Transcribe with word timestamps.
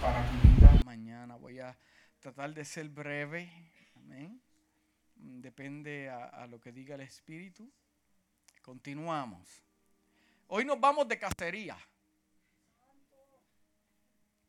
Para 0.00 0.24
tu 0.30 0.48
vida 0.48 0.72
mañana. 0.84 1.36
Voy 1.36 1.58
a 1.60 1.76
tratar 2.20 2.52
de 2.54 2.64
ser 2.64 2.88
breve. 2.88 3.50
Amén. 3.96 4.40
Depende 5.14 6.08
a, 6.10 6.24
a 6.26 6.46
lo 6.46 6.60
que 6.60 6.72
diga 6.72 6.94
el 6.94 7.00
Espíritu. 7.02 7.70
Continuamos. 8.62 9.62
Hoy 10.48 10.64
nos 10.64 10.78
vamos 10.80 11.08
de 11.08 11.18
cacería. 11.18 11.76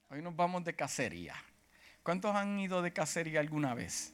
Hoy 0.10 0.22
nos 0.22 0.36
vamos 0.36 0.64
de 0.64 0.76
cacería. 0.76 1.36
¿Cuántos 2.04 2.36
han 2.36 2.60
ido 2.60 2.82
de 2.82 2.92
cacería 2.94 3.40
alguna 3.40 3.74
vez? 3.74 4.14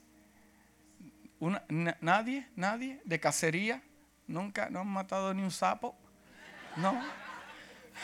Una- 1.39 1.63
na- 1.69 1.97
¿Nadie? 2.01 2.47
¿Nadie? 2.55 3.01
¿De 3.03 3.19
cacería? 3.19 3.81
¿Nunca? 4.27 4.69
¿No 4.69 4.81
han 4.81 4.87
matado 4.87 5.33
ni 5.33 5.41
un 5.41 5.51
sapo? 5.51 5.97
No. 6.77 7.01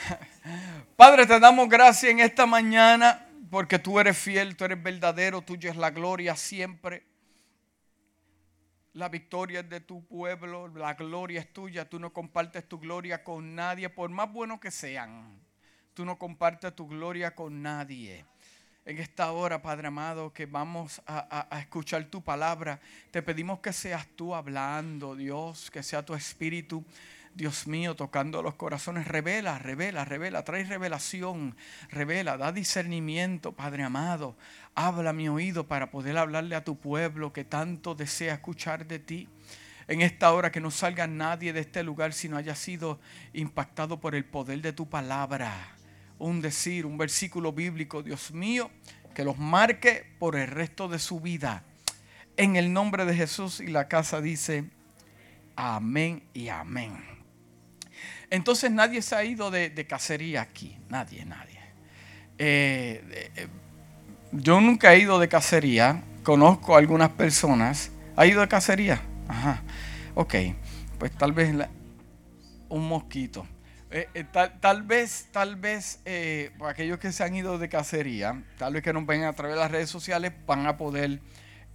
Padre, 0.95 1.25
te 1.25 1.39
damos 1.39 1.69
gracias 1.69 2.11
en 2.11 2.19
esta 2.19 2.45
mañana 2.45 3.25
porque 3.49 3.79
tú 3.79 3.99
eres 3.99 4.17
fiel, 4.17 4.55
tú 4.55 4.65
eres 4.65 4.81
verdadero, 4.81 5.41
tuya 5.41 5.71
es 5.71 5.77
la 5.77 5.91
gloria 5.91 6.35
siempre. 6.35 7.03
La 8.93 9.09
victoria 9.09 9.59
es 9.59 9.69
de 9.69 9.81
tu 9.81 10.05
pueblo, 10.05 10.69
la 10.69 10.93
gloria 10.93 11.41
es 11.41 11.51
tuya, 11.51 11.89
tú 11.89 11.99
no 11.99 12.13
compartes 12.13 12.67
tu 12.67 12.79
gloria 12.79 13.23
con 13.23 13.53
nadie, 13.53 13.89
por 13.89 14.09
más 14.09 14.31
bueno 14.31 14.59
que 14.59 14.71
sean. 14.71 15.39
Tú 15.93 16.05
no 16.05 16.17
compartes 16.17 16.73
tu 16.75 16.87
gloria 16.87 17.35
con 17.35 17.61
nadie. 17.61 18.25
En 18.85 18.99
esta 18.99 19.31
hora, 19.31 19.61
Padre 19.61 19.87
amado, 19.87 20.31
que 20.31 20.45
vamos 20.45 21.01
a, 21.07 21.47
escuchar 21.59 22.05
tu 22.05 22.21
palabra, 22.21 22.79
te 23.11 23.21
pedimos 23.21 23.59
que 23.59 23.73
seas 23.73 24.07
tú 24.15 24.35
hablando, 24.35 25.15
Dios, 25.15 25.71
que 25.71 25.81
sea 25.81 26.05
tu 26.05 26.13
espíritu, 26.13 26.85
Dios 27.35 27.67
mío, 27.67 27.95
tocando 27.95 28.41
los 28.41 28.55
corazones. 28.55 29.07
Revela, 29.07 29.59
revela, 29.59 30.05
revela, 30.05 30.43
trae 30.43 30.63
revelación, 30.63 31.55
revela, 31.89 32.37
da 32.37 32.51
discernimiento, 32.51 33.51
Padre 33.51 33.83
amado. 33.83 34.35
Habla 34.73 35.13
mi 35.13 35.29
oído 35.29 35.67
para 35.67 35.91
poder 35.91 36.17
hablarle 36.17 36.55
a 36.55 36.63
tu 36.63 36.79
pueblo 36.79 37.33
que 37.33 37.43
tanto 37.43 37.93
desea 37.93 38.35
escuchar 38.35 38.87
de 38.87 38.99
ti. 38.99 39.29
En 39.87 40.01
esta 40.01 40.33
hora 40.33 40.51
que 40.51 40.61
no 40.61 40.71
salga 40.71 41.05
nadie 41.05 41.53
de 41.53 41.59
este 41.59 41.83
lugar 41.83 42.13
si 42.13 42.27
no 42.27 42.37
haya 42.37 42.55
sido 42.55 42.99
impactado 43.33 43.99
por 43.99 44.15
el 44.15 44.25
poder 44.25 44.61
de 44.61 44.73
tu 44.73 44.89
palabra 44.89 45.75
un 46.19 46.41
decir, 46.41 46.85
un 46.85 46.97
versículo 46.97 47.51
bíblico, 47.51 48.03
Dios 48.03 48.31
mío, 48.31 48.71
que 49.13 49.23
los 49.23 49.37
marque 49.37 50.05
por 50.19 50.35
el 50.35 50.47
resto 50.47 50.87
de 50.87 50.99
su 50.99 51.19
vida. 51.19 51.63
En 52.37 52.55
el 52.55 52.73
nombre 52.73 53.05
de 53.05 53.15
Jesús 53.15 53.59
y 53.59 53.67
la 53.67 53.87
casa 53.87 54.21
dice, 54.21 54.65
amén 55.55 56.23
y 56.33 56.49
amén. 56.49 57.14
Entonces 58.29 58.71
nadie 58.71 59.01
se 59.01 59.15
ha 59.15 59.23
ido 59.23 59.51
de, 59.51 59.87
cacería 59.87 60.41
aquí, 60.41 60.77
nadie, 60.89 61.25
nadie. 61.25 61.59
Eh, 62.37 63.31
eh, 63.35 63.47
yo 64.31 64.59
nunca 64.59 64.93
he 64.93 64.99
ido 64.99 65.19
de 65.19 65.27
cacería, 65.27 66.03
conozco 66.23 66.75
a 66.75 66.79
algunas 66.79 67.09
personas. 67.09 67.91
¿Ha 68.15 68.25
ido 68.25 68.41
de 68.41 68.47
cacería? 68.47 69.01
Ajá, 69.27 69.61
ok, 70.15 70.35
pues 70.97 71.11
tal 71.17 71.33
vez 71.33 71.53
un 72.69 72.87
mosquito. 72.87 73.47
Eh, 73.91 74.25
tal, 74.31 74.59
tal 74.59 74.83
vez, 74.83 75.27
tal 75.31 75.55
vez, 75.55 76.01
aquellos 76.65 76.99
que 76.99 77.11
se 77.11 77.23
han 77.23 77.35
ido 77.35 77.57
de 77.57 77.69
cacería, 77.69 78.43
tal 78.57 78.73
vez 78.73 78.83
que 78.83 78.91
nos 78.91 79.05
ven 79.05 79.23
a 79.23 79.33
través 79.33 79.55
de 79.55 79.61
las 79.61 79.71
redes 79.71 79.89
sociales, 79.89 80.33
van 80.45 80.65
a 80.67 80.75
poder 80.75 81.21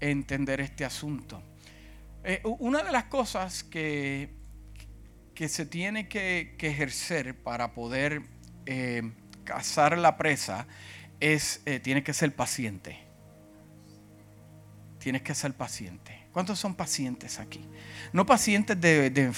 entender 0.00 0.60
este 0.60 0.84
asunto. 0.84 1.42
Una 2.58 2.82
de 2.82 2.92
las 2.92 3.04
cosas 3.04 3.64
que, 3.64 4.39
que 5.41 5.48
se 5.48 5.64
tiene 5.64 6.06
que, 6.06 6.55
ejercer 6.60 7.34
para 7.34 7.72
poder 7.72 8.20
eh, 8.66 9.10
cazar 9.44 9.96
la 9.96 10.19
presa 10.19 10.66
es, 11.19 11.62
eh, 11.64 11.80
tienes 11.80 12.05
que 12.05 12.12
ser 12.12 12.36
paciente. 12.36 12.98
Tienes 14.98 15.22
que 15.22 15.34
ser 15.34 15.55
paciente. 15.55 16.27
¿Cuántos 16.34 16.58
son 16.58 16.74
pacientes 16.74 17.38
aquí? 17.38 17.66
No 18.12 18.27
pacientes 18.27 18.78
de, 18.78 19.08
de 19.08 19.33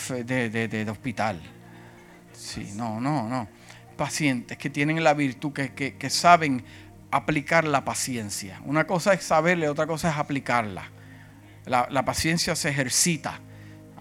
de- 0.50 0.66
de- 0.66 0.90
hospital. 0.90 1.40
Sí, 2.32 2.72
no, 2.74 3.00
no, 3.00 3.28
no. 3.28 3.46
Pacientes 3.96 4.58
que 4.58 4.70
tienen 4.70 5.04
la 5.04 5.14
virtud, 5.14 5.52
que, 5.52 5.72
que- 5.72 6.10
saben 6.10 6.64
aplicar 7.12 7.62
la 7.62 7.84
paciencia. 7.84 8.60
Una 8.64 8.88
cosa 8.88 9.12
es 9.12 9.22
saberle, 9.22 9.68
otra 9.68 9.86
cosa 9.86 10.10
es 10.10 10.16
aplicarla. 10.16 10.90
La, 11.64 11.86
la 11.92 12.04
paciencia 12.04 12.56
se 12.56 12.70
ejercita. 12.70 13.38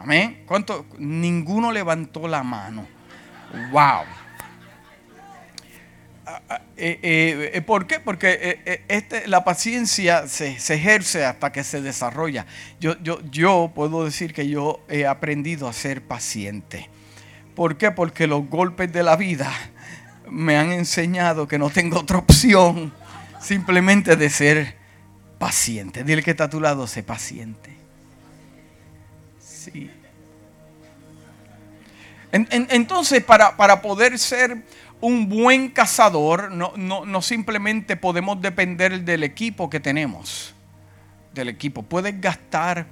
Amén. 0.02 0.44
¿Cuánto? 0.48 0.88
Ninguno 0.98 1.72
levantó 1.72 2.28
la 2.28 2.42
mano. 2.42 2.88
Wow. 3.72 4.04
Ah, 6.26 6.42
ah, 6.50 6.62
eh, 6.76 7.00
eh, 7.04 7.52
eh, 7.54 7.62
¿Por 7.62 7.86
qué? 7.86 8.00
Porque 8.00 8.84
este, 8.88 9.28
la 9.28 9.44
paciencia 9.44 10.28
se, 10.28 10.60
se 10.60 10.74
ejerce 10.74 11.24
hasta 11.24 11.52
que 11.52 11.64
se 11.64 11.84
desarrolla. 11.84 12.48
Yo, 12.80 12.98
yo, 13.04 13.22
yo 13.30 13.72
puedo 13.76 14.04
decir 14.04 14.34
que 14.34 14.50
yo 14.50 14.84
he 14.90 15.06
aprendido 15.06 15.68
a 15.68 15.74
ser 15.74 16.02
paciente. 16.02 16.90
¿Por 17.56 17.78
qué? 17.78 17.92
Porque 17.92 18.26
los 18.26 18.50
golpes 18.50 18.92
de 18.92 19.04
la 19.04 19.16
vida 19.16 19.52
me 20.28 20.58
han 20.58 20.72
enseñado 20.72 21.48
que 21.48 21.60
no 21.60 21.70
tengo 21.70 22.00
otra 22.00 22.18
opción 22.18 22.92
simplemente 23.40 24.16
de 24.16 24.32
ser 24.32 24.78
paciente. 25.38 26.04
Dile 26.04 26.24
que 26.24 26.32
está 26.32 26.46
a 26.46 26.50
tu 26.50 26.60
lado, 26.60 26.88
sé 26.88 27.04
paciente. 27.04 27.81
Sí. 29.66 29.90
En- 32.32 32.48
en- 32.52 32.68
entonces, 32.72 33.24
para, 33.24 33.58
para 33.58 33.82
poder 33.82 34.18
ser 34.18 34.64
un 35.02 35.28
buen 35.28 35.70
cazador, 35.70 36.52
no, 36.52 36.74
no, 36.78 37.06
no 37.06 37.22
simplemente 37.22 37.96
podemos 37.98 38.42
depender 38.42 39.02
del 39.02 39.24
equipo 39.24 39.70
que 39.70 39.80
tenemos. 39.80 40.54
Del 41.34 41.50
equipo. 41.50 41.84
Puedes 41.84 42.20
gastar 42.22 42.86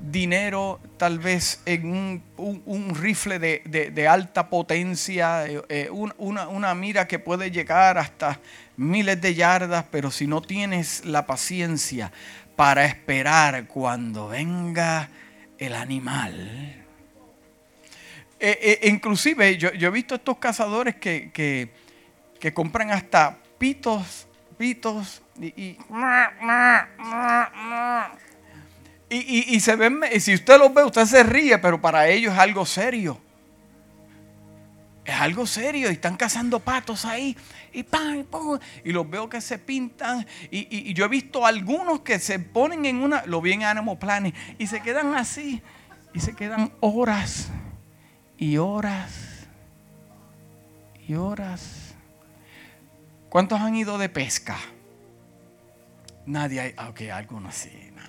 dinero 0.00 0.78
tal 0.98 1.18
vez 1.18 1.60
en 1.64 1.86
un, 1.86 2.22
un- 2.36 2.94
rifle 2.94 3.38
de, 3.38 3.62
de- 3.64 4.06
alta 4.08 4.48
potencia, 4.50 5.46
eh, 5.46 5.62
eh, 5.68 5.88
un- 5.90 6.12
una, 6.18 6.48
una 6.48 6.74
mira 6.74 7.08
que 7.08 7.18
puede 7.18 7.50
llegar 7.50 7.96
hasta 7.96 8.38
miles 8.76 9.20
de 9.22 9.34
yardas, 9.34 9.86
pero 9.90 10.10
si 10.10 10.26
no 10.26 10.42
tienes 10.42 11.04
la 11.06 11.24
paciencia 11.26 12.12
para 12.56 12.84
esperar 12.84 13.66
cuando 13.66 14.28
venga 14.28 15.08
el 15.58 15.74
animal. 15.74 16.84
Eh, 18.38 18.78
eh, 18.82 18.88
inclusive 18.88 19.56
yo, 19.56 19.72
yo 19.72 19.88
he 19.88 19.90
visto 19.90 20.14
estos 20.14 20.36
cazadores 20.38 20.96
que, 20.96 21.30
que- 21.32 21.70
compran 22.52 22.90
hasta 22.90 23.38
pitos, 23.58 24.26
pitos 24.58 25.22
y, 25.40 25.46
y- 25.46 25.78
y, 29.08 29.16
y- 29.16 29.54
y 29.56 29.60
se 29.60 29.74
ven, 29.76 30.00
y 30.12 30.20
si 30.20 30.34
usted 30.34 30.58
los 30.58 30.72
ve, 30.74 30.84
usted 30.84 31.06
se 31.06 31.22
ríe, 31.22 31.58
pero 31.58 31.80
para 31.80 32.06
ellos 32.08 32.32
es 32.34 32.38
algo 32.38 32.64
serio. 32.66 33.20
Es 35.06 35.14
algo 35.14 35.46
serio 35.46 35.88
y 35.88 35.92
están 35.94 36.16
cazando 36.16 36.58
patos 36.58 37.04
ahí 37.04 37.36
y 37.72 37.84
pam, 37.84 38.24
y 38.84 38.90
los 38.92 39.08
veo 39.08 39.28
que 39.28 39.40
se 39.40 39.56
pintan 39.58 40.26
y, 40.50 40.58
y- 40.76 40.90
y 40.90 40.94
yo 40.94 41.04
he 41.04 41.08
visto 41.08 41.46
algunos 41.46 42.00
que 42.00 42.18
se 42.18 42.40
ponen 42.40 42.84
en 42.86 42.96
una, 42.96 43.24
lo 43.26 43.40
vi 43.40 43.52
en 43.52 43.62
Animal 43.62 43.98
Planet 43.98 44.34
y 44.58 44.66
se 44.66 44.80
quedan 44.82 45.14
así 45.14 45.62
y 46.12 46.18
se 46.20 46.34
quedan 46.34 46.72
horas 46.80 47.48
y 48.36 48.56
horas 48.56 49.46
y 51.06 51.14
horas. 51.14 51.94
¿Cuántos 53.28 53.60
han 53.60 53.76
ido 53.76 53.98
de 53.98 54.08
pesca? 54.08 54.56
Nadie 56.24 56.60
hay, 56.60 56.74
ah, 56.76 56.88
ok, 56.88 57.02
algunos 57.12 57.54
sí. 57.54 57.70
no. 57.94 58.02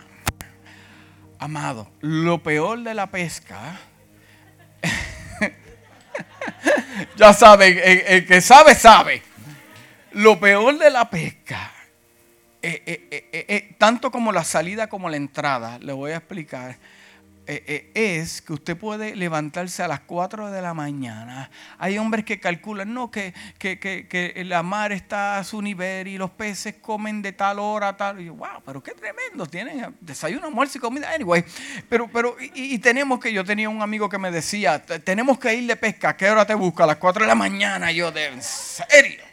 Amado, 1.39 1.91
lo 1.99 2.41
peor 2.41 2.81
de 2.81 2.95
la 2.95 3.11
pesca, 3.11 3.79
ya 7.17 7.33
saben, 7.33 7.79
el, 7.83 8.25
que 8.25 8.41
sabe, 8.41 8.75
sabe. 8.75 9.21
Lo 10.11 10.39
peor 10.39 10.77
de 10.77 10.89
la 10.89 11.09
pesca, 11.09 11.71
eh, 12.61 12.81
eh, 12.85 13.45
eh, 13.47 13.75
tanto 13.77 14.09
como 14.11 14.31
la 14.31 14.43
salida 14.43 14.87
como 14.87 15.09
la 15.09 15.17
entrada, 15.17 15.79
le 15.79 15.93
voy 15.93 16.11
a 16.11 16.17
explicar, 16.17 16.77
eh, 17.47 17.91
eh, 17.95 18.17
es 18.19 18.41
que 18.41 18.53
usted 18.53 18.75
puede 18.77 19.15
levantarse 19.15 19.81
a 19.83 19.87
las 19.87 20.01
4 20.01 20.51
de 20.51 20.61
la 20.61 20.73
mañana. 20.73 21.49
Hay 21.79 21.97
hombres 21.97 22.25
que 22.25 22.39
calculan, 22.39 22.93
no, 22.93 23.09
que, 23.09 23.33
que, 23.57 23.79
que- 23.79 24.07
que 24.07 24.43
la 24.45 24.63
mar 24.63 24.91
está 24.91 25.37
a 25.39 25.43
su 25.43 25.61
nivel 25.61 26.07
y 26.07 26.17
los 26.17 26.29
peces 26.31 26.75
comen 26.81 27.21
de 27.21 27.31
tal 27.33 27.59
hora 27.59 27.95
tal. 27.97 28.21
Y 28.21 28.25
yo, 28.25 28.33
wow, 28.35 28.61
pero 28.65 28.81
qué 28.83 28.91
tremendo. 28.91 29.45
Tienen 29.45 29.95
desayuno, 30.01 30.47
almuerzo 30.47 30.77
y 30.77 30.81
comida. 30.81 31.09
Anyway, 31.13 31.43
pero, 31.89 32.07
pero 32.11 32.35
y, 32.53 32.75
y 32.75 32.79
tenemos 32.79 33.19
que, 33.19 33.31
yo 33.33 33.43
tenía 33.45 33.69
un 33.69 33.81
amigo 33.81 34.09
que 34.09 34.17
me 34.17 34.31
decía, 34.31 34.81
"Te- 34.85 34.99
tenemos 34.99 35.39
que 35.39 35.53
ir 35.53 35.67
de 35.67 35.75
pesca. 35.75 36.09
¿A 36.09 36.17
qué 36.17 36.29
hora 36.29 36.45
te 36.45 36.53
busca? 36.53 36.83
A 36.83 36.87
las 36.87 36.97
4 36.97 37.23
de 37.23 37.27
la 37.27 37.35
mañana. 37.35 37.91
Yo, 37.91 38.11
de 38.11 38.25
en 38.27 38.41
serio. 38.41 39.26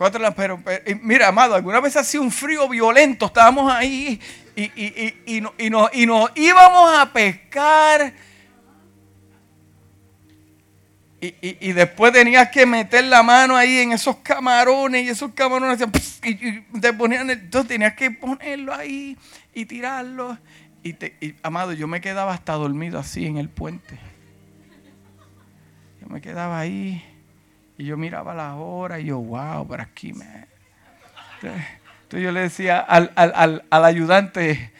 Cuatro 0.00 0.24
de 0.24 0.32
pero, 0.32 0.58
y 0.86 0.94
mira, 0.94 1.28
amado, 1.28 1.54
alguna 1.54 1.78
vez 1.78 1.94
hacía 1.94 2.22
un 2.22 2.30
frío 2.30 2.66
violento, 2.66 3.26
estábamos 3.26 3.70
ahí 3.70 4.18
y, 4.56 4.62
y, 4.62 5.14
y, 5.26 5.36
y, 5.36 5.40
no- 5.42 5.52
y 5.58 5.68
nos, 5.68 5.94
y 5.94 6.06
nos 6.06 6.30
íbamos 6.36 6.98
a 6.98 7.12
pescar. 7.12 8.14
y, 11.20 11.72
después 11.72 12.14
tenías 12.14 12.48
que 12.48 12.64
meter 12.64 13.04
la 13.04 13.22
mano 13.22 13.54
ahí 13.54 13.76
en 13.80 13.92
esos 13.92 14.16
camarones 14.22 15.04
y 15.04 15.10
esos 15.10 15.32
camarones 15.32 15.86
y, 16.24 16.60
te 16.80 16.94
ponían, 16.94 17.28
entonces 17.28 17.68
tenías 17.68 17.92
que 17.92 18.10
ponerlo 18.10 18.72
ahí 18.72 19.18
y 19.52 19.66
tirarlo. 19.66 20.38
Y, 20.82 20.94
te, 20.94 21.36
amado, 21.42 21.74
yo 21.74 21.86
me 21.86 22.00
quedaba 22.00 22.32
hasta 22.32 22.54
dormido 22.54 22.98
así 22.98 23.26
en 23.26 23.36
el 23.36 23.50
puente. 23.50 23.98
Yo 26.00 26.06
me 26.08 26.22
quedaba 26.22 26.58
ahí 26.58 27.04
y 27.80 27.86
yo 27.86 27.96
miraba 27.96 28.34
la 28.34 28.54
hora 28.54 29.00
y 29.00 29.06
yo, 29.06 29.18
wow, 29.18 29.66
por 29.66 29.80
aquí 29.80 30.12
me... 30.12 30.46
Entonces, 31.42 32.22
yo 32.22 32.32
le 32.32 32.40
decía 32.40 32.78
al, 32.78 33.12
al, 33.14 33.64
al 33.70 33.84
ayudante, 33.84 34.72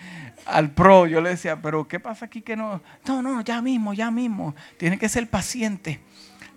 al 0.47 0.71
pro, 0.71 1.07
yo 1.07 1.21
le 1.21 1.31
decía, 1.31 1.61
pero 1.63 1.89
¿qué 1.89 1.99
pasa 1.99 2.27
aquí 2.27 2.43
que 2.43 2.57
no? 2.57 2.83
No, 3.07 3.23
no, 3.23 3.41
ya 3.41 3.63
mismo, 3.63 3.95
ya 3.95 4.11
mismo. 4.11 4.55
Tiene 4.77 4.99
que 4.99 5.09
ser 5.09 5.29
paciente 5.29 6.01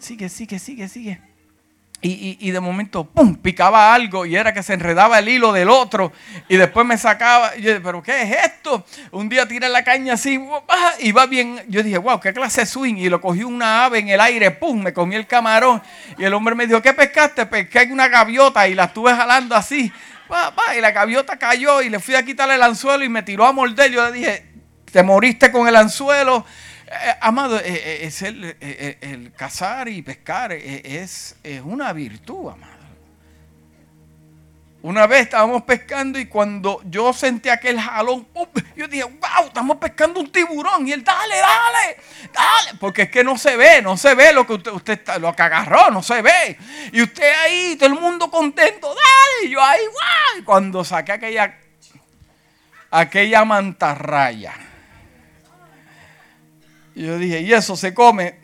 sigue, 0.04 0.30
sigue, 0.30 0.60
sigue, 0.60 0.88
sigue. 0.88 1.22
Y, 2.06 2.52
de 2.52 2.60
momento, 2.60 3.06
¡pum!, 3.06 3.34
picaba 3.36 3.94
algo 3.94 4.26
y 4.26 4.36
era 4.36 4.54
que 4.54 4.62
se 4.62 4.74
enredaba 4.74 5.20
el 5.20 5.30
hilo 5.30 5.54
del 5.54 5.70
otro 5.70 6.12
y 6.50 6.58
después 6.58 6.86
me 6.86 6.98
sacaba. 6.98 7.56
yo 7.56 7.82
¿pero 7.82 8.04
qué 8.04 8.24
es 8.24 8.32
esto? 8.44 8.86
Un 9.12 9.30
día 9.30 9.48
tiré 9.48 9.70
la 9.70 9.86
caña 9.86 10.16
así 10.16 10.38
y 11.00 11.12
va 11.14 11.26
bien. 11.28 11.64
Yo 11.70 11.82
dije, 11.82 11.98
wow, 11.98 12.20
qué 12.20 12.34
clase 12.34 12.62
de 12.62 12.68
swing. 12.68 12.96
Y 12.98 13.08
lo 13.08 13.22
cogí 13.22 13.46
una 13.46 13.86
ave 13.86 14.00
en 14.00 14.10
el 14.10 14.20
aire, 14.20 14.52
¡pum!, 14.52 14.84
me 14.84 14.92
comí 14.92 15.16
el 15.16 15.26
camarón. 15.26 15.82
Y 16.18 16.26
el 16.26 16.34
hombre 16.34 16.56
me 16.56 16.68
dijo, 16.68 16.82
¿qué 16.82 16.94
pescaste? 16.94 17.46
Pesqué 17.46 17.88
una 17.90 18.10
gaviota 18.10 18.68
y 18.68 18.76
la 18.76 18.86
estuve 18.86 19.16
jalando 19.16 19.56
así. 19.56 19.90
y 20.78 20.82
la 20.82 20.92
gaviota 20.92 21.38
cayó 21.38 21.82
y 21.82 21.90
le 21.90 22.00
fui 22.00 22.16
a 22.16 22.26
quitarle 22.26 22.56
el 22.56 22.64
anzuelo 22.64 23.06
y 23.06 23.10
me 23.10 23.24
tiró 23.24 23.46
a 23.46 23.54
morder. 23.54 23.90
Yo 23.90 24.06
le 24.06 24.12
dije, 24.12 24.46
te 24.92 25.04
moriste 25.04 25.54
con 25.54 25.70
el 25.70 25.76
anzuelo. 25.78 26.46
Eh, 26.94 27.16
amado, 27.22 27.60
eh, 27.60 27.64
eh, 27.66 28.00
es 28.04 28.22
el, 28.22 29.34
cazar 29.36 29.90
y 29.90 30.02
pescar 30.02 30.52
es, 30.52 31.36
es 31.44 31.62
una 31.62 31.92
virtud, 31.92 32.52
amado. 32.52 32.84
Una 34.84 35.08
vez 35.08 35.22
estábamos 35.22 35.64
pescando 35.64 36.20
y 36.20 36.26
cuando 36.26 36.82
yo 36.84 37.14
sentí 37.14 37.48
aquel 37.48 37.80
jalón, 37.80 38.28
yo 38.76 38.86
dije, 38.88 39.06
wow, 39.06 39.48
estamos 39.48 39.78
pescando 39.78 40.20
un 40.20 40.30
tiburón. 40.30 40.86
Y 40.86 40.92
él, 40.92 41.04
dale, 41.06 41.38
dale, 41.38 41.98
dale. 42.34 42.78
Porque 42.80 43.04
es 43.04 43.10
que 43.10 43.24
no 43.24 43.38
se 43.38 43.56
ve, 43.56 43.82
no 43.82 43.96
se 43.96 44.14
ve 44.14 44.34
lo 44.34 44.46
que 44.46 44.54
usted, 44.54 44.72
usted 44.72 45.00
lo 45.22 45.34
que 45.34 45.42
agarró, 45.42 45.90
no 45.90 46.04
se 46.04 46.22
ve. 46.22 46.58
Y 46.92 47.02
usted 47.02 47.32
ahí, 47.44 47.78
todo 47.78 47.94
el 47.94 48.00
mundo 48.00 48.30
contento, 48.30 48.88
dale. 48.90 49.48
Y 49.48 49.52
yo 49.52 49.64
ahí, 49.64 49.86
wow. 49.86 50.44
Cuando 50.44 50.84
saqué 50.84 51.14
aquella, 51.14 51.58
aquella 52.92 53.46
mantarraya 53.46 54.54
y 56.96 57.06
yo 57.06 57.18
dije, 57.18 57.42
¿y 57.42 57.54
eso 57.54 57.76
se 57.76 57.94
come? 57.94 58.36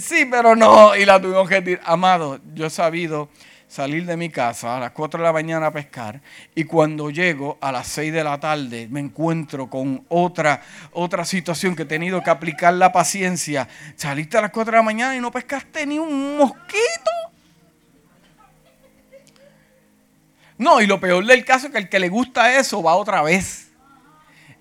sí, 0.00 0.26
pero 0.30 0.56
no. 0.56 0.96
Y 0.96 1.04
la 1.04 1.20
tuvimos 1.20 1.48
que 1.48 1.60
decir, 1.60 1.80
amado, 1.84 2.40
yo 2.54 2.66
he 2.66 2.70
sabido 2.70 3.28
salir 3.68 4.06
de 4.06 4.16
mi 4.16 4.30
casa 4.30 4.76
a 4.76 4.80
las 4.80 4.90
4 4.92 5.18
de 5.18 5.24
la 5.24 5.32
mañana 5.32 5.68
a 5.68 5.70
pescar 5.70 6.20
y 6.54 6.64
cuando 6.64 7.08
llego 7.08 7.56
a 7.60 7.72
las 7.72 7.88
6 7.88 8.12
de 8.12 8.22
la 8.22 8.38
tarde 8.38 8.86
me 8.90 9.00
encuentro 9.00 9.70
con 9.70 10.04
otra, 10.08 10.60
otra 10.92 11.24
situación 11.24 11.74
que 11.74 11.84
he 11.84 11.86
tenido 11.86 12.22
que 12.22 12.28
aplicar 12.28 12.74
la 12.74 12.92
paciencia. 12.92 13.68
Saliste 13.96 14.36
a 14.38 14.42
las 14.42 14.50
4 14.50 14.72
de 14.72 14.76
la 14.76 14.82
mañana 14.82 15.16
y 15.16 15.20
no 15.20 15.30
pescaste 15.30 15.86
ni 15.86 15.98
un 15.98 16.36
mosquito. 16.38 17.10
No, 20.56 20.80
y 20.80 20.86
lo 20.86 21.00
peor 21.00 21.24
del 21.26 21.44
caso 21.44 21.66
es 21.66 21.72
que 21.72 21.78
el 21.78 21.88
que 21.88 21.98
le 21.98 22.08
gusta 22.08 22.56
eso 22.56 22.82
va 22.82 22.94
otra 22.94 23.22
vez. 23.22 23.72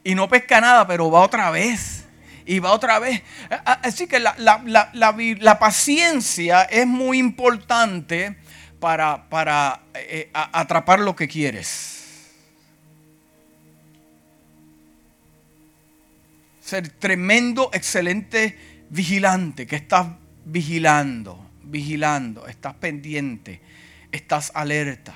Y 0.03 0.15
no 0.15 0.27
pesca 0.27 0.59
nada, 0.59 0.88
pero 0.88 1.11
va 1.11 1.21
otra 1.21 1.51
vez 1.51 2.00
y 2.45 2.59
va 2.59 2.71
otra 2.71 2.99
vez. 2.99 3.21
Así 3.65 4.07
que 4.07 4.19
la, 4.19 5.57
paciencia 5.59 6.63
es 6.63 6.88
muy 6.88 7.17
importante 7.17 8.38
para, 8.79 9.29
para 9.29 9.81
eh, 9.93 10.29
atrapar 10.33 10.99
lo 10.99 11.15
que 11.15 11.27
quieres. 11.27 11.99
Ser 16.61 16.89
tremendo, 16.89 17.69
excelente 17.73 18.57
vigilante, 18.89 19.67
que 19.67 19.75
estás 19.75 20.07
vigilando, 20.45 21.51
vigilando, 21.63 22.47
estás 22.47 22.73
pendiente, 22.75 23.61
estás 24.11 24.51
alerta. 24.53 25.13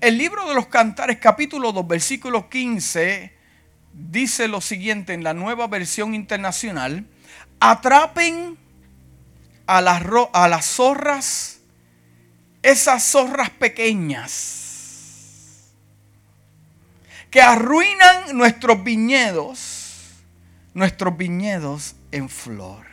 El 0.00 0.18
libro 0.18 0.46
de 0.48 0.54
los 0.54 0.66
cantares 0.66 1.18
capítulo 1.18 1.72
2 1.72 1.86
versículo 1.86 2.48
15 2.48 3.37
dice 3.98 4.48
lo 4.48 4.60
siguiente 4.60 5.12
en 5.12 5.24
la 5.24 5.34
nueva 5.34 5.66
versión 5.66 6.14
internacional, 6.14 7.04
atrapen 7.60 8.56
a 9.66 9.80
las, 9.80 10.02
a 10.32 10.48
las 10.48 10.64
zorras, 10.66 11.58
esas 12.62 13.04
zorras 13.04 13.50
pequeñas, 13.50 14.54
que 17.30 17.42
arruinan 17.42 18.36
nuestros 18.36 18.82
viñedos, 18.82 20.22
nuestros 20.72 21.16
viñedos 21.16 21.96
en 22.12 22.28
flor. 22.28 22.86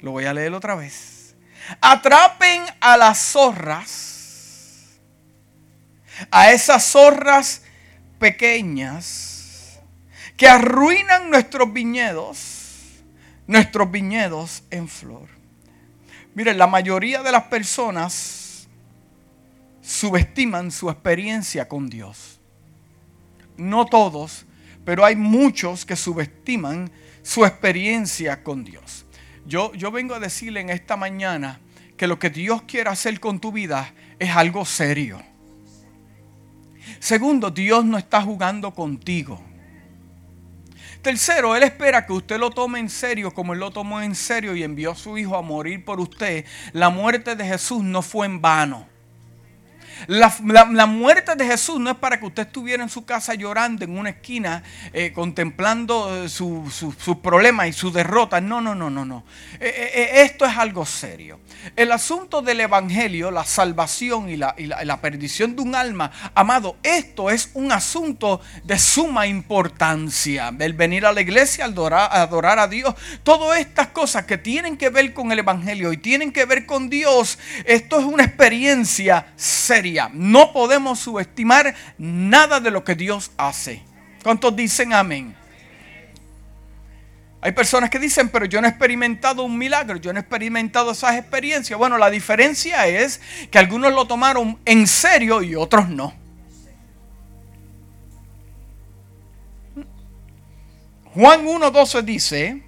Lo 0.00 0.10
voy 0.10 0.24
a 0.24 0.34
leer 0.34 0.54
otra 0.54 0.74
vez. 0.74 1.34
Atrapen 1.80 2.62
a 2.80 2.96
las 2.96 3.18
zorras, 3.18 4.96
a 6.30 6.50
esas 6.50 6.84
zorras 6.84 7.62
pequeñas 8.18 9.80
que 10.36 10.48
arruinan 10.48 11.30
nuestros 11.30 11.72
viñedos, 11.72 13.02
nuestros 13.46 13.90
viñedos 13.90 14.62
en 14.70 14.88
flor. 14.88 15.28
Miren, 16.34 16.58
la 16.58 16.66
mayoría 16.66 17.22
de 17.22 17.32
las 17.32 17.44
personas 17.44 18.68
subestiman 19.80 20.70
su 20.70 20.90
experiencia 20.90 21.68
con 21.68 21.88
Dios. 21.88 22.40
No 23.56 23.86
todos, 23.86 24.44
pero 24.84 25.04
hay 25.04 25.16
muchos 25.16 25.86
que 25.86 25.96
subestiman 25.96 26.90
su 27.22 27.46
experiencia 27.46 28.42
con 28.42 28.64
Dios. 28.64 29.06
Yo, 29.46 29.72
yo 29.74 29.90
vengo 29.90 30.14
a 30.14 30.20
decirle 30.20 30.60
en 30.60 30.70
esta 30.70 30.96
mañana 30.96 31.60
que 31.96 32.06
lo 32.06 32.18
que 32.18 32.30
Dios 32.30 32.62
quiere 32.62 32.90
hacer 32.90 33.18
con 33.20 33.40
tu 33.40 33.52
vida 33.52 33.94
es 34.18 34.30
algo 34.30 34.64
serio. 34.64 35.22
Segundo, 36.98 37.50
Dios 37.50 37.84
no 37.84 37.98
está 37.98 38.22
jugando 38.22 38.72
contigo. 38.74 39.40
Tercero, 41.02 41.54
Él 41.54 41.62
espera 41.62 42.04
que 42.04 42.12
usted 42.12 42.38
lo 42.38 42.50
tome 42.50 42.80
en 42.80 42.90
serio 42.90 43.32
como 43.32 43.52
Él 43.52 43.60
lo 43.60 43.70
tomó 43.70 44.02
en 44.02 44.14
serio 44.14 44.56
y 44.56 44.64
envió 44.64 44.90
a 44.90 44.96
su 44.96 45.16
Hijo 45.16 45.36
a 45.36 45.42
morir 45.42 45.84
por 45.84 46.00
usted. 46.00 46.44
La 46.72 46.90
muerte 46.90 47.36
de 47.36 47.44
Jesús 47.44 47.82
no 47.82 48.02
fue 48.02 48.26
en 48.26 48.40
vano. 48.40 48.95
La, 50.06 50.86
muerte 50.86 51.34
de 51.34 51.46
Jesús 51.46 51.80
no 51.80 51.90
es 51.90 51.96
para 51.96 52.20
que 52.20 52.26
usted 52.26 52.46
estuviera 52.46 52.82
en 52.82 52.88
su 52.88 53.04
casa 53.04 53.34
llorando 53.34 53.84
en 53.84 53.98
una 53.98 54.10
esquina, 54.10 54.62
eh, 54.92 55.12
contemplando 55.12 56.24
eh, 56.24 56.28
sus 56.28 57.16
problemas 57.22 57.68
y 57.68 57.72
su 57.72 57.90
derrota. 57.90 58.40
No, 58.40 58.60
no, 58.60 58.74
no, 58.74 58.90
no, 58.90 59.04
no. 59.04 59.24
Eh, 59.58 60.22
esto 60.22 60.44
es 60.44 60.56
algo 60.56 60.84
serio. 60.84 61.40
El 61.74 61.92
asunto 61.92 62.42
del 62.42 62.60
Evangelio, 62.60 63.30
la 63.30 63.44
salvación 63.44 64.28
y 64.28 64.36
la, 64.36 64.54
perdición 65.00 65.56
de 65.56 65.62
un 65.62 65.74
alma, 65.74 66.12
amado, 66.34 66.76
esto 66.82 67.30
es 67.30 67.50
un 67.54 67.72
asunto 67.72 68.40
de 68.64 68.78
suma 68.78 69.26
importancia. 69.26 70.54
El 70.58 70.74
venir 70.74 71.06
a 71.06 71.12
la 71.12 71.20
iglesia, 71.20 71.64
adorar, 71.64 72.10
adorar 72.12 72.58
a 72.58 72.68
Dios, 72.68 72.94
todas 73.22 73.58
estas 73.58 73.88
cosas 73.88 74.24
que 74.26 74.38
tienen 74.38 74.76
que 74.76 74.90
ver 74.90 75.12
con 75.12 75.32
el 75.32 75.40
Evangelio 75.40 75.92
y 75.92 75.96
tienen 75.96 76.32
que 76.32 76.44
ver 76.44 76.66
con 76.66 76.88
Dios, 76.88 77.38
esto 77.64 77.98
es 77.98 78.04
una 78.04 78.24
experiencia 78.24 79.32
seria 79.36 79.85
no 80.12 80.52
podemos 80.52 80.98
subestimar 80.98 81.74
nada 81.98 82.60
de 82.60 82.70
lo 82.70 82.84
que 82.84 82.94
Dios 82.94 83.30
hace. 83.36 83.82
¿Cuántos 84.22 84.54
dicen 84.54 84.92
amén? 84.92 85.34
Hay 87.40 87.52
personas 87.52 87.90
que 87.90 87.98
dicen, 87.98 88.28
pero 88.28 88.44
yo 88.46 88.60
no 88.60 88.66
he 88.66 88.70
experimentado 88.70 89.44
un 89.44 89.56
milagro, 89.56 89.98
yo 89.98 90.12
no 90.12 90.18
he 90.18 90.22
experimentado 90.22 90.90
esas 90.90 91.16
experiencias. 91.16 91.78
Bueno, 91.78 91.96
la 91.96 92.10
diferencia 92.10 92.86
es 92.88 93.20
que 93.50 93.58
algunos 93.58 93.92
lo 93.92 94.06
tomaron 94.06 94.58
en 94.64 94.86
serio 94.86 95.42
y 95.42 95.54
otros 95.54 95.88
no. 95.88 96.12
Juan 101.14 101.46
1.12 101.46 102.02
dice, 102.02 102.62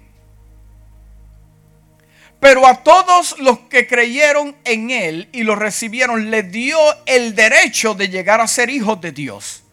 pero 2.39 2.65
a 2.65 2.83
todos 2.83 3.37
los 3.39 3.59
que 3.61 3.85
creyeron 3.85 4.55
en 4.63 4.91
Él 4.91 5.29
y 5.33 5.43
lo 5.43 5.55
recibieron, 5.55 6.31
le 6.31 6.43
dio 6.43 6.77
el 7.05 7.35
derecho 7.35 7.95
de 7.95 8.09
llegar 8.09 8.39
a 8.39 8.47
ser 8.47 8.69
hijos 8.69 8.99
de 9.01 9.11
Dios. 9.11 9.63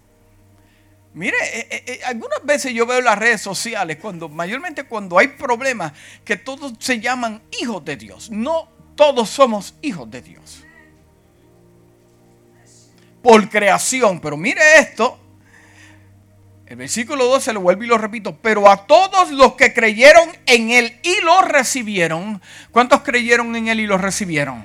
Mire, 1.14 1.36
eh, 1.44 1.68
eh, 1.70 1.84
eh, 1.86 2.00
algunas 2.04 2.44
veces 2.44 2.74
yo 2.74 2.84
veo 2.84 3.00
las 3.00 3.18
redes 3.18 3.40
sociales, 3.40 3.96
cuando, 3.98 4.28
mayormente 4.28 4.84
cuando 4.84 5.18
hay 5.18 5.28
problemas, 5.28 5.92
que 6.24 6.36
todos 6.36 6.74
se 6.78 7.00
llaman 7.00 7.40
hijos 7.58 7.84
de 7.84 7.96
Dios. 7.96 8.30
No 8.30 8.68
todos 8.96 9.30
somos 9.30 9.74
hijos 9.80 10.10
de 10.10 10.20
Dios. 10.20 10.64
Por 13.22 13.48
creación, 13.48 14.20
pero 14.20 14.36
mire 14.36 14.60
esto. 14.78 15.18
El 16.66 16.76
versículo 16.76 17.26
12 17.26 17.52
lo 17.52 17.60
vuelvo 17.60 17.84
y 17.84 17.86
lo 17.86 17.96
repito. 17.96 18.36
Pero 18.42 18.68
a 18.68 18.86
todos 18.86 19.30
los 19.30 19.54
que 19.54 19.72
creyeron 19.72 20.28
en 20.46 20.70
Él 20.70 20.98
y 21.02 21.20
lo 21.22 21.42
recibieron. 21.42 22.42
¿Cuántos 22.72 23.02
creyeron 23.02 23.54
en 23.54 23.68
Él 23.68 23.80
y 23.80 23.86
lo 23.86 23.98
recibieron? 23.98 24.64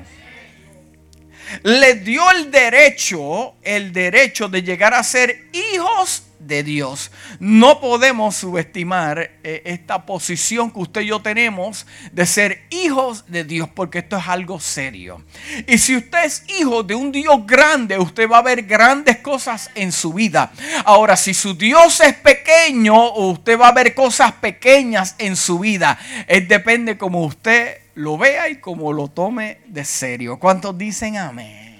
Les 1.63 2.03
dio 2.03 2.29
el 2.31 2.49
derecho, 2.49 3.53
el 3.61 3.91
derecho 3.93 4.47
de 4.47 4.63
llegar 4.63 4.93
a 4.93 5.03
ser 5.03 5.49
hijos 5.53 6.23
de 6.47 6.63
Dios. 6.63 7.11
No 7.39 7.79
podemos 7.79 8.35
subestimar 8.35 9.31
eh, 9.43 9.61
esta 9.65 10.05
posición 10.05 10.71
que 10.71 10.79
usted 10.79 11.01
y 11.01 11.07
yo 11.07 11.21
tenemos 11.21 11.85
de 12.11 12.25
ser 12.25 12.63
hijos 12.69 13.25
de 13.27 13.43
Dios, 13.43 13.69
porque 13.73 13.99
esto 13.99 14.17
es 14.17 14.27
algo 14.27 14.59
serio. 14.59 15.23
Y 15.67 15.77
si 15.77 15.95
usted 15.95 16.25
es 16.25 16.43
hijo 16.59 16.83
de 16.83 16.95
un 16.95 17.11
Dios 17.11 17.45
grande, 17.45 17.97
usted 17.97 18.29
va 18.29 18.39
a 18.39 18.43
ver 18.43 18.63
grandes 18.63 19.17
cosas 19.17 19.69
en 19.75 19.91
su 19.91 20.13
vida. 20.13 20.51
Ahora, 20.85 21.15
si 21.15 21.33
su 21.33 21.53
Dios 21.53 21.99
es 22.01 22.13
pequeño, 22.13 23.13
usted 23.13 23.59
va 23.59 23.69
a 23.69 23.73
ver 23.73 23.93
cosas 23.93 24.33
pequeñas 24.33 25.15
en 25.17 25.35
su 25.35 25.59
vida. 25.59 25.97
Es 26.27 26.47
depende 26.47 26.97
como 26.97 27.23
usted 27.23 27.77
lo 27.95 28.17
vea 28.17 28.49
y 28.49 28.57
como 28.57 28.93
lo 28.93 29.07
tome 29.07 29.59
de 29.67 29.85
serio. 29.85 30.39
¿Cuántos 30.39 30.77
dicen 30.77 31.17
amén? 31.17 31.70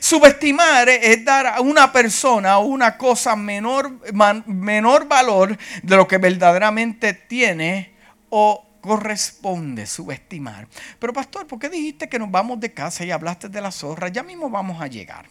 Subestimar 0.00 0.88
es 0.88 1.24
dar 1.24 1.46
a 1.46 1.60
una 1.60 1.92
persona 1.92 2.58
o 2.58 2.66
una 2.66 2.96
cosa 2.96 3.36
menor, 3.36 3.92
menor 4.46 5.08
valor 5.08 5.56
de 5.82 5.96
lo 5.96 6.06
que 6.06 6.18
verdaderamente 6.18 7.14
tiene 7.14 7.94
o 8.30 8.66
corresponde 8.80 9.84
subestimar. 9.84 10.68
Pero 10.98 11.12
pastor, 11.12 11.46
¿por 11.46 11.58
qué 11.58 11.68
dijiste 11.68 12.08
que 12.08 12.18
nos 12.18 12.30
vamos 12.30 12.60
de 12.60 12.72
casa 12.72 13.04
y 13.04 13.10
hablaste 13.10 13.48
de 13.48 13.60
la 13.60 13.72
zorra? 13.72 14.08
Ya 14.08 14.22
mismo 14.22 14.48
vamos 14.48 14.80
a 14.80 14.86
llegar. 14.86 15.26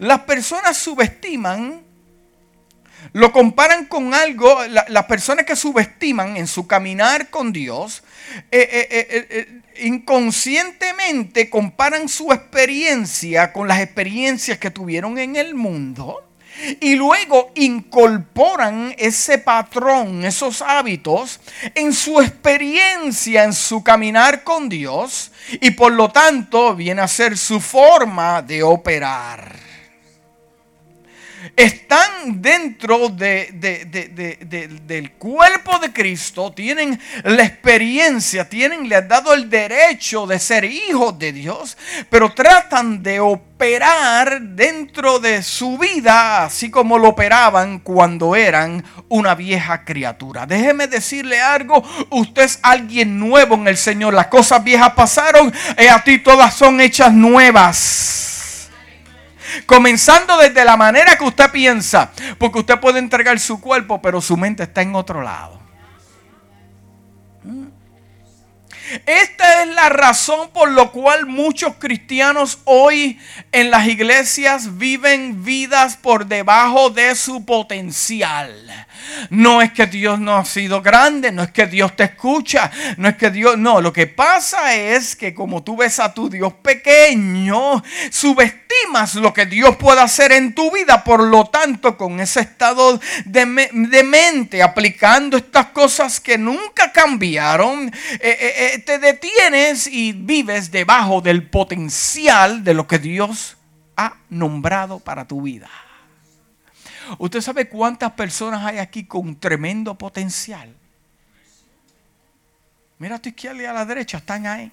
Las 0.00 0.20
personas 0.20 0.76
subestiman, 0.76 1.82
lo 3.12 3.32
comparan 3.32 3.86
con 3.86 4.14
algo, 4.14 4.58
las 4.66 5.04
personas 5.04 5.44
que 5.44 5.56
subestiman 5.56 6.36
en 6.36 6.46
su 6.46 6.66
caminar 6.66 7.30
con 7.30 7.52
Dios, 7.52 8.02
eh, 8.50 8.88
eh, 8.90 9.26
eh, 9.30 9.60
inconscientemente 9.80 11.48
comparan 11.50 12.08
su 12.08 12.32
experiencia 12.32 13.52
con 13.52 13.68
las 13.68 13.80
experiencias 13.80 14.58
que 14.58 14.70
tuvieron 14.70 15.18
en 15.18 15.36
el 15.36 15.54
mundo 15.54 16.22
y 16.80 16.94
luego 16.94 17.50
incorporan 17.54 18.94
ese 18.96 19.38
patrón, 19.38 20.24
esos 20.24 20.62
hábitos 20.62 21.40
en 21.74 21.92
su 21.92 22.20
experiencia, 22.20 23.44
en 23.44 23.52
su 23.52 23.84
caminar 23.84 24.42
con 24.42 24.68
Dios 24.68 25.32
y 25.60 25.72
por 25.72 25.92
lo 25.92 26.10
tanto 26.10 26.74
viene 26.74 27.02
a 27.02 27.08
ser 27.08 27.36
su 27.36 27.60
forma 27.60 28.40
de 28.42 28.62
operar 28.62 29.65
están 31.54 32.42
dentro 32.42 33.08
del 33.08 35.12
cuerpo 35.12 35.78
de 35.78 35.92
Cristo, 35.92 36.52
tienen 36.52 36.98
la 37.24 37.44
experiencia, 37.44 38.48
tienen, 38.48 38.88
le 38.88 38.96
han 38.96 39.08
dado 39.08 39.34
el 39.34 39.48
derecho 39.48 40.26
de 40.26 40.38
ser 40.38 40.64
hijos 40.64 41.18
de 41.18 41.32
Dios, 41.32 41.76
pero 42.10 42.32
tratan 42.32 43.02
de 43.02 43.20
operar 43.20 44.40
dentro 44.40 45.18
de 45.18 45.42
su 45.42 45.78
vida, 45.78 46.44
así 46.44 46.70
como 46.70 46.98
lo 46.98 47.10
operaban 47.10 47.78
cuando 47.80 48.36
eran 48.36 48.84
una 49.08 49.34
vieja 49.34 49.84
criatura. 49.84 50.46
Déjeme 50.46 50.86
decirle 50.86 51.40
algo, 51.40 51.82
usted 52.10 52.42
es 52.42 52.58
alguien 52.62 53.18
nuevo 53.18 53.54
en 53.54 53.68
el 53.68 53.76
Señor, 53.76 54.14
las 54.14 54.28
cosas 54.28 54.64
viejas 54.64 54.92
pasaron 54.94 55.52
y 55.78 55.86
a 55.86 56.02
ti 56.02 56.18
todas 56.18 56.54
son 56.54 56.80
hechas 56.80 57.12
nuevas. 57.12 58.35
Comenzando 59.66 60.38
desde 60.38 60.64
la 60.64 60.76
manera 60.76 61.16
que 61.16 61.24
usted 61.24 61.50
piensa. 61.50 62.10
Porque 62.38 62.60
usted 62.60 62.78
puede 62.80 62.98
entregar 62.98 63.38
su 63.38 63.60
cuerpo, 63.60 64.00
pero 64.00 64.20
su 64.20 64.36
mente 64.36 64.64
está 64.64 64.82
en 64.82 64.94
otro 64.94 65.22
lado. 65.22 65.66
Esta 69.04 69.62
es 69.62 69.74
la 69.74 69.88
razón 69.88 70.50
por 70.50 70.70
la 70.70 70.88
cual 70.88 71.26
muchos 71.26 71.74
cristianos 71.78 72.60
hoy 72.64 73.18
en 73.50 73.70
las 73.70 73.88
iglesias 73.88 74.78
viven 74.78 75.44
vidas 75.44 75.96
por 75.96 76.26
debajo 76.26 76.90
de 76.90 77.14
su 77.16 77.44
potencial. 77.44 78.86
No 79.30 79.60
es 79.60 79.72
que 79.72 79.86
Dios 79.86 80.20
no 80.20 80.36
ha 80.36 80.44
sido 80.44 80.82
grande, 80.82 81.32
no 81.32 81.42
es 81.42 81.50
que 81.50 81.66
Dios 81.66 81.96
te 81.96 82.04
escucha, 82.04 82.70
no 82.96 83.08
es 83.08 83.16
que 83.16 83.30
Dios, 83.30 83.58
no, 83.58 83.80
lo 83.80 83.92
que 83.92 84.06
pasa 84.06 84.74
es 84.74 85.16
que 85.16 85.34
como 85.34 85.64
tú 85.64 85.76
ves 85.76 85.98
a 85.98 86.14
tu 86.14 86.28
Dios 86.28 86.52
pequeño, 86.54 87.82
subestimas 88.10 88.65
lo 89.14 89.32
que 89.32 89.46
Dios 89.46 89.76
puede 89.76 90.00
hacer 90.00 90.32
en 90.32 90.54
tu 90.54 90.70
vida, 90.70 91.04
por 91.04 91.22
lo 91.22 91.46
tanto, 91.46 91.96
con 91.96 92.18
ese 92.20 92.40
estado 92.40 92.98
de, 93.24 93.44
mente, 93.46 94.62
aplicando 94.62 95.36
estas 95.36 95.66
cosas 95.66 96.18
que 96.18 96.38
nunca 96.38 96.92
cambiaron, 96.92 97.88
eh, 97.88 98.18
eh, 98.20 98.54
eh, 98.74 98.78
te 98.78 98.98
detienes 98.98 99.86
y 99.86 100.12
vives 100.12 100.70
debajo 100.70 101.20
del 101.20 101.48
potencial 101.48 102.64
de 102.64 102.74
lo 102.74 102.86
que 102.86 102.98
Dios 102.98 103.56
ha 103.96 104.14
nombrado 104.30 104.98
para 104.98 105.26
tu 105.26 105.42
vida. 105.42 105.68
¿Usted 107.18 107.40
sabe 107.40 107.68
cuántas 107.68 108.12
personas 108.12 108.64
hay 108.64 108.78
aquí 108.78 109.04
con 109.04 109.38
tremendo 109.38 109.96
potencial? 109.96 110.74
Mira 112.98 113.16
a 113.16 113.18
tu 113.18 113.28
izquierda 113.28 113.62
y 113.62 113.66
a 113.66 113.72
la 113.72 113.84
derecha, 113.84 114.18
están 114.18 114.46
ahí. 114.46 114.72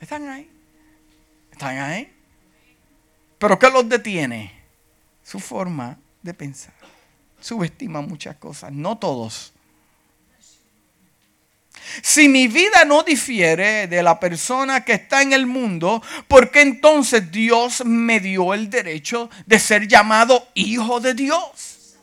Están 0.00 0.28
ahí. 0.28 0.50
Están 1.52 1.78
ahí. 1.78 2.19
Pero 3.40 3.58
¿qué 3.58 3.70
los 3.70 3.88
detiene? 3.88 4.52
Su 5.24 5.40
forma 5.40 5.98
de 6.20 6.34
pensar. 6.34 6.74
Subestima 7.40 8.02
muchas 8.02 8.36
cosas, 8.36 8.70
no 8.70 8.98
todos. 8.98 9.54
Si 12.02 12.28
mi 12.28 12.48
vida 12.48 12.84
no 12.84 13.02
difiere 13.02 13.86
de 13.86 14.02
la 14.02 14.20
persona 14.20 14.84
que 14.84 14.92
está 14.92 15.22
en 15.22 15.32
el 15.32 15.46
mundo, 15.46 16.02
¿por 16.28 16.50
qué 16.50 16.60
entonces 16.60 17.32
Dios 17.32 17.82
me 17.86 18.20
dio 18.20 18.52
el 18.52 18.68
derecho 18.68 19.30
de 19.46 19.58
ser 19.58 19.88
llamado 19.88 20.46
hijo 20.52 21.00
de 21.00 21.14
Dios? 21.14 21.96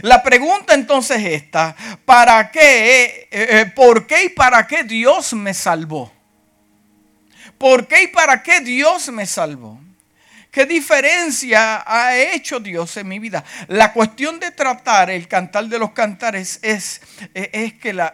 La 0.00 0.24
pregunta 0.24 0.74
entonces 0.74 1.18
es 1.18 1.42
esta, 1.42 1.76
¿para 2.04 2.50
qué, 2.50 3.28
eh, 3.30 3.60
eh, 3.60 3.72
por 3.76 4.08
qué 4.08 4.24
y 4.24 4.28
para 4.30 4.66
qué 4.66 4.82
Dios 4.82 5.34
me 5.34 5.54
salvó? 5.54 6.12
¿Por 7.62 7.86
qué 7.86 8.02
y 8.02 8.06
para 8.08 8.42
qué 8.42 8.58
Dios 8.58 9.08
me 9.12 9.24
salvó? 9.24 9.78
¿Qué 10.50 10.66
diferencia 10.66 11.84
ha 11.86 12.16
hecho 12.16 12.58
Dios 12.58 12.96
en 12.96 13.06
mi 13.06 13.20
vida? 13.20 13.44
La 13.68 13.92
cuestión 13.92 14.40
de 14.40 14.50
tratar 14.50 15.10
el 15.10 15.28
cantar 15.28 15.66
de 15.66 15.78
los 15.78 15.92
cantares 15.92 16.58
es, 16.60 17.00
es 17.34 17.74
que 17.74 17.92
la, 17.92 18.12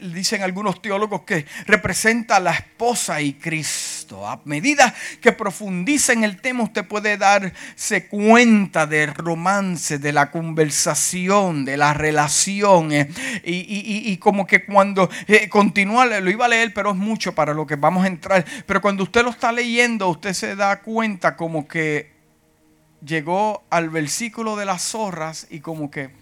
dicen 0.00 0.42
algunos 0.42 0.80
teólogos 0.82 1.22
que 1.22 1.46
representa 1.66 2.36
a 2.36 2.40
la 2.40 2.52
esposa 2.52 3.20
y 3.20 3.34
Cristo. 3.34 4.26
A 4.28 4.40
medida 4.44 4.94
que 5.20 5.32
profundiza 5.32 6.12
en 6.12 6.24
el 6.24 6.40
tema, 6.40 6.64
usted 6.64 6.84
puede 6.84 7.16
darse 7.16 8.08
cuenta 8.08 8.86
del 8.86 9.14
romance, 9.14 9.98
de 9.98 10.12
la 10.12 10.30
conversación, 10.30 11.64
de 11.64 11.76
la 11.76 11.94
relación. 11.94 12.92
Eh, 12.92 13.08
y, 13.44 14.16
como 14.18 14.46
que 14.46 14.64
cuando 14.64 15.08
eh, 15.26 15.48
continúa, 15.48 16.06
lo 16.06 16.30
iba 16.30 16.46
a 16.46 16.48
leer, 16.48 16.72
pero 16.74 16.90
es 16.90 16.96
mucho 16.96 17.34
para 17.34 17.54
lo 17.54 17.66
que 17.66 17.76
vamos 17.76 18.04
a 18.04 18.08
entrar. 18.08 18.44
Pero 18.66 18.80
cuando 18.80 19.02
usted 19.04 19.22
lo 19.22 19.30
está 19.30 19.52
leyendo, 19.52 20.08
usted 20.08 20.32
se 20.32 20.56
da 20.56 20.80
cuenta 20.80 21.36
como 21.36 21.66
que 21.66 22.12
llegó 23.04 23.64
al 23.70 23.90
versículo 23.90 24.56
de 24.56 24.66
las 24.66 24.82
zorras 24.82 25.46
y 25.50 25.60
como 25.60 25.90
que... 25.90 26.19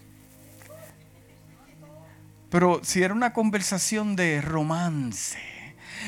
Pero 2.49 2.81
si 2.83 3.03
era 3.03 3.13
una 3.13 3.33
conversación 3.33 4.15
de 4.15 4.41
romance, 4.41 5.37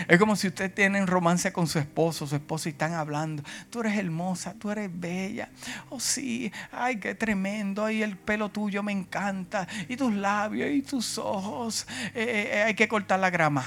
es 0.07 0.17
como 0.17 0.35
si 0.35 0.47
usted 0.47 0.73
tiene 0.73 1.05
romance 1.05 1.51
con 1.51 1.67
su 1.67 1.79
esposo, 1.79 2.25
su 2.25 2.35
esposo 2.35 2.69
y 2.69 2.71
están 2.71 2.93
hablando. 2.93 3.43
Tú 3.69 3.81
eres 3.81 3.97
hermosa, 3.97 4.53
tú 4.57 4.71
eres 4.71 4.89
bella. 4.91 5.49
Oh 5.89 5.99
sí, 5.99 6.51
ay, 6.71 6.97
qué 6.97 7.15
tremendo. 7.15 7.85
Ay, 7.85 8.01
el 8.01 8.17
pelo 8.17 8.49
tuyo 8.49 8.83
me 8.83 8.91
encanta. 8.91 9.67
Y 9.87 9.97
tus 9.97 10.13
labios 10.13 10.69
y 10.71 10.81
tus 10.81 11.17
ojos. 11.17 11.85
Eh, 12.15 12.51
eh, 12.53 12.63
hay 12.63 12.73
que 12.73 12.87
cortar 12.87 13.19
la 13.19 13.29
grama. 13.29 13.65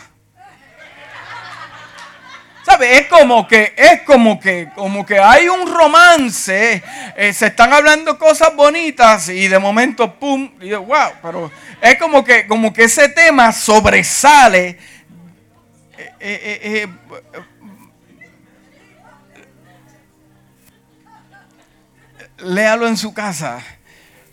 ¿Sabe? 2.65 2.99
Es 2.99 3.09
como 3.09 3.47
que, 3.47 3.75
es 3.77 4.03
como 4.03 4.41
que, 4.41 4.71
como 4.75 5.05
que 5.05 5.19
hay 5.19 5.49
un 5.49 5.71
romance, 5.71 6.83
eh, 7.15 7.33
se 7.35 7.49
están 7.49 7.75
hablando 7.75 8.19
cosas 8.19 8.57
bonitas 8.57 9.29
y 9.29 9.49
de 9.49 9.59
momento, 9.59 10.15
pum, 10.15 10.51
wow, 10.59 11.13
pero 11.21 11.53
es 11.83 11.99
como 11.99 12.25
que, 12.25 12.47
como 12.47 12.73
que 12.73 12.85
ese 12.85 13.11
tema 13.11 13.53
sobresale. 13.53 14.79
Eh, 15.97 16.09
eh, 16.21 16.89
léalo 22.39 22.89
en 22.89 22.97
su 22.97 23.13
casa 23.13 23.63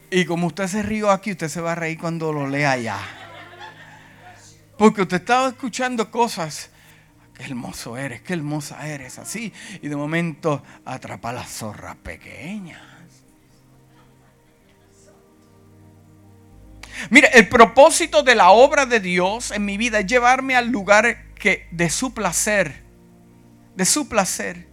y 0.10 0.26
como 0.26 0.48
usted 0.48 0.68
se 0.68 0.82
rió 0.84 1.12
aquí, 1.12 1.32
usted 1.32 1.50
se 1.50 1.60
va 1.60 1.74
a 1.74 1.76
reír 1.76 2.00
cuando 2.00 2.32
lo 2.32 2.48
lea 2.48 2.72
allá. 2.72 2.98
Porque 4.78 5.02
usted 5.02 5.18
estaba 5.18 5.50
escuchando 5.50 6.10
cosas 6.10 6.70
hermoso 7.46 7.98
eres, 7.98 8.22
qué 8.22 8.34
hermosa 8.34 8.88
eres, 8.88 9.20
así. 9.20 9.52
Y 9.82 9.88
de 9.88 9.96
momento 9.96 10.64
atrapa 10.86 11.32
las 11.32 11.50
zorras 11.50 11.96
pequeñas. 11.98 12.82
Mire, 17.10 17.30
el 17.34 17.48
propósito 17.48 18.24
de 18.24 18.36
la 18.36 18.52
obra 18.52 18.86
de 18.86 19.00
Dios 19.00 19.52
en 19.52 19.66
mi 19.66 19.78
vida 19.78 20.00
es 20.00 20.06
llevarme 20.06 20.56
al 20.56 20.70
lugar 20.70 21.34
que 21.36 21.68
de 21.72 21.90
su 21.90 22.14
placer, 22.14 22.84
de 23.76 23.86
su 23.86 24.08
placer. 24.08 24.68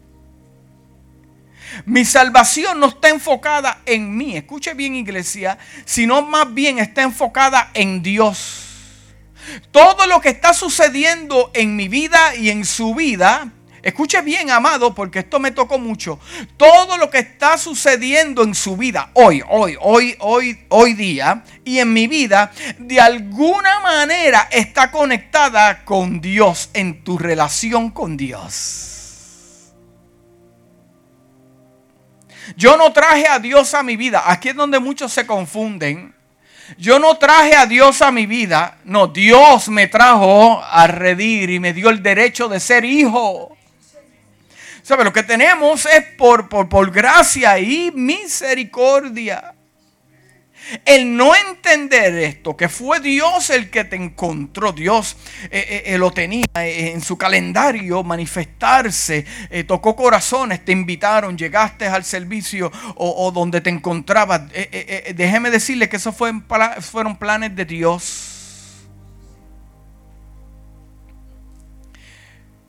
Mi 1.84 2.04
salvación 2.04 2.80
no 2.80 2.87
está 2.87 3.08
enfocada 3.08 3.80
en 3.87 4.16
mí, 4.16 4.37
escuche 4.37 4.75
bien 4.75 4.94
iglesia, 4.94 5.58
sino 5.84 6.22
más 6.22 6.52
bien 6.52 6.78
está 6.78 7.02
enfocada 7.02 7.70
en 7.75 8.02
Dios. 8.02 8.67
Todo 9.71 10.07
lo 10.07 10.21
que 10.21 10.30
está 10.30 10.52
sucediendo 10.54 11.50
en 11.54 11.76
mi 11.76 11.88
vida 11.88 12.35
y 12.37 12.50
en 12.50 12.64
su 12.64 12.95
vida 12.95 13.52
Escuche 13.83 14.21
bien, 14.23 14.50
amado, 14.50 14.95
porque 14.95 15.21
esto 15.21 15.38
me 15.38 15.52
tocó 15.52 15.78
mucho. 15.78 16.18
Todo 16.57 16.99
lo 16.99 17.11
que 17.11 17.21
está 17.21 17.57
sucediendo 17.57 18.42
en 18.42 18.54
su 18.54 18.76
vida, 18.76 19.11
hoy, 19.14 19.42
hoy, 19.49 19.76
hoy, 19.80 20.16
hoy, 20.18 20.59
hoy 20.68 20.95
día, 20.95 21.45
y 21.64 21.78
en 21.78 21.92
mi 21.92 22.07
vida, 22.07 22.52
de 22.78 23.00
alguna 23.00 23.80
manera 23.80 24.49
está 24.50 24.90
conectada 24.90 25.85
con 25.85 26.21
Dios, 26.21 26.71
en 26.75 27.04
tu 27.04 27.18
relación 27.18 27.90
con 27.90 28.16
Dios. 28.16 29.75
Yo 32.57 32.76
no 32.76 32.92
traje 32.92 33.28
a 33.28 33.38
Dios 33.38 33.75
a 33.75 33.83
mi 33.83 33.97
vida. 33.97 34.25
Aquí 34.26 34.49
es 34.49 34.57
donde 34.57 34.80
muchos 34.80 35.12
se 35.12 35.26
confunden. 35.26 36.17
Yo 36.76 36.98
no 36.98 37.16
traje 37.16 37.56
a 37.56 37.66
Dios 37.66 38.02
a 38.02 38.10
mi 38.10 38.26
vida. 38.26 38.78
No, 38.84 39.06
Dios 39.06 39.68
me 39.68 39.87
trajo 39.87 40.62
a 40.62 40.87
redir 40.87 41.50
y 41.50 41.60
me 41.60 41.72
dio 41.72 41.88
el 41.88 42.02
derecho 42.02 42.48
de 42.48 42.60
ser 42.60 42.84
hijo. 42.84 43.56
¿Sabe? 44.82 45.04
Lo 45.04 45.12
que 45.12 45.22
tenemos 45.22 45.87
es 45.87 46.04
por, 46.16 46.48
por, 46.48 46.90
gracia 46.90 47.58
y 47.58 47.90
misericordia. 47.90 49.54
El 50.84 51.16
no 51.16 51.34
entender 51.34 52.14
esto, 52.18 52.56
que 52.56 52.68
fue 52.68 53.00
Dios 53.00 53.50
el 53.50 53.70
que 53.70 53.84
te 53.84 53.96
encontró, 53.96 54.72
Dios 54.72 55.16
eh, 55.44 55.64
eh, 55.68 55.82
eh, 55.87 55.98
lo 55.98 56.10
tenía 56.10 56.44
en 56.54 57.00
su 57.00 57.16
calendario 57.16 58.02
manifestarse, 58.02 59.25
tocó 59.66 59.96
corazones, 59.96 60.64
te 60.64 60.72
invitaron, 60.72 61.38
llegaste 61.38 61.87
al 61.87 62.04
servicio 62.04 62.70
o, 62.96 63.30
donde 63.32 63.60
te 63.60 63.70
encontrabas. 63.70 64.42
déjeme 65.14 65.50
decirle 65.50 65.88
que 65.88 65.96
esos 65.96 66.14
fueron 66.14 67.16
planes 67.16 67.56
de 67.56 67.64
Dios. 67.64 68.34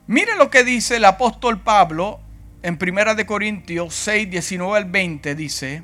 Mire 0.07 0.35
lo 0.37 0.49
que 0.49 0.63
dice 0.63 0.95
el 0.95 1.05
apóstol 1.05 1.61
Pablo 1.61 2.19
en 2.63 2.79
1 2.81 3.15
de 3.15 3.25
Corintios 3.25 3.93
6, 3.93 4.29
19 4.29 4.77
al 4.77 4.85
20 4.85 5.35
dice, 5.35 5.83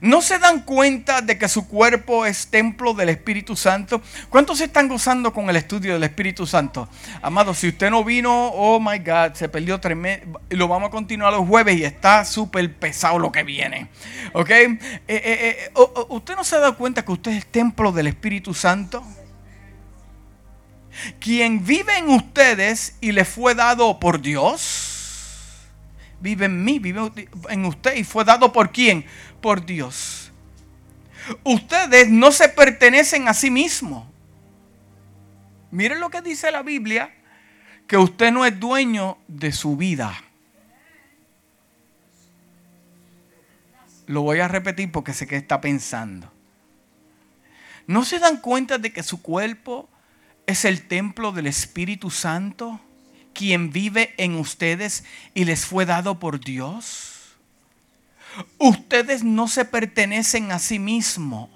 ¿no 0.00 0.22
se 0.22 0.38
dan 0.38 0.62
cuenta 0.62 1.20
de 1.20 1.38
que 1.38 1.48
su 1.48 1.68
cuerpo 1.68 2.26
es 2.26 2.48
templo 2.48 2.94
del 2.94 3.08
Espíritu 3.08 3.56
Santo? 3.56 4.00
¿Cuántos 4.28 4.60
están 4.60 4.88
gozando 4.88 5.32
con 5.32 5.48
el 5.50 5.56
estudio 5.56 5.94
del 5.94 6.04
Espíritu 6.04 6.46
Santo? 6.46 6.88
Amado, 7.22 7.54
si 7.54 7.68
usted 7.68 7.90
no 7.90 8.04
vino, 8.04 8.48
oh 8.48 8.80
my 8.80 8.98
God, 8.98 9.34
se 9.34 9.48
perdió 9.48 9.80
tremendo. 9.80 10.40
Lo 10.50 10.68
vamos 10.68 10.88
a 10.88 10.90
continuar 10.90 11.32
los 11.32 11.46
jueves 11.46 11.76
y 11.78 11.84
está 11.84 12.24
súper 12.24 12.74
pesado 12.74 13.18
lo 13.18 13.32
que 13.32 13.42
viene. 13.42 13.88
¿Ok? 14.32 14.50
Eh, 14.50 14.78
eh, 15.08 15.68
eh, 15.68 15.70
¿Usted 16.08 16.36
no 16.36 16.44
se 16.44 16.56
ha 16.56 16.60
dado 16.60 16.76
cuenta 16.76 17.04
que 17.04 17.12
usted 17.12 17.32
es 17.32 17.46
templo 17.46 17.92
del 17.92 18.06
Espíritu 18.06 18.54
Santo? 18.54 19.04
quien 21.20 21.64
vive 21.64 21.96
en 21.98 22.10
ustedes 22.10 22.96
y 23.00 23.12
le 23.12 23.24
fue 23.24 23.54
dado 23.54 24.00
por 24.00 24.20
Dios, 24.20 24.87
vive 26.20 26.46
en 26.46 26.64
mí, 26.64 26.78
vive 26.78 27.12
en 27.48 27.64
usted 27.64 27.96
y 27.96 28.04
fue 28.04 28.24
dado 28.24 28.52
por 28.52 28.70
quién? 28.70 29.04
Por 29.40 29.64
Dios. 29.64 30.32
Ustedes 31.44 32.08
no 32.08 32.32
se 32.32 32.48
pertenecen 32.48 33.28
a 33.28 33.34
sí 33.34 33.50
mismos. 33.50 34.06
Miren 35.70 36.00
lo 36.00 36.10
que 36.10 36.22
dice 36.22 36.50
la 36.50 36.62
Biblia, 36.62 37.14
que 37.86 37.96
usted 37.96 38.32
no 38.32 38.44
es 38.44 38.58
dueño 38.58 39.18
de 39.28 39.52
su 39.52 39.76
vida. 39.76 40.16
Lo 44.06 44.22
voy 44.22 44.40
a 44.40 44.48
repetir 44.48 44.90
porque 44.90 45.12
sé 45.12 45.26
que 45.26 45.36
está 45.36 45.60
pensando. 45.60 46.32
¿No 47.86 48.04
se 48.04 48.18
dan 48.18 48.38
cuenta 48.38 48.78
de 48.78 48.92
que 48.92 49.02
su 49.02 49.20
cuerpo 49.20 49.88
es 50.46 50.64
el 50.64 50.86
templo 50.88 51.30
del 51.32 51.46
Espíritu 51.46 52.10
Santo, 52.10 52.80
quien 53.38 53.70
vive 53.70 54.14
en 54.16 54.34
ustedes 54.34 55.04
y 55.32 55.44
les 55.44 55.64
fue 55.64 55.86
dado 55.86 56.18
por 56.18 56.40
Dios. 56.40 57.36
Ustedes 58.58 59.22
no 59.22 59.46
se 59.46 59.64
pertenecen 59.64 60.50
a 60.50 60.58
sí 60.58 60.80
mismos, 60.80 61.48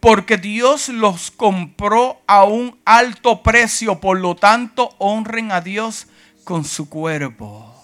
porque 0.00 0.38
Dios 0.38 0.88
los 0.88 1.30
compró 1.30 2.20
a 2.26 2.42
un 2.42 2.80
alto 2.84 3.44
precio, 3.44 4.00
por 4.00 4.18
lo 4.18 4.34
tanto 4.34 4.96
honren 4.98 5.52
a 5.52 5.60
Dios 5.60 6.08
con 6.42 6.64
su 6.64 6.88
cuerpo. 6.88 7.76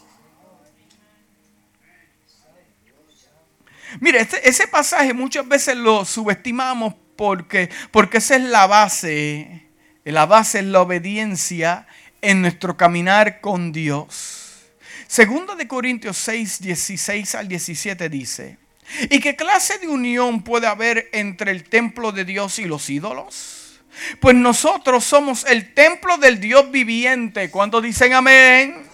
Mire, 4.00 4.22
ese, 4.22 4.40
ese 4.42 4.66
pasaje 4.66 5.14
muchas 5.14 5.46
veces 5.46 5.76
lo 5.76 6.04
subestimamos 6.04 6.94
porque, 7.14 7.70
porque 7.92 8.18
esa 8.18 8.34
es 8.34 8.42
la 8.42 8.66
base 8.66 9.66
la 10.12 10.24
base 10.24 10.60
es 10.60 10.64
la 10.66 10.82
obediencia 10.82 11.88
en 12.26 12.42
nuestro 12.42 12.76
caminar 12.76 13.40
con 13.40 13.70
Dios. 13.70 14.64
Segundo 15.06 15.54
de 15.54 15.68
Corintios 15.68 16.16
6, 16.16 16.60
16 16.60 17.34
al 17.36 17.46
17 17.46 18.08
dice, 18.08 18.58
¿y 19.08 19.20
qué 19.20 19.36
clase 19.36 19.78
de 19.78 19.86
unión 19.86 20.42
puede 20.42 20.66
haber 20.66 21.08
entre 21.12 21.52
el 21.52 21.62
templo 21.62 22.10
de 22.10 22.24
Dios 22.24 22.58
y 22.58 22.64
los 22.64 22.90
ídolos? 22.90 23.80
Pues 24.20 24.34
nosotros 24.34 25.04
somos 25.04 25.46
el 25.46 25.72
templo 25.72 26.18
del 26.18 26.40
Dios 26.40 26.68
viviente. 26.72 27.48
¿Cuántos 27.48 27.84
dicen 27.84 28.12
amén? 28.12 28.86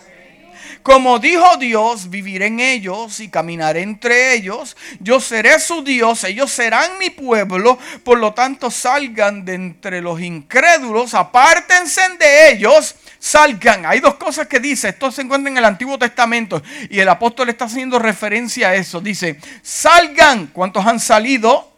Como 0.83 1.21
dijo 1.21 1.57
Dios, 1.59 2.11
viviré 2.11 2.47
en 2.47 2.59
ellos 2.59 3.21
y 3.21 3.29
caminaré 3.29 3.83
entre 3.83 4.35
ellos. 4.35 4.77
Yo 4.99 5.21
seré 5.21 5.61
su 5.61 5.83
Dios, 5.83 6.25
ellos 6.25 6.51
serán 6.51 6.99
mi 6.99 7.09
pueblo. 7.09 7.79
Por 8.03 8.19
lo 8.19 8.35
tanto, 8.35 8.71
salgan 8.71 9.45
de 9.45 9.55
entre 9.55 10.01
los 10.01 10.21
incrédulos, 10.21 11.15
apártense 11.15 12.03
de 12.19 12.51
ellos, 12.53 12.97
salgan. 13.23 13.87
Hay 13.87 14.01
dos 14.01 14.17
cosas 14.17 14.49
que 14.49 14.59
dice, 14.59 14.89
esto 14.89 15.13
se 15.13 15.23
encuentra 15.23 15.49
en 15.49 15.57
el 15.57 15.65
Antiguo 15.65 15.97
Testamento 15.97 16.61
y 16.91 16.99
el 16.99 17.09
apóstol 17.09 17.51
está 17.51 17.67
haciendo 17.67 18.01
referencia 18.01 18.71
a 18.71 18.75
eso. 18.75 19.01
Dice, 19.01 19.39
salgan. 19.63 20.49
¿Cuántos 20.49 20.85
han 20.85 20.99
salido? 20.99 21.73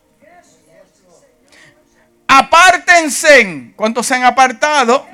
Apártense. 2.26 3.72
¿Cuántos 3.76 4.06
se 4.06 4.14
han 4.14 4.24
apartado? 4.24 5.06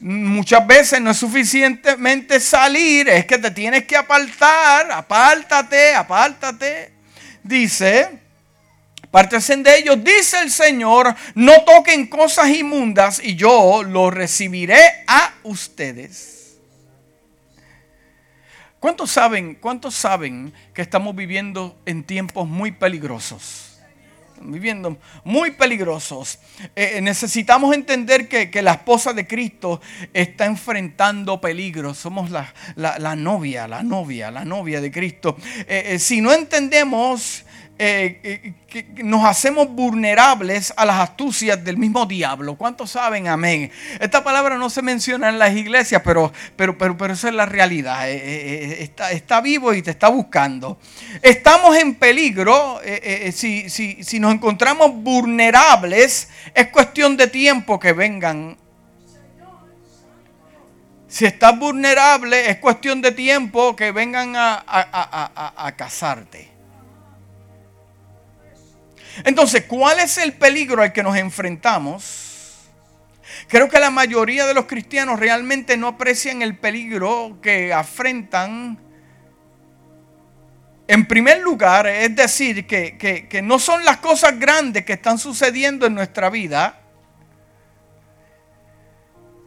Muchas 0.00 0.66
veces 0.66 1.02
no 1.02 1.10
es 1.10 1.18
suficientemente 1.18 2.40
salir, 2.40 3.08
es 3.08 3.26
que 3.26 3.36
te 3.36 3.50
tienes 3.50 3.84
que 3.84 3.96
apartar, 3.96 4.90
apártate, 4.90 5.94
apártate. 5.94 6.92
Dice, 7.42 8.21
apártense 9.12 9.54
de 9.58 9.76
ellos, 9.76 10.02
dice 10.02 10.40
el 10.40 10.50
Señor, 10.50 11.14
no 11.34 11.64
toquen 11.64 12.06
cosas 12.06 12.48
inmundas 12.48 13.20
y 13.22 13.36
yo 13.36 13.82
lo 13.82 14.10
recibiré 14.10 14.80
a 15.06 15.34
ustedes. 15.42 16.56
¿Cuántos 18.80 19.10
saben, 19.10 19.56
cuántos 19.56 19.94
saben 19.94 20.54
que 20.72 20.80
estamos 20.80 21.14
viviendo 21.14 21.78
en 21.84 22.04
tiempos 22.04 22.48
muy 22.48 22.72
peligrosos? 22.72 23.68
viviendo 24.44 24.98
muy 25.24 25.52
peligrosos. 25.52 26.38
Eh, 26.74 27.00
necesitamos 27.00 27.74
entender 27.74 28.28
que, 28.28 28.62
la 28.62 28.72
esposa 28.72 29.12
de 29.12 29.26
Cristo 29.26 29.80
está 30.12 30.46
enfrentando 30.46 31.40
peligros. 31.40 31.98
Somos 31.98 32.30
la, 32.30 33.16
novia, 33.16 33.68
la 33.68 33.82
novia, 33.82 34.30
la 34.30 34.44
novia 34.44 34.80
de 34.80 34.90
Cristo. 34.90 35.36
Eh, 35.68 35.94
eh, 35.94 35.98
si 35.98 36.20
no 36.20 36.32
entendemos 36.32 37.44
eh, 37.84 38.54
eh, 38.72 38.84
nos 39.02 39.24
hacemos 39.24 39.68
vulnerables 39.68 40.72
a 40.76 40.84
las 40.84 41.00
astucias 41.00 41.64
del 41.64 41.78
mismo 41.78 42.06
diablo. 42.06 42.54
¿Cuántos 42.54 42.92
saben? 42.92 43.26
Amén. 43.26 43.72
Esta 43.98 44.22
palabra 44.22 44.56
no 44.56 44.70
se 44.70 44.82
menciona 44.82 45.28
en 45.28 45.40
las 45.40 45.52
iglesias, 45.56 46.00
pero, 46.04 46.32
pero, 46.54 46.78
pero, 46.78 46.96
pero 46.96 47.14
esa 47.14 47.28
es 47.28 47.34
la 47.34 47.44
realidad. 47.44 48.08
Eh, 48.08 48.84
está, 48.84 49.10
está, 49.10 49.40
vivo 49.40 49.74
y 49.74 49.82
te 49.82 49.90
está 49.90 50.06
buscando. 50.06 50.78
Estamos 51.22 51.76
en 51.76 51.96
peligro. 51.96 52.80
Si, 53.32 53.68
si, 53.68 54.04
si 54.04 54.20
nos 54.20 54.32
encontramos 54.32 54.94
vulnerables, 54.94 56.28
es 56.54 56.68
cuestión 56.68 57.16
de 57.16 57.26
tiempo 57.26 57.80
que 57.80 57.92
vengan 57.92 58.56
si 61.08 61.26
estás 61.26 61.58
vulnerable, 61.58 62.48
es 62.48 62.58
cuestión 62.58 63.02
de 63.02 63.10
tiempo 63.10 63.74
que 63.74 63.90
vengan 63.90 64.36
a, 64.36 64.54
a, 64.54 64.64
a, 64.66 65.66
a 65.66 65.72
casarte. 65.76 66.51
Entonces, 69.24 69.64
¿cuál 69.64 70.00
es 70.00 70.18
el 70.18 70.32
peligro 70.32 70.82
al 70.82 70.92
que 70.92 71.02
nos 71.02 71.16
enfrentamos? 71.16 72.68
Creo 73.48 73.68
que 73.68 73.78
la 73.78 73.90
mayoría 73.90 74.46
de 74.46 74.54
los 74.54 74.66
cristianos 74.66 75.18
realmente 75.18 75.76
no 75.76 75.88
aprecian 75.88 76.42
el 76.42 76.56
peligro 76.56 77.38
que 77.40 77.72
afrentan 77.72 78.78
En 80.88 81.06
primer 81.06 81.40
lugar, 81.40 81.86
es 81.86 82.14
decir, 82.14 82.66
que, 82.66 82.98
que 82.98 83.42
no 83.42 83.58
son 83.58 83.84
las 83.84 83.98
cosas 83.98 84.38
grandes 84.38 84.84
que 84.84 84.94
están 84.94 85.16
sucediendo 85.16 85.86
en 85.86 85.94
nuestra 85.94 86.28
vida, 86.28 86.80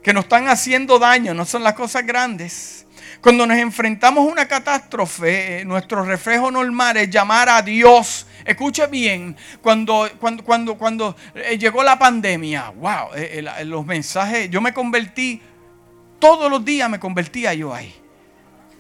que 0.02 0.14
nos 0.14 0.26
están 0.26 0.48
haciendo 0.48 0.98
daño, 1.00 1.34
no 1.34 1.46
son 1.46 1.64
las 1.64 1.74
cosas 1.74 2.06
grandes. 2.06 2.86
Cuando 3.22 3.48
nos 3.48 3.58
enfrentamos 3.58 4.28
a 4.28 4.32
una 4.32 4.48
catástrofe, 4.48 5.62
eh, 5.62 5.66
nuestro 5.66 6.06
reflejo 6.06 6.52
normal 6.52 6.98
es 6.98 7.10
llamar 7.10 7.50
a 7.50 7.60
Dios. 7.64 8.28
Escuche 8.46 8.86
bien, 8.88 9.36
cuando, 9.62 10.08
cuando, 10.20 10.44
cuando, 10.44 10.78
cuando 10.78 11.16
eh, 11.34 11.58
llegó 11.58 11.82
la 11.84 11.98
pandemia, 11.98 12.70
wow, 12.70 13.16
eh, 13.16 13.44
los 13.66 13.86
mensajes, 13.86 14.50
yo 14.52 14.62
me 14.62 14.72
convertí, 14.72 15.42
todos 16.20 16.50
los 16.50 16.64
días 16.64 16.90
me 16.90 17.00
convertía 17.00 17.54
yo 17.56 17.74
ahí. 17.74 17.94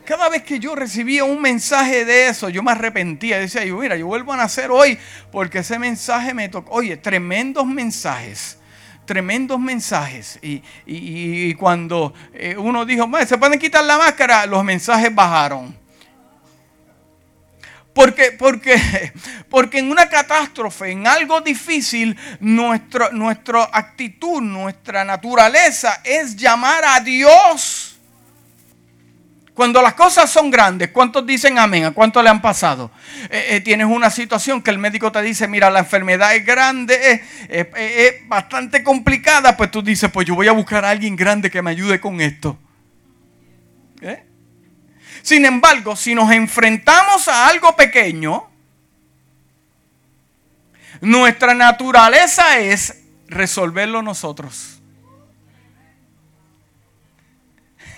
Cada 0.06 0.30
vez 0.30 0.44
que 0.44 0.60
yo 0.60 0.76
recibía 0.76 1.24
un 1.24 1.42
mensaje 1.42 2.06
de 2.06 2.28
eso, 2.28 2.50
yo 2.50 2.62
me 2.62 2.72
arrepentía. 2.72 3.40
Decía 3.40 3.66
yo, 3.66 3.78
mira, 3.78 3.98
yo 3.98 4.06
vuelvo 4.06 4.34
a 4.34 4.38
nacer 4.38 4.70
hoy 4.70 5.00
porque 5.32 5.60
ese 5.60 5.80
mensaje 5.80 6.36
me 6.36 6.48
tocó. 6.48 6.74
Oye, 6.74 6.96
tremendos 6.96 7.66
mensajes 7.66 8.60
tremendos 9.06 9.60
mensajes. 9.60 10.40
Y, 10.42 11.54
cuando 11.56 12.14
eh, 12.34 12.56
uno 12.58 12.86
dijo, 12.86 13.10
se 13.26 13.38
pueden 13.38 13.60
quitar 13.60 13.86
la 13.86 13.98
máscara, 13.98 14.46
los 14.46 14.64
mensajes 14.64 15.14
bajaron. 15.14 15.85
Porque, 17.96 18.34
porque, 18.34 19.14
porque 19.50 19.80
en 19.80 19.90
una 19.90 20.10
catástrofe, 20.10 20.92
en 20.92 21.08
algo 21.08 21.40
difícil, 21.40 22.18
nuestro, 22.42 23.10
nuestra 23.14 23.70
actitud, 23.72 24.42
nuestra 24.42 25.06
naturaleza 25.06 26.02
es 26.04 26.36
llamar 26.36 26.84
a 26.84 27.00
Dios. 27.00 27.98
Cuando 29.54 29.82
las 29.82 29.94
cosas 29.94 30.30
son 30.30 30.52
grandes, 30.52 30.90
¿cuántos 30.90 31.26
dicen 31.26 31.58
amén? 31.58 31.86
¿A 31.86 31.92
cuánto 31.92 32.22
le 32.22 32.28
han 32.28 32.42
pasado? 32.42 32.92
Eh, 33.30 33.46
eh, 33.52 33.62
tienes 33.62 33.88
una 33.88 34.10
situación 34.10 34.62
que 34.62 34.72
el 34.72 34.78
médico 34.78 35.14
te 35.14 35.22
dice, 35.22 35.48
mira, 35.48 35.70
la 35.70 35.80
enfermedad 35.80 36.36
es 36.36 36.46
grande, 36.46 37.24
es, 37.48 38.28
bastante 38.28 38.84
complicada, 38.84 39.56
pues 39.56 39.72
tú 39.72 39.82
dices, 39.82 40.12
pues 40.12 40.28
yo 40.28 40.36
voy 40.36 40.50
a 40.50 40.52
buscar 40.52 40.84
a 40.84 40.90
alguien 40.90 41.16
grande 41.16 41.50
que 41.50 41.62
me 41.62 41.72
ayude 41.72 42.02
con 42.02 42.20
esto. 42.20 42.60
Sin 45.26 45.44
embargo, 45.44 45.96
si 45.96 46.14
nos 46.14 46.32
enfrentamos 46.32 47.28
a 47.28 47.48
algo 47.48 47.76
pequeño, 47.76 48.48
nuestra 51.02 51.56
naturaleza 51.56 52.60
es 52.60 53.02
resolverlo 53.28 54.04
nosotros. 54.04 54.80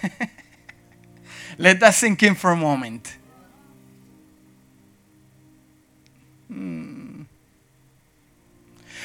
Let 1.58 1.80
that 1.80 2.02
in 2.02 2.34
for 2.34 2.52
a 2.52 2.56
moment. 2.56 3.06
Hmm. 6.48 7.24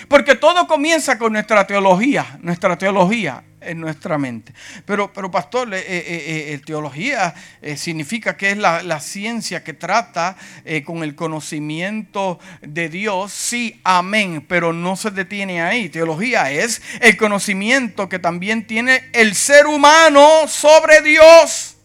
Porque 0.07 0.37
todo 0.37 0.69
comienza 0.69 1.19
con 1.19 1.33
nuestra 1.33 1.67
teología, 1.67 2.39
nuestra 2.41 2.79
teología 2.79 3.43
en 3.65 3.81
nuestra 3.81 4.19
mente. 4.19 4.53
Pero, 4.85 5.13
pero 5.13 5.31
pastor, 5.31 5.73
eh, 5.75 5.79
eh, 5.79 6.55
eh, 6.55 6.61
teología 6.65 7.35
significa 7.77 8.37
que 8.37 8.53
es 8.53 8.59
la, 8.59 8.83
la 8.83 9.01
ciencia 9.01 9.65
que 9.65 9.73
trata 9.75 10.37
con 10.85 11.03
el 11.03 11.15
conocimiento 11.15 12.39
de 12.61 12.89
Dios. 12.89 13.33
Sí, 13.33 13.81
amén, 13.85 14.45
pero 14.49 14.73
no 14.73 14.97
se 14.97 15.11
detiene 15.11 15.63
ahí. 15.63 15.89
Teología 15.89 16.51
es 16.51 16.83
el 17.01 17.17
conocimiento 17.17 18.09
que 18.09 18.19
también 18.19 18.67
tiene 18.67 19.11
el 19.13 19.35
ser 19.35 19.67
humano 19.67 20.47
sobre 20.49 21.01
Dios. 21.03 21.77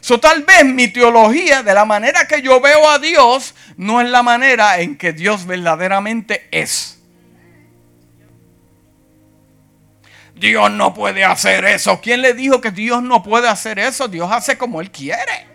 So, 0.00 0.18
tal 0.18 0.42
vez 0.44 0.64
mi 0.64 0.88
teología, 0.88 1.62
de 1.62 1.74
la 1.74 1.84
manera 1.84 2.26
que 2.26 2.40
yo 2.40 2.60
veo 2.60 2.88
a 2.88 2.98
Dios, 2.98 3.54
no 3.76 4.00
es 4.00 4.08
la 4.08 4.22
manera 4.22 4.80
en 4.80 4.96
que 4.96 5.12
Dios 5.12 5.46
verdaderamente 5.46 6.48
es. 6.50 6.97
Dios 10.38 10.70
no 10.70 10.94
puede 10.94 11.24
hacer 11.24 11.64
eso. 11.64 12.00
¿Quién 12.00 12.22
le 12.22 12.34
dijo 12.34 12.60
que 12.60 12.70
Dios 12.70 13.02
no 13.02 13.22
puede 13.22 13.48
hacer 13.48 13.78
eso? 13.78 14.08
Dios 14.08 14.30
hace 14.30 14.56
como 14.56 14.80
Él 14.80 14.90
quiere. 14.90 15.46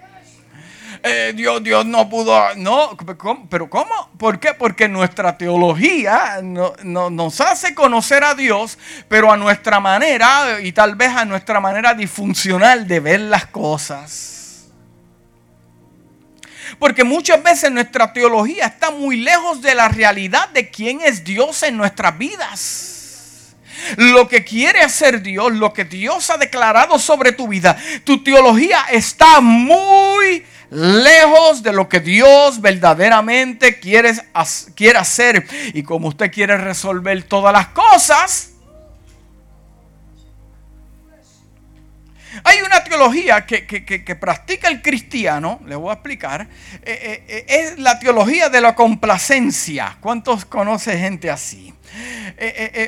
Eh, 1.06 1.34
Dios, 1.36 1.62
Dios 1.62 1.86
no 1.86 2.08
pudo. 2.08 2.56
No, 2.56 2.96
pero 3.50 3.70
¿cómo? 3.70 4.10
¿Por 4.18 4.40
qué? 4.40 4.54
Porque 4.54 4.88
nuestra 4.88 5.38
teología 5.38 6.40
no, 6.42 6.74
nos 6.82 7.42
hace 7.42 7.76
conocer 7.76 8.24
a 8.24 8.36
Dios, 8.36 8.78
pero 9.10 9.32
a 9.32 9.36
nuestra 9.36 9.82
manera 9.82 10.62
y 10.62 10.72
tal 10.72 10.96
vez 10.96 11.10
a 11.10 11.26
nuestra 11.26 11.60
manera 11.60 11.94
disfuncional 11.94 12.88
de 12.88 13.00
ver 13.02 13.20
las 13.20 13.48
cosas. 13.48 14.70
Porque 16.80 17.04
muchas 17.04 17.44
veces 17.44 17.70
nuestra 17.70 18.14
teología 18.14 18.66
está 18.66 18.90
muy 18.90 19.18
lejos 19.18 19.62
de 19.62 19.76
la 19.76 19.90
realidad 19.90 20.50
de 20.50 20.70
quién 20.70 21.02
es 21.02 21.24
Dios 21.24 21.64
en 21.64 21.76
nuestras 21.76 22.18
vidas. 22.18 22.93
Lo 23.98 24.28
que 24.28 24.44
quiere 24.44 24.82
hacer 24.82 25.22
Dios, 25.22 25.54
lo 25.54 25.74
que 25.74 25.86
Dios 25.86 26.30
ha 26.30 26.38
declarado 26.38 27.00
sobre 27.00 27.32
tu 27.32 27.48
vida, 27.48 27.78
tu 28.04 28.24
teología 28.24 28.86
está 28.92 29.42
muy 29.42 30.44
lejos 30.70 31.62
de 31.62 31.72
lo 31.72 31.88
que 31.88 32.00
Dios 32.00 32.60
verdaderamente 32.62 33.80
quiere, 33.80 34.14
hacer. 34.96 35.48
Y 35.74 35.84
como 35.84 36.08
usted 36.08 36.32
quiere 36.32 36.58
resolver 36.58 37.24
todas 37.24 37.54
las 37.54 37.68
cosas, 37.68 38.54
Hay 42.44 42.62
una 42.62 42.84
teología 42.84 43.46
que, 43.46 44.18
practica 44.20 44.68
el 44.68 44.82
cristiano, 44.82 45.62
le 45.66 45.76
voy 45.76 45.92
a 45.92 45.94
explicar, 45.94 46.42
eh, 46.42 46.80
eh, 46.84 47.24
eh, 47.28 47.46
es 47.48 47.80
la 47.80 48.00
teología 48.00 48.50
de 48.50 48.60
la 48.60 48.74
complacencia. 48.74 49.98
¿Cuántos 50.02 50.46
conoce 50.46 50.98
gente 50.98 51.30
así? 51.30 51.74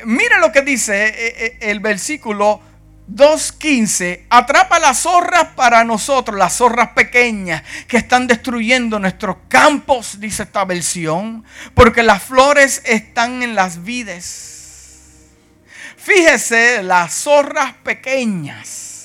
Mire 0.06 0.40
lo 0.40 0.52
que 0.52 0.62
dice 0.62 1.58
el 1.62 1.80
versículo 1.80 2.62
2.15, 3.10 4.26
atrapa 4.30 4.80
las 4.80 5.00
zorras 5.02 5.50
para 5.56 5.84
nosotros, 5.84 6.38
las 6.38 6.58
zorras 6.58 6.90
pequeñas 6.90 7.64
que 7.88 7.98
están 7.98 8.26
destruyendo 8.26 8.98
nuestros 9.00 9.38
campos, 9.48 10.20
dice 10.20 10.44
esta 10.44 10.66
versión, 10.66 11.44
porque 11.76 12.02
las 12.02 12.24
flores 12.24 12.82
están 12.86 13.44
en 13.44 13.54
las 13.54 13.84
vides. 13.84 14.52
Fíjese, 15.98 16.84
las 16.84 17.14
zorras 17.14 17.74
pequeñas 17.84 18.96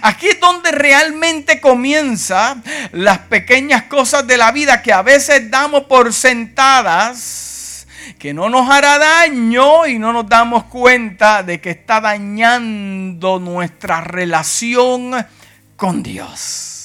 Aquí 0.00 0.28
es 0.28 0.40
donde 0.40 0.70
realmente 0.70 1.60
comienza 1.60 2.56
las 2.92 3.18
pequeñas 3.18 3.84
cosas 3.84 4.26
de 4.26 4.36
la 4.36 4.52
vida 4.52 4.82
que 4.82 4.92
a 4.92 5.02
veces 5.02 5.50
damos 5.50 5.84
por 5.84 6.12
sentadas, 6.12 7.51
que 8.22 8.32
no 8.32 8.48
nos 8.48 8.70
hará 8.70 9.00
daño 9.00 9.84
y 9.84 9.98
no 9.98 10.12
nos 10.12 10.28
damos 10.28 10.62
cuenta 10.66 11.42
de 11.42 11.60
que 11.60 11.70
está 11.70 12.00
dañando 12.00 13.40
nuestra 13.40 14.00
relación 14.00 15.12
con 15.74 16.04
Dios. 16.04 16.81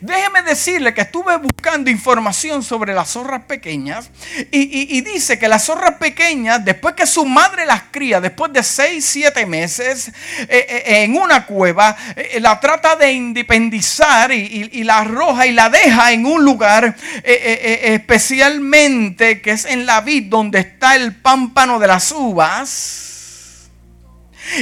Déjeme 0.00 0.42
decirle 0.42 0.94
que 0.94 1.02
estuve 1.02 1.36
buscando 1.38 1.90
información 1.90 2.62
sobre 2.62 2.94
las 2.94 3.10
zorras 3.10 3.44
pequeñas 3.44 4.10
y, 4.50 5.00
dice 5.00 5.38
que 5.38 5.48
las 5.48 5.64
zorras 5.64 5.96
pequeñas, 5.96 6.64
después 6.64 6.94
que 6.94 7.06
su 7.06 7.24
madre 7.24 7.66
las 7.66 7.82
cría, 7.90 8.20
después 8.20 8.52
de 8.52 8.62
6, 8.62 9.04
7 9.04 9.46
meses 9.46 10.08
eh, 10.08 10.12
eh, 10.48 11.04
en 11.04 11.16
una 11.16 11.46
cueva, 11.46 11.96
eh, 12.14 12.38
la 12.40 12.60
trata 12.60 12.96
de 12.96 13.12
independizar 13.12 14.30
y, 14.32 14.84
la 14.84 14.98
arroja 14.98 15.46
y 15.46 15.52
la 15.52 15.68
deja 15.68 16.12
en 16.12 16.24
un 16.24 16.44
lugar 16.44 16.96
especialmente 17.22 19.42
que 19.42 19.52
es 19.52 19.66
en 19.66 19.86
la 19.86 20.00
vid 20.00 20.24
donde 20.24 20.60
está 20.60 20.96
el 20.96 21.16
pámpano 21.16 21.78
de 21.78 21.86
las 21.86 22.10
uvas. 22.12 23.08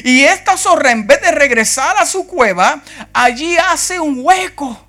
Y 0.05 0.25
esta 0.25 0.57
zorra, 0.57 0.91
en 0.91 1.07
vez 1.07 1.21
de 1.21 1.31
regresar 1.31 1.97
a 1.99 2.07
su 2.07 2.27
cueva, 2.27 2.83
allí 3.13 3.57
hace 3.57 4.01
un 4.01 4.19
hueco. 4.21 4.88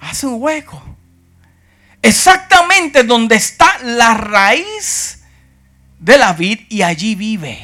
Hace 0.00 0.26
un 0.26 0.42
hueco. 0.42 0.82
Exactamente 2.02 3.04
donde 3.04 3.36
está 3.36 3.78
la 3.82 4.14
raíz 4.14 5.22
de 5.98 6.18
la 6.18 6.32
vid 6.32 6.60
y 6.68 6.82
allí 6.82 7.14
vive. 7.14 7.58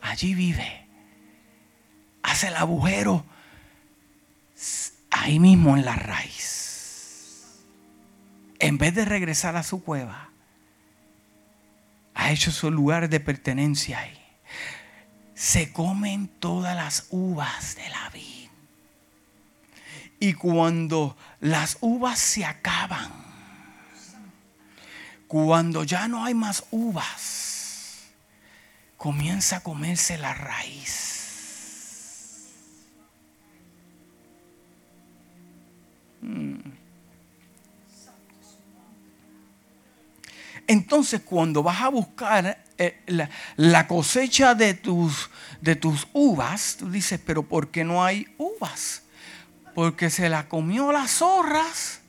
Allí 0.00 0.34
vive. 0.34 0.86
Hace 2.22 2.48
el 2.48 2.56
agujero 2.56 3.24
ahí 5.10 5.38
mismo 5.38 5.76
en 5.76 5.84
la 5.84 5.96
raíz. 5.96 7.44
En 8.60 8.78
vez 8.78 8.94
de 8.94 9.04
regresar 9.04 9.56
a 9.56 9.62
su 9.62 9.82
cueva, 9.82 10.30
ha 12.14 12.30
hecho 12.30 12.50
su 12.50 12.70
lugar 12.70 13.08
de 13.08 13.20
pertenencia 13.20 14.00
ahí. 14.00 14.18
Se 15.34 15.72
comen 15.72 16.28
todas 16.28 16.74
las 16.74 17.06
uvas 17.10 17.76
de 17.76 17.88
la 17.88 18.10
vid. 18.10 18.47
Y 20.20 20.34
cuando 20.34 21.16
las 21.40 21.78
uvas 21.80 22.18
se 22.18 22.44
acaban, 22.44 23.10
cuando 25.28 25.84
ya 25.84 26.08
no 26.08 26.24
hay 26.24 26.34
más 26.34 26.64
uvas, 26.70 28.08
comienza 28.96 29.58
a 29.58 29.60
comerse 29.60 30.18
la 30.18 30.34
raíz. 30.34 31.18
Mm. 36.22 36.56
Entonces 40.66 41.22
cuando 41.22 41.62
vas 41.62 41.80
a 41.80 41.88
buscar 41.88 42.64
eh, 42.76 43.02
la, 43.06 43.30
la, 43.56 43.86
cosecha 43.86 44.54
de 44.54 44.74
tus, 44.74 45.30
de 45.60 45.76
tus 45.76 46.08
uvas, 46.12 46.76
tú 46.78 46.90
dices, 46.90 47.20
pero 47.24 47.42
¿por 47.42 47.70
qué 47.70 47.84
no 47.84 48.04
hay 48.04 48.26
uvas? 48.36 49.02
Porque 49.78 50.10
se 50.10 50.28
la 50.28 50.48
comió 50.48 50.90
las 50.90 51.18
zorras. 51.18 52.00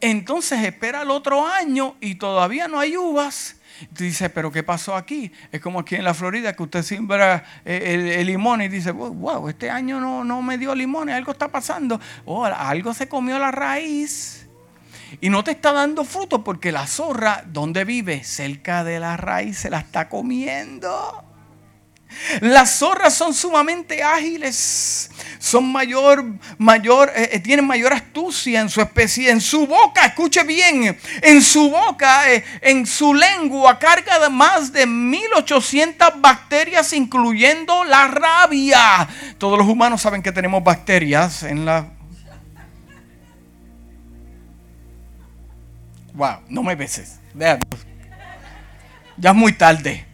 Entonces 0.00 0.64
espera 0.64 1.02
el 1.02 1.10
otro 1.12 1.46
año 1.46 1.94
y 2.00 2.16
todavía 2.16 2.66
no 2.66 2.80
hay 2.80 2.96
uvas. 2.96 3.54
Tú 3.94 4.02
dices, 4.02 4.32
pero 4.34 4.50
¿qué 4.50 4.64
pasó 4.64 4.96
aquí? 4.96 5.30
Es 5.52 5.60
como 5.60 5.78
aquí 5.78 5.94
en 5.94 6.02
la 6.02 6.12
Florida 6.12 6.56
que 6.56 6.64
usted 6.64 6.82
siembra 6.82 7.44
eh, 7.64 8.16
el, 8.18 8.26
limón 8.26 8.62
y 8.62 8.68
dice, 8.68 8.90
wow, 8.90 9.48
este 9.48 9.70
año 9.70 10.00
no, 10.00 10.24
no 10.24 10.42
me 10.42 10.58
dio 10.58 10.74
limones, 10.74 11.14
algo 11.14 11.30
está 11.30 11.46
pasando. 11.46 12.00
Oh, 12.24 12.44
algo 12.44 12.94
se 12.94 13.08
comió 13.08 13.38
la 13.38 13.52
raíz 13.52 14.48
y 15.20 15.30
no 15.30 15.44
te 15.44 15.52
está 15.52 15.70
dando 15.70 16.04
fruto 16.04 16.42
porque 16.42 16.72
la 16.72 16.88
zorra, 16.88 17.44
donde 17.46 17.84
vive? 17.84 18.24
Cerca 18.24 18.82
de 18.82 18.98
la 18.98 19.16
raíz, 19.16 19.56
se 19.58 19.70
la 19.70 19.78
está 19.78 20.08
comiendo. 20.08 21.29
Las 22.40 22.78
zorras 22.78 23.14
son 23.14 23.34
sumamente 23.34 24.02
ágiles, 24.02 25.10
son 25.38 25.70
mayor, 25.70 26.24
mayor, 26.58 27.10
eh, 27.14 27.30
eh, 27.32 27.40
tienen 27.40 27.66
mayor 27.66 27.92
astucia 27.92 28.60
en 28.60 28.68
su 28.68 28.80
especie, 28.80 29.30
en 29.30 29.40
su 29.40 29.66
boca, 29.66 30.06
escuche 30.06 30.42
bien, 30.44 30.98
en 31.22 31.42
su 31.42 31.70
boca, 31.70 32.30
eh, 32.32 32.44
en 32.60 32.86
su 32.86 33.14
lengua, 33.14 33.78
carga 33.78 34.18
de 34.18 34.28
más 34.28 34.72
de 34.72 34.86
1800 34.86 36.20
bacterias, 36.20 36.92
incluyendo 36.92 37.84
la 37.84 38.08
rabia. 38.08 39.08
Todos 39.38 39.58
los 39.58 39.66
humanos 39.66 40.02
saben 40.02 40.22
que 40.22 40.32
tenemos 40.32 40.62
bacterias 40.62 41.42
en 41.42 41.64
la 41.64 41.86
Wow, 46.12 46.40
no 46.48 46.62
me 46.62 46.74
beses. 46.74 47.18
Ya 47.34 49.30
es 49.30 49.34
muy 49.34 49.52
tarde. 49.52 50.09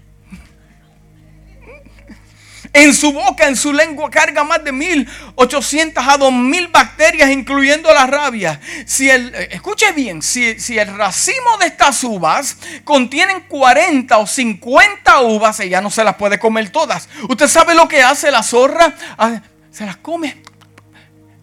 En 2.76 2.94
su 2.94 3.12
boca, 3.12 3.48
en 3.48 3.56
su 3.56 3.72
lengua, 3.72 4.10
carga 4.10 4.44
más 4.44 4.62
de 4.62 4.72
1800 4.72 6.06
a 6.06 6.16
2000 6.16 6.68
bacterias, 6.68 7.30
incluyendo 7.30 7.92
la 7.92 8.06
rabia. 8.06 8.60
Si 8.84 9.08
el, 9.08 9.34
eh, 9.34 9.48
escuche 9.52 9.92
bien, 9.92 10.22
si, 10.22 10.60
si, 10.60 10.78
el 10.78 10.96
racimo 10.96 11.56
de 11.58 11.66
estas 11.66 12.04
uvas 12.04 12.56
contienen 12.84 13.40
40 13.48 14.18
o 14.18 14.26
50 14.26 15.20
uvas, 15.22 15.60
ella 15.60 15.80
no 15.80 15.90
se 15.90 16.04
las 16.04 16.16
puede 16.16 16.38
comer 16.38 16.70
todas. 16.70 17.08
¿Usted 17.28 17.48
sabe 17.48 17.74
lo 17.74 17.88
que 17.88 18.02
hace 18.02 18.30
la 18.30 18.42
zorra? 18.42 18.94
Ah, 19.16 19.40
se 19.70 19.86
las 19.86 19.96
come, 19.96 20.42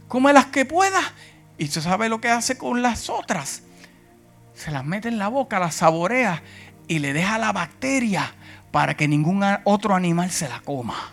come 0.08 0.34
las 0.34 0.46
que 0.48 0.65
pueda. 0.65 1.02
Y 1.58 1.65
usted 1.65 1.82
sabe 1.82 2.10
lo 2.10 2.22
que 2.22 2.30
hace 2.30 2.58
con 2.58 2.82
las 2.82 3.10
otras 3.10 3.63
se 4.54 4.72
las 4.72 4.86
mete 4.86 5.08
en 5.10 5.17
la 5.17 5.28
boca, 5.28 5.60
las 5.60 5.76
saborea 5.76 6.41
y 6.88 7.00
le 7.00 7.13
deja 7.13 7.38
la 7.38 7.52
bacteria 7.52 8.34
para 8.72 8.96
que 8.96 9.08
ningún 9.08 9.43
otro 9.65 9.96
animal 9.96 10.32
se 10.32 10.48
la 10.48 10.62
coma. 10.62 11.12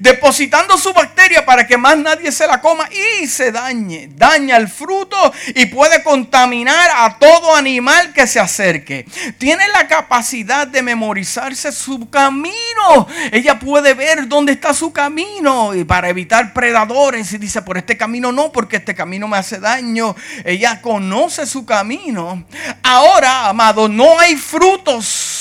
Depositando 0.00 0.76
su 0.78 0.92
bacteria 0.92 1.44
para 1.44 1.66
que 1.66 1.76
más 1.76 1.96
nadie 1.96 2.32
se 2.32 2.46
la 2.46 2.60
coma 2.60 2.88
y 3.20 3.26
se 3.26 3.52
dañe. 3.52 4.10
Daña 4.14 4.56
el 4.56 4.68
fruto 4.68 5.32
y 5.54 5.66
puede 5.66 6.02
contaminar 6.02 6.90
a 6.94 7.18
todo 7.18 7.54
animal 7.54 8.12
que 8.12 8.26
se 8.26 8.40
acerque. 8.40 9.06
Tiene 9.38 9.68
la 9.68 9.86
capacidad 9.86 10.66
de 10.66 10.82
memorizarse 10.82 11.72
su 11.72 12.10
camino. 12.10 13.06
Ella 13.30 13.58
puede 13.58 13.94
ver 13.94 14.28
dónde 14.28 14.52
está 14.52 14.74
su 14.74 14.92
camino 14.92 15.74
y 15.74 15.84
para 15.84 16.08
evitar 16.08 16.52
predadores 16.52 17.32
y 17.32 17.38
dice, 17.38 17.62
por 17.62 17.78
este 17.78 17.96
camino 17.96 18.32
no, 18.32 18.52
porque 18.52 18.76
este 18.76 18.94
camino 18.94 19.28
me 19.28 19.36
hace 19.36 19.58
daño. 19.58 20.14
Ella 20.44 20.80
conoce 20.80 21.46
su 21.46 21.64
camino. 21.64 22.44
Ahora, 22.82 23.48
amado, 23.48 23.88
no 23.88 24.18
hay 24.18 24.36
frutos 24.36 25.31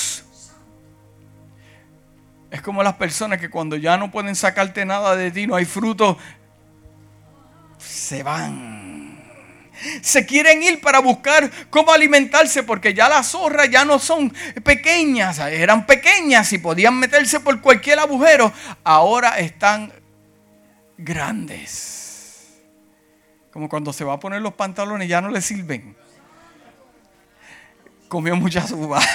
es 2.52 2.62
como 2.62 2.84
las 2.84 2.96
personas 2.96 3.40
que 3.40 3.50
cuando 3.50 3.78
ya 3.78 3.98
no 3.98 4.12
pueden 4.12 4.36
sacarte 4.36 4.86
nada 4.86 5.16
de 5.16 5.32
ti, 5.32 5.48
no 5.48 5.56
hay 5.56 5.64
fruto, 5.64 6.18
se 7.78 8.24
van. 8.24 9.20
Se 10.02 10.26
quieren 10.26 10.62
ir 10.62 10.82
para 10.82 11.00
buscar 11.00 11.50
cómo 11.70 11.92
alimentarse 11.92 12.62
porque 12.62 12.94
ya 12.94 13.08
las 13.10 13.32
zorras 13.32 13.70
ya 13.72 13.86
no 13.86 13.98
son 13.98 14.32
pequeñas, 14.64 15.40
eran 15.40 15.86
pequeñas 15.86 16.52
y 16.54 16.58
podían 16.58 17.00
meterse 17.00 17.40
por 17.40 17.62
cualquier 17.62 18.00
agujero, 18.00 18.52
ahora 18.84 19.40
están 19.40 19.92
grandes. 20.98 22.60
Como 23.52 23.70
cuando 23.70 23.94
se 23.94 24.04
va 24.04 24.14
a 24.14 24.20
poner 24.20 24.42
los 24.42 24.54
pantalones 24.54 25.08
ya 25.08 25.22
no 25.22 25.30
le 25.30 25.42
sirven. 25.42 25.96
Comió 28.10 28.36
muchas 28.36 28.72
uvas. 28.72 29.08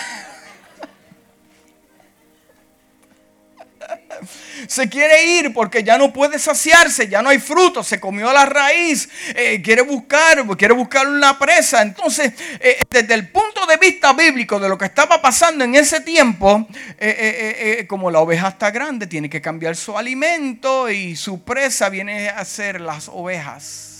Se 4.68 4.88
quiere 4.88 5.38
ir 5.38 5.52
porque 5.52 5.83
ya 5.83 5.98
no 5.98 6.12
puede 6.12 6.38
saciarse, 6.38 7.09
ya 7.09 7.22
no 7.22 7.29
hay 7.29 7.38
fruto, 7.38 7.83
se 7.83 8.00
comió 8.00 8.33
la 8.33 8.46
raíz, 8.46 9.09
eh, 9.35 9.61
quiere 9.62 9.83
buscar, 9.83 10.44
quiere 10.57 10.74
buscar 10.74 11.07
una 11.07 11.38
presa. 11.38 11.83
Entonces, 11.83 12.33
eh, 12.61 12.79
desde 12.90 13.14
el 13.14 13.29
punto 13.29 13.66
de 13.66 13.76
vista 13.76 14.12
bíblico 14.12 14.59
de 14.59 14.68
lo 14.68 14.79
que 14.79 14.87
estaba 14.87 15.20
pasando 15.20 15.64
en 15.64 15.74
ese 15.74 16.00
tiempo, 16.00 16.66
eh, 16.98 17.85
como 17.88 18.11
la 18.11 18.20
oveja 18.20 18.48
está 18.48 18.70
grande, 18.70 19.07
tiene 19.07 19.31
que 19.31 19.40
cambiar 19.40 19.76
su 19.76 19.96
alimento 19.96 20.90
y 20.90 21.16
su 21.16 21.42
presa 21.42 21.88
viene 21.88 22.29
a 22.29 22.44
ser 22.44 22.81
las 22.81 23.09
ovejas. 23.09 23.95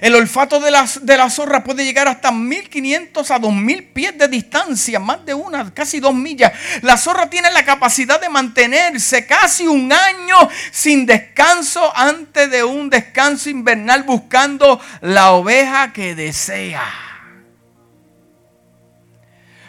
El 0.00 0.14
olfato 0.14 0.60
de 0.60 0.70
la, 0.70 0.88
de 1.02 1.16
la 1.16 1.30
zorra 1.30 1.62
puede 1.62 1.84
llegar 1.84 2.08
hasta 2.08 2.32
1500 2.32 3.30
a 3.30 3.38
2000 3.38 3.84
pies 3.84 4.18
de 4.18 4.28
distancia, 4.28 4.98
más 4.98 5.24
de 5.24 5.34
una, 5.34 5.72
casi 5.72 6.00
dos 6.00 6.14
millas. 6.14 6.52
La 6.82 6.96
zorra 6.96 7.30
tiene 7.30 7.50
la 7.52 7.64
capacidad 7.64 8.20
de 8.20 8.28
mantenerse 8.28 9.26
casi 9.26 9.66
un 9.66 9.92
año 9.92 10.36
sin 10.70 11.06
descanso 11.06 11.92
antes 11.96 12.50
de 12.50 12.64
un 12.64 12.90
descanso 12.90 13.50
invernal 13.50 14.02
buscando 14.02 14.80
la 15.00 15.32
oveja 15.32 15.92
que 15.92 16.14
desea. 16.14 16.82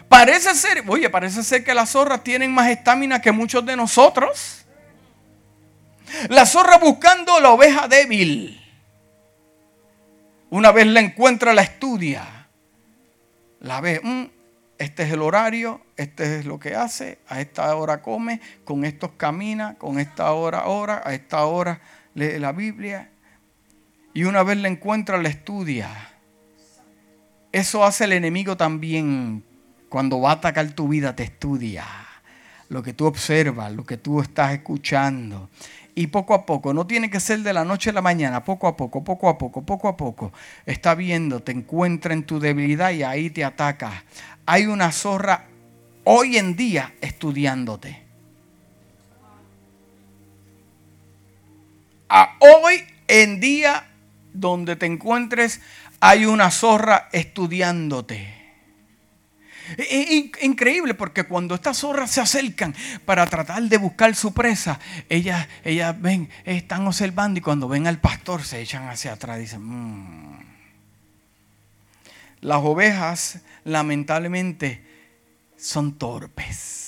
Parece 0.08 0.56
ser, 0.56 0.82
oye, 0.88 1.08
parece 1.08 1.44
ser 1.44 1.62
que 1.62 1.72
las 1.72 1.90
zorras 1.90 2.24
tienen 2.24 2.52
más 2.52 2.68
estamina 2.68 3.20
que 3.20 3.30
muchos 3.30 3.64
de 3.64 3.76
nosotros. 3.76 4.66
La 6.28 6.46
zorra 6.46 6.78
buscando 6.78 7.38
la 7.38 7.50
oveja 7.50 7.86
débil. 7.86 8.59
Una 10.50 10.72
vez 10.72 10.86
la 10.88 11.00
encuentra, 11.00 11.54
la 11.54 11.62
estudia. 11.62 12.48
La 13.60 13.80
ve, 13.80 14.00
mm, 14.02 14.24
este 14.78 15.04
es 15.04 15.12
el 15.12 15.22
horario, 15.22 15.80
este 15.96 16.38
es 16.38 16.46
lo 16.46 16.58
que 16.58 16.74
hace, 16.74 17.18
a 17.28 17.40
esta 17.40 17.74
hora 17.76 18.02
come, 18.02 18.40
con 18.64 18.84
estos 18.84 19.12
camina, 19.16 19.76
con 19.76 20.00
esta 20.00 20.32
hora 20.32 20.66
ora, 20.66 21.02
a 21.04 21.14
esta 21.14 21.44
hora 21.44 21.80
lee 22.14 22.38
la 22.38 22.52
Biblia. 22.52 23.10
Y 24.12 24.24
una 24.24 24.42
vez 24.42 24.58
la 24.58 24.68
encuentra, 24.68 25.22
la 25.22 25.28
estudia. 25.28 25.88
Eso 27.52 27.84
hace 27.84 28.04
el 28.04 28.12
enemigo 28.12 28.56
también. 28.56 29.44
Cuando 29.88 30.20
va 30.20 30.30
a 30.30 30.34
atacar 30.34 30.70
tu 30.72 30.88
vida, 30.88 31.14
te 31.14 31.24
estudia. 31.24 31.84
Lo 32.68 32.82
que 32.82 32.92
tú 32.92 33.06
observas, 33.06 33.72
lo 33.72 33.84
que 33.84 33.96
tú 33.96 34.20
estás 34.20 34.52
escuchando 34.52 35.50
y 36.00 36.06
poco 36.06 36.32
a 36.32 36.46
poco, 36.46 36.72
no 36.72 36.86
tiene 36.86 37.10
que 37.10 37.20
ser 37.20 37.40
de 37.40 37.52
la 37.52 37.62
noche 37.62 37.90
a 37.90 37.92
la 37.92 38.00
mañana, 38.00 38.42
poco 38.42 38.66
a 38.66 38.74
poco, 38.74 39.04
poco 39.04 39.28
a 39.28 39.36
poco, 39.36 39.60
poco 39.60 39.86
a 39.86 39.98
poco, 39.98 40.32
está 40.64 40.94
viendo, 40.94 41.42
te 41.42 41.52
encuentra 41.52 42.14
en 42.14 42.24
tu 42.24 42.40
debilidad 42.40 42.90
y 42.90 43.02
ahí 43.02 43.28
te 43.28 43.44
ataca. 43.44 44.02
Hay 44.46 44.64
una 44.64 44.92
zorra 44.92 45.44
hoy 46.04 46.38
en 46.38 46.56
día 46.56 46.94
estudiándote. 47.02 48.02
A 52.08 52.38
hoy 52.38 52.82
en 53.06 53.38
día 53.38 53.86
donde 54.32 54.76
te 54.76 54.86
encuentres 54.86 55.60
hay 56.00 56.24
una 56.24 56.50
zorra 56.50 57.10
estudiándote. 57.12 58.39
Increíble 60.42 60.94
porque 60.94 61.24
cuando 61.24 61.54
estas 61.54 61.78
zorras 61.78 62.10
se 62.10 62.20
acercan 62.20 62.74
para 63.04 63.26
tratar 63.26 63.62
de 63.62 63.76
buscar 63.76 64.14
su 64.14 64.32
presa, 64.32 64.80
ellas, 65.08 65.46
ellas 65.64 66.00
ven, 66.00 66.28
están 66.44 66.86
observando 66.86 67.38
y 67.38 67.42
cuando 67.42 67.68
ven 67.68 67.86
al 67.86 67.98
pastor 67.98 68.42
se 68.42 68.60
echan 68.60 68.88
hacia 68.88 69.12
atrás 69.12 69.38
y 69.38 69.42
dicen, 69.42 69.62
mm". 69.62 70.44
las 72.40 72.58
ovejas 72.58 73.40
lamentablemente 73.64 74.84
son 75.56 75.98
torpes. 75.98 76.79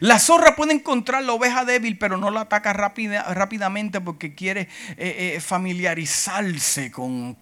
La 0.00 0.18
zorra 0.18 0.56
puede 0.56 0.72
encontrar 0.72 1.22
la 1.22 1.32
oveja 1.32 1.64
débil, 1.64 1.98
pero 1.98 2.16
no 2.16 2.30
la 2.30 2.42
ataca 2.42 2.72
rápidamente 2.72 4.00
porque 4.00 4.34
quiere 4.34 4.62
eh, 4.96 5.34
eh, 5.36 5.40
familiarizarse 5.40 6.90
con, 6.90 7.36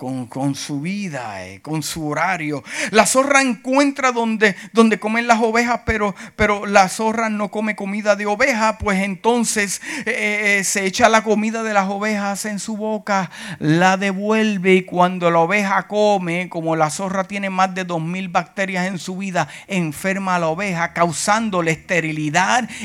su 0.55 0.81
vida, 0.81 1.47
eh, 1.47 1.61
con 1.61 1.83
su 1.83 2.09
horario. 2.09 2.63
La 2.91 3.07
zorra 3.07 3.43
encuentra 3.43 4.13
donde, 4.13 4.57
donde 4.73 4.99
comen 4.99 5.27
las 5.27 5.41
ovejas, 5.41 5.81
pero, 5.87 6.15
pero 6.37 6.67
la 6.67 6.89
zorra 6.89 7.29
no 7.29 7.51
come 7.51 7.77
comida 7.77 8.17
de 8.17 8.27
oveja, 8.27 8.79
pues 8.79 9.03
entonces 9.03 9.81
se 10.05 10.87
echa 10.87 11.09
la 11.09 11.23
comida 11.23 11.63
de 11.63 11.75
las 11.75 11.89
ovejas 11.89 12.45
en 12.45 12.59
su 12.59 12.77
boca, 12.77 13.31
la 13.59 13.97
devuelve 13.97 14.75
y 14.75 14.83
cuando 14.83 15.31
la 15.31 15.41
oveja 15.41 15.87
come, 15.87 16.49
como 16.49 16.77
la 16.77 16.91
zorra 16.91 17.25
tiene 17.25 17.51
más 17.51 17.75
de 17.75 17.85
dos 17.85 18.03
mil 18.03 18.29
bacterias 18.29 18.87
en 18.87 18.99
su 18.99 19.17
vida, 19.17 19.49
enferma 19.67 20.37
a 20.37 20.39
la 20.39 20.49
oveja, 20.49 20.93
causándole 20.93 21.73
esterilidad 21.73 22.34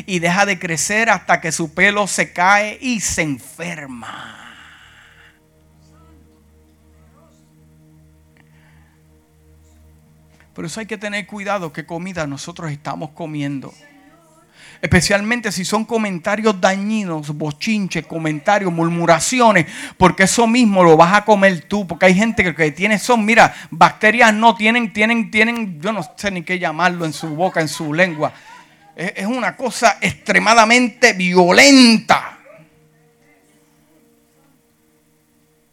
y 0.06 0.20
deja 0.20 0.46
de 0.46 0.60
crecer 0.60 1.10
hasta 1.10 1.42
que 1.42 1.52
su 1.52 1.74
pelo 1.74 2.08
se 2.08 2.32
cae 2.32 2.78
y 2.82 3.00
se 3.00 3.22
enferma. 3.22 4.36
Por 10.54 10.66
eso 10.66 10.80
hay 10.80 10.86
que 10.86 10.98
tener 10.98 11.26
cuidado 11.26 11.72
qué 11.72 11.86
comida 11.86 12.28
nosotros 12.28 12.72
estamos 12.72 13.12
comiendo. 13.12 13.74
Especialmente 14.82 15.52
si 15.52 15.66
son 15.66 15.84
comentarios 15.84 16.60
dañinos, 16.60 17.36
bochinches, 17.36 18.06
comentarios, 18.06 18.72
murmuraciones, 18.72 19.66
porque 19.98 20.24
eso 20.24 20.48
mismo 20.48 20.84
lo 20.84 20.96
vas 20.96 21.14
a 21.14 21.26
comer 21.26 21.62
tú, 21.62 21.86
porque 21.86 22.06
hay 22.06 22.16
gente 22.16 22.44
que, 22.44 22.56
que 22.56 22.72
tiene 22.72 22.98
son, 22.98 23.26
mira, 23.26 23.54
bacterias 23.72 24.34
no 24.34 24.56
tienen, 24.56 24.94
tienen, 24.94 25.32
tienen, 25.32 25.82
yo 25.82 25.92
no 25.92 26.02
sé 26.16 26.32
ni 26.32 26.44
qué 26.44 26.60
llamarlo 26.60 27.06
en 27.06 27.14
su 27.14 27.30
boca, 27.36 27.60
en 27.60 27.68
su 27.68 27.94
lengua 27.94 28.34
es 29.00 29.26
una 29.26 29.56
cosa 29.56 29.98
extremadamente 30.02 31.14
violenta. 31.14 32.39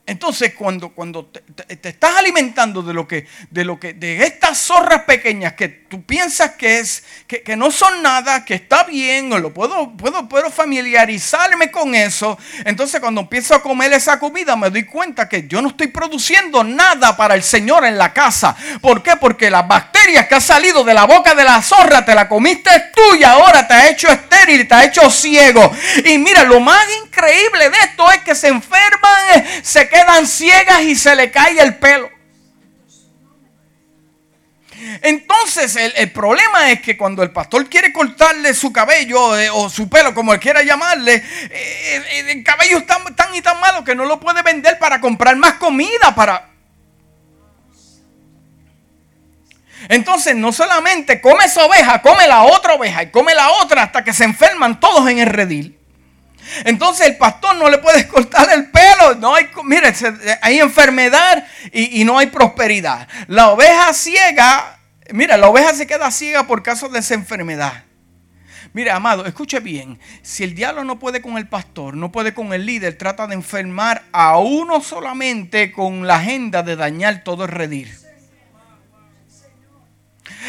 Entonces, 0.07 0.55
cuando, 0.55 0.91
cuando 0.91 1.25
te, 1.25 1.89
estás 1.89 2.17
alimentando 2.17 2.81
de 2.81 2.95
lo 2.95 3.09
que, 3.09 3.27
de 3.51 3.65
lo 3.65 3.81
que, 3.81 3.93
de 3.93 4.23
estas 4.23 4.57
zorras 4.57 5.03
pequeñas 5.03 5.55
que 5.55 5.69
tú 5.69 6.05
piensas 6.05 6.53
que 6.53 6.79
es, 6.79 7.03
que, 7.27 7.57
no 7.57 7.73
son 7.73 8.03
nada, 8.03 8.45
que 8.45 8.55
está 8.55 8.85
bien, 8.85 9.33
o 9.33 9.39
lo 9.39 9.53
puedo, 9.53 9.97
puedo, 9.97 10.29
puedo 10.29 10.49
familiarizarme 10.49 11.73
con 11.73 11.97
eso. 11.97 12.39
Entonces, 12.65 13.01
cuando 13.01 13.23
empiezo 13.23 13.57
a 13.57 13.63
comer 13.63 13.93
esa 13.95 14.21
comida, 14.21 14.55
me 14.55 14.71
doy 14.71 14.85
cuenta 14.85 15.29
que 15.29 15.49
yo 15.49 15.61
no 15.61 15.71
estoy 15.71 15.89
produciendo 15.89 16.63
nada 16.63 17.17
para 17.17 17.35
el 17.35 17.43
Señor 17.43 17.85
en 17.85 17.99
la 17.99 18.13
casa. 18.13 18.57
¿Por 18.81 19.03
qué? 19.03 19.17
Porque 19.17 19.51
las 19.51 19.67
bacterias 19.67 20.29
que 20.29 20.37
han 20.37 20.41
salido 20.41 20.85
de 20.85 20.95
la 20.95 21.05
boca 21.05 21.35
de 21.35 21.43
la 21.43 21.61
zorra 21.63 22.05
te 22.05 22.15
la 22.15 22.29
comiste 22.29 22.71
tú 22.95 23.17
y 23.17 23.25
ahora 23.25 23.67
te 23.67 23.75
ha 23.75 23.89
hecho 23.89 24.07
estéril, 24.07 24.69
te 24.69 24.75
ha 24.75 24.85
hecho 24.85 25.11
ciego. 25.11 25.69
Y 26.05 26.17
mira, 26.19 26.45
lo 26.45 26.61
más 26.61 26.87
increíble 27.05 27.71
de 27.71 27.77
esto 27.79 28.09
es 28.13 28.19
que 28.21 28.37
se 28.37 28.47
enferman, 28.47 29.45
se 29.63 29.89
quedan 29.89 29.96
ciegas 30.27 30.83
y 30.83 30.95
se 30.95 31.15
le 31.15 31.31
cae 31.31 31.61
el 31.61 31.77
pelo. 31.77 32.11
Entonces 35.03 35.77
el, 35.77 36.13
problema 36.13 36.71
es 36.71 36.81
que 36.81 36.97
cuando 36.97 37.23
el 37.23 37.31
pastor 37.31 37.69
quiere 37.69 37.93
cortarle 37.93 38.55
su 38.55 38.73
cabello 38.73 39.39
eh, 39.39 39.49
o 39.51 39.71
su 39.71 39.89
pelo, 39.89 40.15
como 40.15 40.35
él 40.35 40.41
quiera 40.41 40.63
llamarle, 40.63 41.15
eh, 41.15 41.23
eh, 41.51 42.25
el 42.33 42.45
cabello 42.45 42.79
es 42.79 42.87
tan, 42.87 43.17
tan, 43.17 43.35
y 43.35 43.41
tan 43.41 43.59
malo 43.59 43.85
que 43.85 43.95
no 43.95 44.05
lo 44.05 44.21
puede 44.21 44.43
vender 44.43 44.79
para 44.79 45.01
comprar 45.01 45.37
más 45.37 45.55
comida 45.55 46.15
para... 46.15 46.51
Entonces 49.89 50.35
no 50.35 50.53
solamente 50.53 51.21
come 51.21 51.45
esa 51.45 51.65
oveja, 51.65 52.03
come 52.03 52.27
la 52.27 52.43
otra 52.43 52.75
oveja 52.75 53.05
y 53.05 53.11
come 53.11 53.35
la 53.35 53.51
otra 53.63 53.85
hasta 53.85 54.05
que 54.05 54.13
se 54.13 54.25
enferman 54.25 54.81
todos 54.81 55.09
en 55.09 55.19
el 55.19 55.29
redil. 55.29 55.79
Entonces 56.65 57.09
el 57.09 57.17
pastor 57.17 57.57
no 57.57 57.69
le 57.69 57.79
puede 57.79 58.07
cortar 58.09 58.49
el 58.53 58.71
pelo. 58.71 59.15
No 59.17 59.35
hay, 59.35 59.49
mire, 59.65 59.93
hay 60.43 60.59
enfermedad 60.59 61.47
y, 61.73 62.05
no 62.05 62.19
hay 62.19 62.27
prosperidad. 62.27 63.09
La 63.29 63.51
oveja 63.51 63.93
ciega, 63.93 64.79
mira, 65.13 65.37
la 65.37 65.49
oveja 65.49 65.75
se 65.75 65.87
queda 65.87 66.11
ciega 66.11 66.47
por 66.47 66.63
causa 66.63 66.89
de 66.89 66.99
esa 66.99 67.15
enfermedad. 67.15 67.85
Mire, 68.73 68.91
amado, 68.91 69.25
escuche 69.25 69.61
bien. 69.61 69.99
Si 70.23 70.45
el 70.45 70.55
diablo 70.55 70.85
no 70.85 70.99
puede 70.99 71.23
con 71.23 71.39
el 71.39 71.49
pastor, 71.49 71.97
no 71.97 72.13
puede 72.13 72.35
con 72.35 72.53
el 72.53 72.67
líder, 72.67 72.99
trata 72.99 73.27
de 73.27 73.35
enfermar 73.35 74.05
a 74.13 74.39
uno 74.39 74.83
solamente 74.83 75.73
con 75.73 76.07
la 76.07 76.17
agenda 76.17 76.63
de 76.63 76.77
dañar 76.77 77.25
todo 77.25 77.45
el 77.45 77.51
redil. 77.51 77.91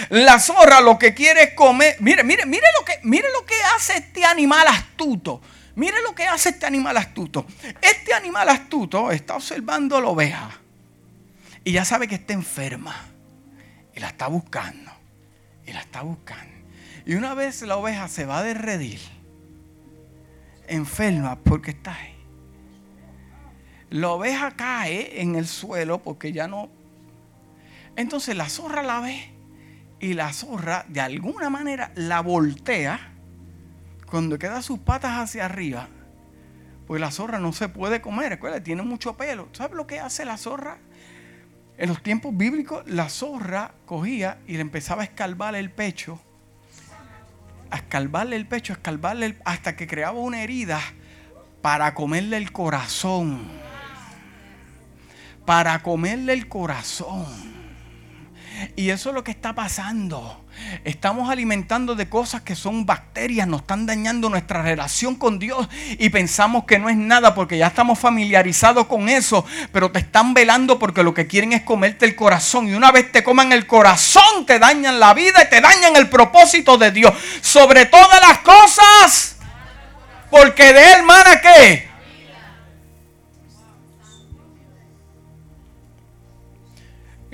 La 0.10 0.40
zorra 0.40 0.82
lo 0.82 1.00
que 1.00 1.14
quiere 1.14 1.44
es 1.44 1.54
comer. 1.54 1.96
Mire, 2.00 2.24
mire, 2.24 2.46
mire 2.46 2.68
lo 2.78 2.86
que, 2.86 3.00
mire 3.04 3.28
lo 3.32 3.46
que 3.46 3.56
hace 3.76 3.98
este 3.98 4.24
animal 4.26 4.68
astuto. 4.68 5.42
Mire 5.78 6.02
lo 6.02 6.16
que 6.16 6.24
hace 6.24 6.50
este 6.50 6.66
animal 6.66 6.98
astuto. 6.98 7.46
Este 7.80 8.12
animal 8.12 8.50
astuto 8.50 9.12
está 9.12 9.36
observando 9.36 10.02
la 10.02 10.08
oveja 10.08 10.50
y 11.64 11.72
ya 11.72 11.86
sabe 11.86 12.08
que 12.08 12.16
está 12.16 12.34
enferma 12.34 12.96
y 13.96 14.00
la 14.00 14.08
está 14.08 14.26
buscando 14.26 14.92
y 15.68 15.74
la 15.74 15.82
está 15.82 16.02
buscando. 16.02 16.52
Y 17.06 17.14
una 17.14 17.36
vez 17.36 17.62
la 17.62 17.78
oveja 17.78 18.08
se 18.08 18.26
va 18.26 18.42
de 18.42 18.56
redil, 18.56 19.00
enferma 20.68 21.38
porque 21.38 21.70
está 21.70 21.94
ahí. 21.94 22.16
La 23.92 24.10
oveja 24.10 24.56
cae 24.56 25.22
en 25.22 25.36
el 25.36 25.46
suelo 25.46 26.02
porque 26.02 26.34
ya 26.34 26.48
no. 26.48 26.72
Entonces 27.96 28.36
la 28.36 28.50
zorra 28.50 28.82
la 28.82 29.00
ve 29.00 29.30
y 30.00 30.16
la 30.16 30.34
zorra 30.34 30.88
de 30.88 31.02
alguna 31.02 31.52
manera 31.52 31.92
la 31.94 32.22
voltea 32.22 33.14
cuando 34.10 34.40
queda 34.40 34.62
sus 34.62 34.80
patas 34.80 35.20
hacia 35.20 35.46
arriba, 35.46 35.90
pues 36.88 37.02
la 37.02 37.12
zorra 37.12 37.40
no 37.40 37.52
se 37.52 37.68
puede 37.68 38.02
comer, 38.02 38.30
recuerda, 38.30 38.64
tiene 38.64 38.82
mucho 38.82 39.18
pelo. 39.18 39.50
¿Sabes 39.52 39.76
lo 39.76 39.86
que 39.86 40.00
hace 40.00 40.24
la 40.24 40.38
zorra? 40.38 40.78
En 41.78 41.90
los 41.90 42.02
tiempos 42.02 42.36
bíblicos, 42.36 42.84
la 42.88 43.10
zorra 43.10 43.74
cogía 43.86 44.40
y 44.48 44.54
le 44.54 44.62
empezaba 44.62 45.02
a 45.02 45.06
escalvar 45.06 45.56
el 45.56 45.70
pecho, 45.70 46.20
a 47.70 47.78
escalvarle 47.78 48.38
el 48.38 48.48
pecho, 48.48 48.74
a 48.74 48.78
escalvarle 48.78 49.38
hasta 49.46 49.76
que 49.76 49.86
creaba 49.86 50.18
una 50.18 50.42
herida 50.42 50.80
para 51.62 51.94
comerle 51.94 52.38
el 52.38 52.52
corazón. 52.52 53.46
Para 55.46 55.84
comerle 55.84 56.34
el 56.34 56.48
corazón. 56.48 57.57
Y 58.76 58.90
eso 58.90 59.10
es 59.10 59.16
lo 59.16 59.24
que 59.24 59.32
está 59.32 59.54
pasando. 59.54 60.44
Estamos 60.84 61.30
alimentando 61.30 61.94
de 61.94 62.10
cosas 62.10 62.42
que 62.42 62.56
son 62.56 62.86
bacterias, 62.86 63.48
nos 63.48 63.62
están 63.62 63.86
dañando 63.86 64.30
nuestra 64.30 64.64
relación 64.64 65.16
con 65.16 65.38
Dios 65.38 65.70
y 66.00 66.10
pensamos 66.10 66.66
que 66.66 66.80
no 66.80 66.90
es 66.90 66.98
nada 66.98 67.36
porque 67.36 67.60
ya 67.60 67.68
estamos 67.68 68.00
familiarizados 68.00 68.88
con 68.88 69.08
eso, 69.08 69.46
pero 69.72 69.92
te 69.92 70.00
están 70.00 70.34
velando 70.34 70.80
porque 70.80 71.04
lo 71.04 71.14
que 71.14 71.28
quieren 71.28 71.54
es 71.54 71.62
comerte 71.62 72.06
el 72.06 72.16
corazón 72.16 72.68
y 72.68 72.74
una 72.74 72.92
vez 72.92 73.12
te 73.12 73.24
coman 73.24 73.52
el 73.52 73.68
corazón 73.68 74.46
te 74.46 74.60
dañan 74.60 75.00
la 75.00 75.14
vida 75.14 75.44
y 75.44 75.50
te 75.50 75.62
dañan 75.62 75.96
el 75.96 76.10
propósito 76.10 76.78
de 76.78 76.92
Dios. 76.92 77.14
Sobre 77.42 77.86
todas 77.86 78.20
las 78.28 78.40
cosas, 78.40 79.36
porque 80.30 80.74
de 80.74 80.94
él, 80.94 81.04
mana, 81.04 81.40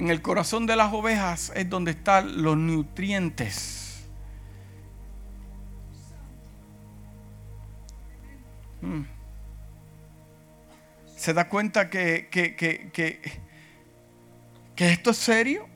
En 0.04 0.10
el 0.10 0.22
corazón 0.22 0.66
de 0.66 0.76
las 0.76 0.92
ovejas 0.92 1.54
es 1.56 1.70
donde 1.70 1.92
están 1.92 2.42
los 2.44 2.58
nutrientes. 2.58 4.06
Hmm. 8.82 9.04
¿Se 11.16 11.34
da 11.34 11.48
cuenta 11.48 11.90
que, 11.90 12.28
que, 12.30 12.54
que, 12.54 12.92
que 14.76 14.92
esto 14.92 15.12
es 15.12 15.18
serio? 15.18 15.70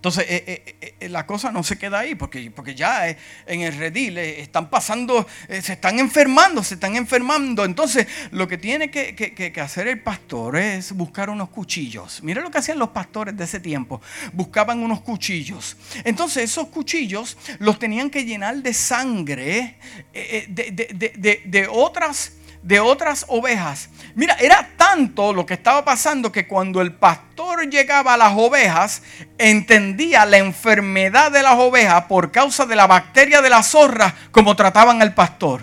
Entonces, 0.00 0.24
eh, 0.30 0.64
eh, 0.80 0.94
eh, 0.98 1.08
la 1.10 1.26
cosa 1.26 1.52
no 1.52 1.62
se 1.62 1.76
queda 1.76 1.98
ahí, 1.98 2.14
porque, 2.14 2.50
porque 2.50 2.74
ya 2.74 3.06
en 3.46 3.60
el 3.60 3.76
redil 3.76 4.16
están 4.16 4.70
pasando, 4.70 5.26
se 5.46 5.74
están 5.74 5.98
enfermando, 5.98 6.64
se 6.64 6.72
están 6.76 6.96
enfermando. 6.96 7.66
Entonces, 7.66 8.06
lo 8.30 8.48
que 8.48 8.56
tiene 8.56 8.90
que, 8.90 9.52
hacer 9.60 9.88
el 9.88 10.00
pastor 10.00 10.56
es 10.56 10.92
buscar 10.92 11.28
unos 11.28 11.50
cuchillos. 11.50 12.22
Mira 12.22 12.40
lo 12.40 12.50
que 12.50 12.56
hacían 12.56 12.78
los 12.78 12.88
pastores 12.88 13.36
de 13.36 13.44
ese 13.44 13.60
tiempo. 13.60 14.00
Buscaban 14.32 14.78
unos 14.78 15.02
cuchillos. 15.02 15.76
Entonces, 16.02 16.44
esos 16.44 16.68
cuchillos 16.68 17.36
los 17.58 17.78
tenían 17.78 18.08
que 18.08 18.24
llenar 18.24 18.56
de 18.56 18.72
sangre 18.72 19.76
de 20.14 21.68
otras 21.70 22.32
de 22.62 22.80
otras 22.80 23.24
ovejas. 23.28 23.88
Mira, 24.14 24.36
era 24.40 24.70
tanto 24.76 25.32
lo 25.32 25.46
que 25.46 25.54
estaba 25.54 25.84
pasando 25.84 26.30
que 26.30 26.46
cuando 26.46 26.80
el 26.80 26.94
pastor 26.94 27.68
llegaba 27.68 28.14
a 28.14 28.16
las 28.16 28.32
ovejas, 28.36 29.02
entendía 29.38 30.26
la 30.26 30.38
enfermedad 30.38 31.32
de 31.32 31.42
las 31.42 31.54
ovejas 31.58 32.04
por 32.04 32.30
causa 32.30 32.66
de 32.66 32.76
la 32.76 32.86
bacteria 32.86 33.40
de 33.40 33.50
la 33.50 33.62
zorra, 33.62 34.14
como 34.30 34.56
trataban 34.56 35.00
al 35.00 35.14
pastor. 35.14 35.62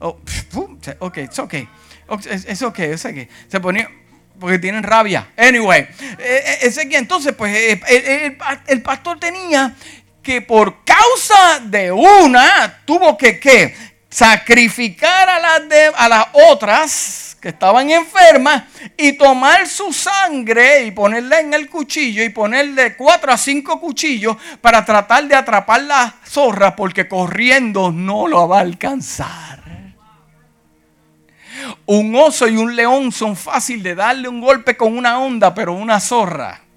Oh, 0.00 0.18
ok, 1.00 1.18
es 1.18 1.38
ok. 1.38 1.54
Es 2.26 2.62
ok, 2.62 2.78
es 2.78 3.04
ok. 3.04 3.16
Se 3.48 3.60
ponía, 3.60 3.88
porque 4.38 4.58
tienen 4.58 4.82
rabia. 4.82 5.28
Anyway, 5.36 5.88
eh, 6.18 6.58
eh, 6.62 6.88
entonces 6.92 7.34
pues 7.34 7.54
eh, 7.54 8.36
el, 8.66 8.82
pastor 8.82 9.18
tenía 9.18 9.74
que 10.22 10.40
por 10.42 10.84
causa 10.84 11.60
de 11.64 11.90
una 11.92 12.82
tuvo 12.84 13.16
que 13.16 13.38
¿qué? 13.40 13.74
Sacrificar 14.08 15.28
a 15.28 15.38
las, 15.38 15.62
a 15.96 16.08
las 16.08 16.26
otras 16.50 17.36
que 17.40 17.50
estaban 17.50 17.90
enfermas 17.90 18.64
y 18.96 19.12
tomar 19.12 19.66
su 19.68 19.92
sangre 19.92 20.84
y 20.84 20.90
ponerla 20.90 21.40
en 21.40 21.54
el 21.54 21.68
cuchillo 21.68 22.24
y 22.24 22.30
ponerle 22.30 22.96
cuatro 22.96 23.32
a 23.32 23.36
cinco 23.36 23.80
cuchillos 23.80 24.36
para 24.60 24.84
tratar 24.84 25.24
de 25.28 25.36
atrapar 25.36 25.82
la 25.82 26.16
zorra 26.24 26.74
porque 26.74 27.06
corriendo 27.06 27.92
no 27.92 28.26
lo 28.26 28.48
va 28.48 28.58
a 28.58 28.62
alcanzar. 28.62 29.58
Un 31.86 32.14
oso 32.16 32.48
y 32.48 32.56
un 32.56 32.74
león 32.74 33.12
son 33.12 33.36
fáciles 33.36 33.84
de 33.84 33.94
darle 33.94 34.28
un 34.28 34.40
golpe 34.40 34.76
con 34.76 34.96
una 34.96 35.18
onda, 35.18 35.54
pero 35.54 35.74
una 35.74 36.00
zorra 36.00 36.67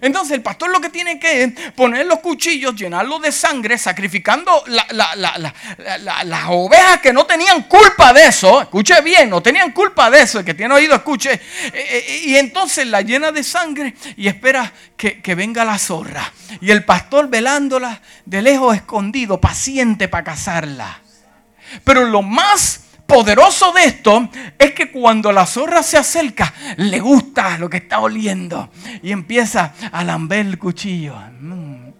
entonces 0.00 0.32
el 0.32 0.42
pastor 0.42 0.70
lo 0.70 0.80
que 0.80 0.88
tiene 0.88 1.18
que 1.18 1.42
es 1.42 1.52
poner 1.74 2.06
los 2.06 2.20
cuchillos, 2.20 2.74
llenarlos 2.74 3.22
de 3.22 3.32
sangre, 3.32 3.78
sacrificando 3.78 4.64
las 4.66 6.44
ovejas 6.48 7.00
que 7.00 7.12
no 7.12 7.26
tenían 7.26 7.62
culpa 7.64 8.12
de 8.12 8.26
eso. 8.26 8.62
Escuche 8.62 9.00
bien, 9.02 9.30
no 9.30 9.42
tenían 9.42 9.72
culpa 9.72 10.10
de 10.10 10.22
eso. 10.22 10.38
El 10.38 10.44
que 10.44 10.54
tiene 10.54 10.74
oído, 10.74 10.94
escuche. 10.94 11.32
Eh, 11.32 11.40
eh, 11.74 12.22
y 12.24 12.36
entonces 12.36 12.86
la 12.86 13.02
llena 13.02 13.32
de 13.32 13.42
sangre 13.42 13.94
y 14.16 14.28
espera 14.28 14.72
que, 14.96 15.20
que 15.20 15.34
venga 15.34 15.64
la 15.64 15.78
zorra. 15.78 16.32
Y 16.60 16.70
el 16.70 16.84
pastor 16.84 17.28
velándola 17.28 18.00
de 18.24 18.42
lejos 18.42 18.76
escondido, 18.76 19.40
paciente 19.40 20.08
para 20.08 20.24
cazarla. 20.24 21.00
Pero 21.84 22.04
lo 22.04 22.22
más 22.22 22.89
poderoso 23.10 23.72
de 23.72 23.84
esto 23.84 24.28
es 24.56 24.72
que 24.72 24.92
cuando 24.92 25.32
la 25.32 25.44
zorra 25.44 25.82
se 25.82 25.98
acerca, 25.98 26.54
le 26.76 27.00
gusta 27.00 27.58
lo 27.58 27.68
que 27.68 27.78
está 27.78 27.98
oliendo 27.98 28.70
y 29.02 29.10
empieza 29.10 29.74
a 29.90 30.04
lamber 30.04 30.46
el 30.46 30.58
cuchillo. 30.58 31.16
Mm, 31.40 31.90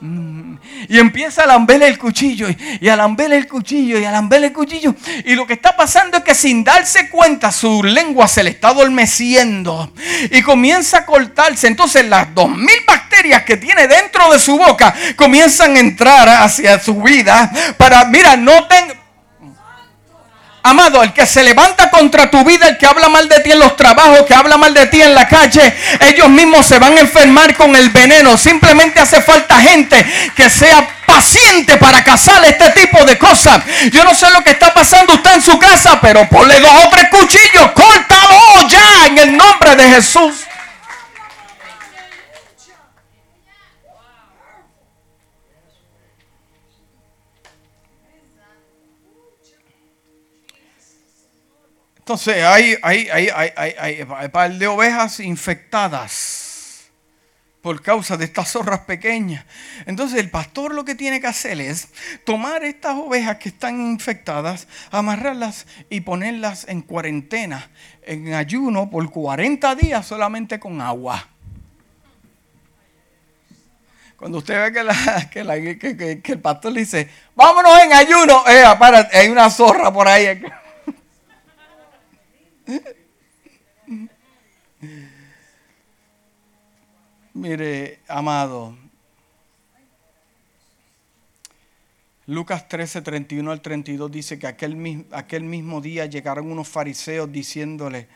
mm. 0.00 0.58
Y 0.88 0.98
empieza 0.98 1.44
a 1.44 1.46
lamber 1.46 1.80
el 1.84 1.96
cuchillo 1.98 2.48
y 2.80 2.88
a 2.88 2.96
lamber 2.96 3.32
el 3.32 3.46
cuchillo 3.46 3.98
y 4.00 4.04
a 4.04 4.10
lamber 4.10 4.42
el 4.42 4.52
cuchillo. 4.52 4.94
Y 5.24 5.36
lo 5.36 5.46
que 5.46 5.52
está 5.52 5.76
pasando 5.76 6.16
es 6.18 6.24
que 6.24 6.34
sin 6.34 6.64
darse 6.64 7.08
cuenta 7.10 7.52
su 7.52 7.84
lengua 7.84 8.26
se 8.26 8.42
le 8.42 8.50
está 8.50 8.68
adormeciendo 8.68 9.92
y 10.32 10.42
comienza 10.42 10.98
a 10.98 11.06
cortarse. 11.06 11.68
Entonces 11.68 12.06
las 12.06 12.34
dos 12.34 12.50
mil 12.50 12.80
bacterias 12.86 13.44
que 13.44 13.56
tiene 13.56 13.86
dentro 13.86 14.32
de 14.32 14.40
su 14.40 14.58
boca 14.58 14.92
comienzan 15.14 15.76
a 15.76 15.80
entrar 15.80 16.28
hacia 16.28 16.80
su 16.80 17.00
vida 17.00 17.52
para, 17.76 18.04
mira, 18.06 18.36
no 18.36 18.66
Amado, 20.62 21.02
el 21.02 21.14
que 21.14 21.24
se 21.24 21.42
levanta 21.42 21.88
contra 21.90 22.30
tu 22.30 22.44
vida, 22.44 22.68
el 22.68 22.76
que 22.76 22.84
habla 22.84 23.08
mal 23.08 23.28
de 23.28 23.40
ti 23.40 23.50
en 23.50 23.58
los 23.58 23.76
trabajos, 23.76 24.26
que 24.26 24.34
habla 24.34 24.58
mal 24.58 24.74
de 24.74 24.86
ti 24.86 25.00
en 25.00 25.14
la 25.14 25.26
calle, 25.26 25.74
ellos 26.00 26.28
mismos 26.28 26.66
se 26.66 26.78
van 26.78 26.96
a 26.98 27.00
enfermar 27.00 27.56
con 27.56 27.74
el 27.74 27.88
veneno. 27.88 28.36
Simplemente 28.36 29.00
hace 29.00 29.22
falta 29.22 29.56
gente 29.56 30.04
que 30.36 30.50
sea 30.50 30.86
paciente 31.06 31.78
para 31.78 32.04
cazar 32.04 32.44
este 32.44 32.70
tipo 32.70 33.02
de 33.04 33.16
cosas. 33.16 33.62
Yo 33.90 34.04
no 34.04 34.14
sé 34.14 34.30
lo 34.30 34.44
que 34.44 34.50
está 34.50 34.74
pasando 34.74 35.14
usted 35.14 35.36
en 35.36 35.42
su 35.42 35.58
casa, 35.58 35.98
pero 36.00 36.28
ponle 36.28 36.60
dos 36.60 36.72
o 36.84 36.90
tres 36.90 37.08
cuchillos, 37.10 37.70
córtalo 37.72 38.68
ya 38.68 39.06
en 39.06 39.18
el 39.18 39.36
nombre 39.36 39.76
de 39.76 39.84
Jesús. 39.94 40.49
Entonces 52.10 52.42
hay, 52.42 52.76
hay, 52.82 53.08
hay, 53.08 54.04
hay, 54.08 54.28
par 54.30 54.52
de 54.52 54.66
ovejas 54.66 55.20
infectadas 55.20 56.90
por 57.62 57.82
causa 57.82 58.16
de 58.16 58.24
estas 58.24 58.50
zorras 58.50 58.80
pequeñas. 58.80 59.44
Entonces 59.86 60.18
el 60.18 60.28
pastor 60.28 60.74
lo 60.74 60.84
que 60.84 60.96
tiene 60.96 61.20
que 61.20 61.28
hacer 61.28 61.60
es 61.60 61.86
tomar 62.24 62.64
estas 62.64 62.96
ovejas 62.96 63.36
que 63.36 63.50
están 63.50 63.80
infectadas, 63.80 64.66
amarrarlas 64.90 65.68
y 65.88 66.00
ponerlas 66.00 66.66
en 66.66 66.82
cuarentena, 66.82 67.70
en 68.02 68.34
ayuno 68.34 68.90
por 68.90 69.08
40 69.08 69.76
días 69.76 70.04
solamente 70.04 70.58
con 70.58 70.80
agua. 70.80 71.28
Cuando 74.16 74.38
usted 74.38 74.72
ve 74.72 75.78
que, 76.22 76.32
el 76.32 76.40
pastor 76.40 76.72
le 76.72 76.80
dice, 76.80 77.08
vámonos 77.36 77.78
en 77.78 77.92
ayuno, 77.92 78.42
eh, 78.48 78.64
hay 79.12 79.28
una 79.28 79.48
zorra 79.48 79.92
por 79.92 80.08
ahí. 80.08 80.42
Mire, 87.34 88.00
amado, 88.08 88.76
Lucas 92.30 92.68
13, 92.68 93.02
31 93.02 93.50
al 93.50 93.60
32 93.60 94.10
dice 94.10 94.38
que 94.38 94.46
aquel, 94.46 95.04
aquel 95.10 95.42
mismo 95.42 95.80
día 95.80 96.06
llegaron 96.06 96.50
unos 96.50 96.68
fariseos 96.68 97.32
diciéndole, 97.32 98.06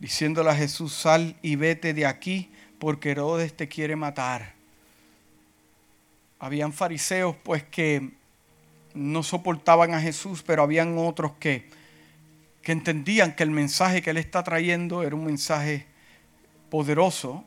diciéndole 0.00 0.50
a 0.50 0.56
Jesús, 0.56 0.92
sal 0.92 1.36
y 1.40 1.54
vete 1.54 1.94
de 1.94 2.04
aquí 2.06 2.50
porque 2.80 3.12
Herodes 3.12 3.56
te 3.56 3.68
quiere 3.68 3.94
matar. 3.94 4.54
Habían 6.40 6.72
fariseos 6.72 7.36
pues 7.44 7.62
que 7.62 8.10
no 8.92 9.22
soportaban 9.22 9.94
a 9.94 10.00
Jesús, 10.00 10.42
pero 10.42 10.64
habían 10.64 10.98
otros 10.98 11.34
que 11.38 11.70
que 12.64 12.72
entendían 12.72 13.36
que 13.36 13.42
el 13.42 13.50
mensaje 13.50 14.00
que 14.00 14.10
él 14.10 14.16
está 14.16 14.42
trayendo 14.42 15.02
era 15.02 15.14
un 15.14 15.24
mensaje 15.24 15.86
poderoso. 16.70 17.44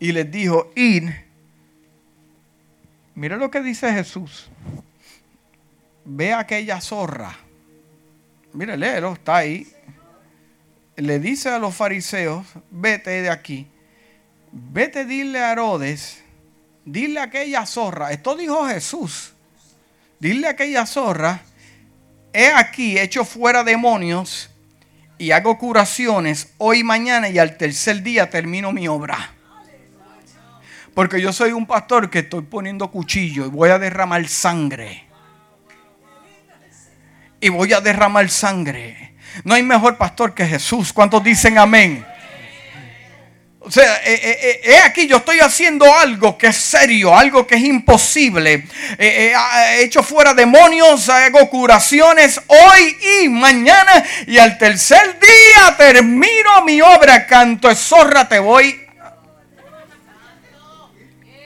Y 0.00 0.12
les 0.12 0.30
dijo, 0.30 0.72
id, 0.74 1.10
mira 3.14 3.36
lo 3.36 3.50
que 3.50 3.60
dice 3.60 3.92
Jesús. 3.92 4.48
Ve 6.06 6.32
aquella 6.32 6.80
zorra. 6.80 7.36
Mira, 8.54 8.76
léelo, 8.76 9.12
está 9.12 9.36
ahí. 9.36 9.70
Le 10.96 11.18
dice 11.18 11.50
a 11.50 11.58
los 11.58 11.74
fariseos, 11.74 12.46
vete 12.70 13.10
de 13.22 13.30
aquí. 13.30 13.66
Vete, 14.50 15.04
dile 15.04 15.38
a 15.38 15.52
Herodes, 15.52 16.22
dile 16.84 17.20
a 17.20 17.24
aquella 17.24 17.66
zorra. 17.66 18.10
Esto 18.10 18.36
dijo 18.36 18.66
Jesús. 18.66 19.34
Dile 20.18 20.46
a 20.46 20.50
aquella 20.50 20.86
zorra 20.86 21.42
he 22.32 22.52
aquí 22.52 22.98
hecho 22.98 23.24
fuera 23.24 23.64
demonios 23.64 24.50
y 25.18 25.30
hago 25.30 25.58
curaciones 25.58 26.52
hoy 26.58 26.82
mañana 26.82 27.28
y 27.28 27.38
al 27.38 27.56
tercer 27.56 28.02
día 28.02 28.28
termino 28.30 28.72
mi 28.72 28.88
obra. 28.88 29.32
Porque 30.94 31.20
yo 31.20 31.32
soy 31.32 31.52
un 31.52 31.66
pastor 31.66 32.10
que 32.10 32.20
estoy 32.20 32.42
poniendo 32.42 32.90
cuchillo 32.90 33.46
y 33.46 33.48
voy 33.48 33.70
a 33.70 33.78
derramar 33.78 34.26
sangre. 34.28 35.06
Y 37.40 37.48
voy 37.48 37.72
a 37.72 37.80
derramar 37.80 38.28
sangre. 38.28 39.14
No 39.44 39.54
hay 39.54 39.62
mejor 39.62 39.96
pastor 39.96 40.34
que 40.34 40.46
Jesús. 40.46 40.92
¿Cuántos 40.92 41.24
dicen 41.24 41.56
amén? 41.58 42.04
O 43.64 43.70
sea, 43.70 44.02
eh, 44.04 44.20
eh, 44.22 44.60
eh, 44.64 44.78
aquí 44.84 45.06
yo 45.06 45.18
estoy 45.18 45.38
haciendo 45.38 45.84
algo 45.96 46.36
que 46.36 46.48
es 46.48 46.56
serio, 46.56 47.16
algo 47.16 47.46
que 47.46 47.54
es 47.54 47.62
imposible. 47.62 48.64
he 48.98 49.82
hecho 49.82 50.02
fuera 50.02 50.34
demonios, 50.34 51.08
hago 51.08 51.48
curaciones 51.48 52.40
hoy 52.48 52.96
y 53.22 53.28
mañana. 53.28 54.04
Y 54.26 54.38
al 54.38 54.58
tercer 54.58 55.16
día 55.20 55.76
termino 55.76 56.64
mi 56.64 56.80
obra. 56.80 57.26
Canto 57.26 57.70
es 57.70 57.78
zorra, 57.78 58.28
te 58.28 58.40
voy 58.40 58.81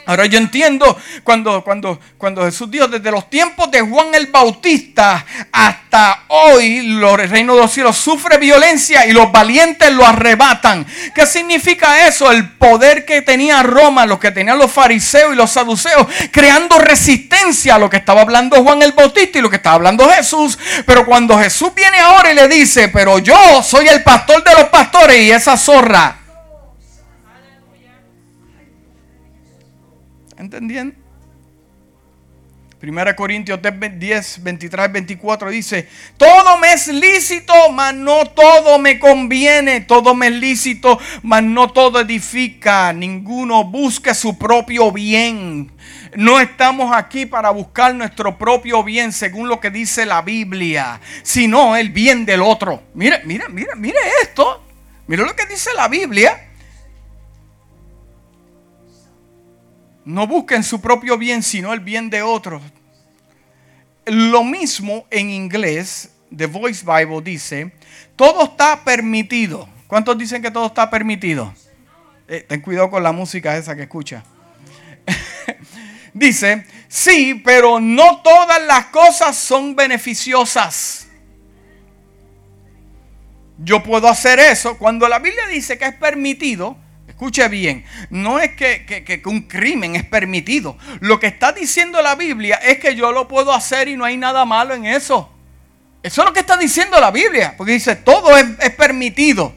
Ahora 0.07 0.27
yo 0.27 0.39
entiendo 0.39 0.97
cuando, 1.25 1.65
cuando, 1.65 1.99
cuando 2.17 2.45
Jesús 2.45 2.71
dijo 2.71 2.87
desde 2.87 3.11
los 3.11 3.29
tiempos 3.29 3.69
de 3.73 3.81
Juan 3.81 4.15
el 4.15 4.27
Bautista 4.29 5.27
hasta 5.51 6.23
hoy, 6.29 6.79
el 6.79 7.29
reino 7.29 7.57
de 7.57 7.63
los 7.63 7.73
cielos 7.73 7.97
sufre 7.97 8.39
violencia 8.39 9.05
y 9.05 9.13
los 9.13 9.33
valientes 9.33 9.91
lo 9.91 10.07
arrebatan. 10.07 10.87
¿Qué 11.13 11.27
significa 11.27 12.07
eso? 12.07 12.31
El 12.31 12.51
poder 12.51 13.05
que 13.05 13.23
tenía 13.23 13.65
Roma, 13.65 14.07
lo 14.07 14.21
que 14.21 14.31
tenían 14.31 14.59
los 14.59 14.71
fariseos 14.71 15.33
y 15.33 15.37
los 15.37 15.51
saduceos, 15.51 16.07
creando 16.31 16.79
resistencia 16.79 17.75
a 17.75 17.79
lo 17.81 17.91
que 17.91 17.97
estaba 17.97 18.21
hablando 18.21 18.63
Juan 18.63 18.83
el 18.83 18.93
Bautista 18.93 19.41
y 19.41 19.43
lo 19.43 19.51
que 19.51 19.57
estaba 19.57 19.75
hablando 19.75 20.09
Jesús. 20.09 20.57
Pero 20.87 21.05
cuando 21.05 21.37
Jesús 21.37 21.75
viene 21.75 21.99
ahora 21.99 22.31
y 22.31 22.37
le 22.37 22.47
dice, 22.47 22.89
pero 22.91 23.19
yo 23.19 23.61
soy 23.65 23.89
el 23.89 24.05
pastor 24.05 24.45
de 24.45 24.53
los 24.53 24.65
pastores 24.69 25.19
y 25.19 25.33
esa 25.33 25.57
zorra 25.57 26.26
¿Entendiendo? 30.39 31.07
1 32.83 33.17
Corintios 33.17 33.59
10, 33.63 34.43
23, 34.43 34.93
24 34.93 35.51
dice, 35.51 35.89
todo 36.19 36.59
me 36.59 36.75
es 36.75 36.89
lícito, 36.89 37.55
mas 37.73 37.95
no 37.95 38.27
todo 38.27 38.79
me 38.79 38.99
conviene, 38.99 39.81
todo 39.81 40.15
me 40.15 40.27
es 40.27 40.35
lícito, 40.35 40.99
mas 41.23 41.43
no 41.43 41.73
todo 41.73 42.01
edifica, 42.01 42.93
ninguno 42.93 43.65
busca 43.65 44.13
su 44.15 44.37
propio 44.39 44.93
bien. 44.93 45.73
No 46.17 46.39
estamos 46.39 46.95
aquí 46.95 47.27
para 47.27 47.51
buscar 47.51 47.95
nuestro 47.95 48.37
propio 48.37 48.83
bien 48.85 49.13
según 49.13 49.49
lo 49.49 49.59
que 49.59 49.71
dice 49.71 50.05
la 50.05 50.23
Biblia, 50.23 51.01
sino 51.23 51.77
el 51.77 51.91
bien 51.91 52.27
del 52.27 52.43
otro. 52.43 52.83
Mire, 52.95 53.23
mire, 53.25 53.49
mire, 53.49 53.75
mire 53.77 53.99
esto. 54.23 54.63
Mire 55.07 55.25
lo 55.25 55.37
que 55.37 55.47
dice 55.47 55.71
la 55.75 55.89
Biblia. 55.89 56.46
No 60.07 60.29
busquen 60.29 60.63
su 60.63 60.81
propio 60.81 61.19
bien, 61.19 61.43
sino 61.43 61.73
el 61.73 61.81
bien 61.81 62.09
de 62.09 62.23
otros. 62.23 62.63
Lo 64.05 64.45
mismo 64.45 65.05
en 65.11 65.31
inglés, 65.31 66.11
The 66.35 66.47
Voice 66.47 66.87
Bible 66.87 67.21
dice, 67.23 67.73
todo 68.15 68.45
está 68.45 68.85
permitido. 68.85 69.69
¿Cuántos 69.89 70.17
dicen 70.17 70.41
que 70.41 70.53
todo 70.53 70.67
está 70.67 70.89
permitido? 70.89 71.53
Eh, 72.29 72.47
ten 72.49 72.61
cuidado 72.61 72.89
con 72.89 73.03
la 73.03 73.11
música 73.11 73.57
esa 73.57 73.75
que 73.75 73.83
escucha. 73.83 74.23
dice, 76.15 76.65
sí, 76.87 77.43
pero 77.45 77.81
no 77.81 78.23
todas 78.23 78.65
las 78.65 78.87
cosas 78.87 79.37
son 79.37 79.75
beneficiosas. 79.75 81.09
Yo 83.59 83.83
puedo 83.83 84.07
hacer 84.07 84.39
eso. 84.39 84.79
Cuando 84.79 85.09
la 85.09 85.19
Biblia 85.19 85.49
dice 85.49 85.77
que 85.77 85.87
es 85.87 85.95
permitido, 85.95 86.77
Escuche 87.17 87.49
bien, 87.49 87.83
no 88.11 88.39
es 88.39 88.57
que, 88.57 89.23
un 89.25 89.49
crimen 89.49 89.97
es 89.97 90.05
permitido. 90.05 90.77
Lo 91.01 91.19
que 91.19 91.29
está 91.29 91.51
diciendo 91.51 92.03
la 92.03 92.15
Biblia 92.15 92.57
es 92.57 92.79
que 92.79 92.95
yo 92.95 93.11
lo 93.11 93.27
puedo 93.27 93.55
hacer 93.55 93.89
y 93.89 93.97
no 93.97 94.05
hay 94.05 94.19
nada 94.19 94.45
malo 94.45 94.75
en 94.75 94.85
eso. 94.85 95.33
Eso 96.03 96.21
es 96.21 96.27
lo 96.27 96.35
que 96.35 96.41
está 96.41 96.59
diciendo 96.59 97.01
la 97.01 97.11
Biblia, 97.11 97.55
porque 97.57 97.73
dice, 97.73 97.97
todo 97.97 98.37
es, 98.37 98.71
permitido, 98.77 99.55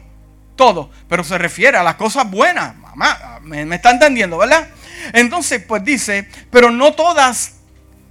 todo, 0.56 0.90
pero 1.06 1.22
se 1.22 1.36
refiere 1.36 1.76
a 1.76 1.82
las 1.82 1.96
cosas 1.96 2.30
buenas. 2.30 2.74
Mamá, 2.78 3.40
me, 3.42 3.74
está 3.74 3.90
entendiendo, 3.90 4.38
¿verdad? 4.38 4.66
Entonces, 5.12 5.62
pues 5.62 5.84
dice, 5.84 6.26
pero 6.50 6.70
no 6.70 6.94
todas 6.94 7.56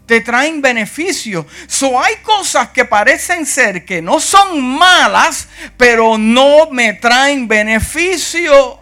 te 0.05 0.21
traen 0.21 0.61
beneficio. 0.61 1.47
So 1.65 1.99
hay 1.99 2.17
cosas 2.17 2.69
que 2.69 2.85
parecen 2.85 3.47
ser 3.47 3.83
que 3.83 3.99
no 3.99 4.19
son 4.19 4.61
malas, 4.77 5.47
pero 5.75 6.19
no 6.19 6.69
me 6.69 6.93
traen 6.93 7.47
beneficio. 7.47 8.78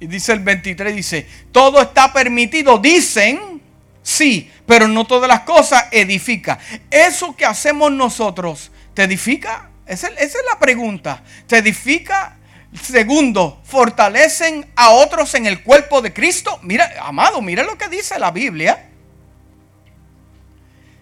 Y 0.00 0.06
dice 0.06 0.32
el 0.32 0.40
23, 0.40 0.96
dice, 0.96 1.26
todo 1.52 1.82
está 1.82 2.10
permitido, 2.12 2.78
dicen, 2.78 3.60
sí, 4.02 4.50
pero 4.66 4.88
no 4.88 5.06
todas 5.06 5.28
las 5.28 5.40
cosas 5.40 5.84
edifica. 5.90 6.58
Eso 6.90 7.36
que 7.36 7.44
hacemos 7.44 7.92
nosotros, 7.92 8.72
¿te 8.94 9.04
edifica? 9.04 9.68
Esa, 9.86 10.08
es 10.08 10.36
la 10.50 10.58
pregunta. 10.58 11.22
¿Te 11.46 11.58
edifica? 11.58 12.36
Segundo, 12.80 13.60
¿fortalecen 13.64 14.70
a 14.76 14.90
otros 14.90 15.34
en 15.34 15.46
el 15.46 15.62
cuerpo 15.62 16.00
de 16.00 16.12
Cristo? 16.12 16.58
Mira, 16.62 16.92
amado, 17.02 17.42
mira 17.42 17.64
lo 17.64 17.76
que 17.76 17.88
dice 17.88 18.18
la 18.18 18.30
Biblia. 18.30 18.88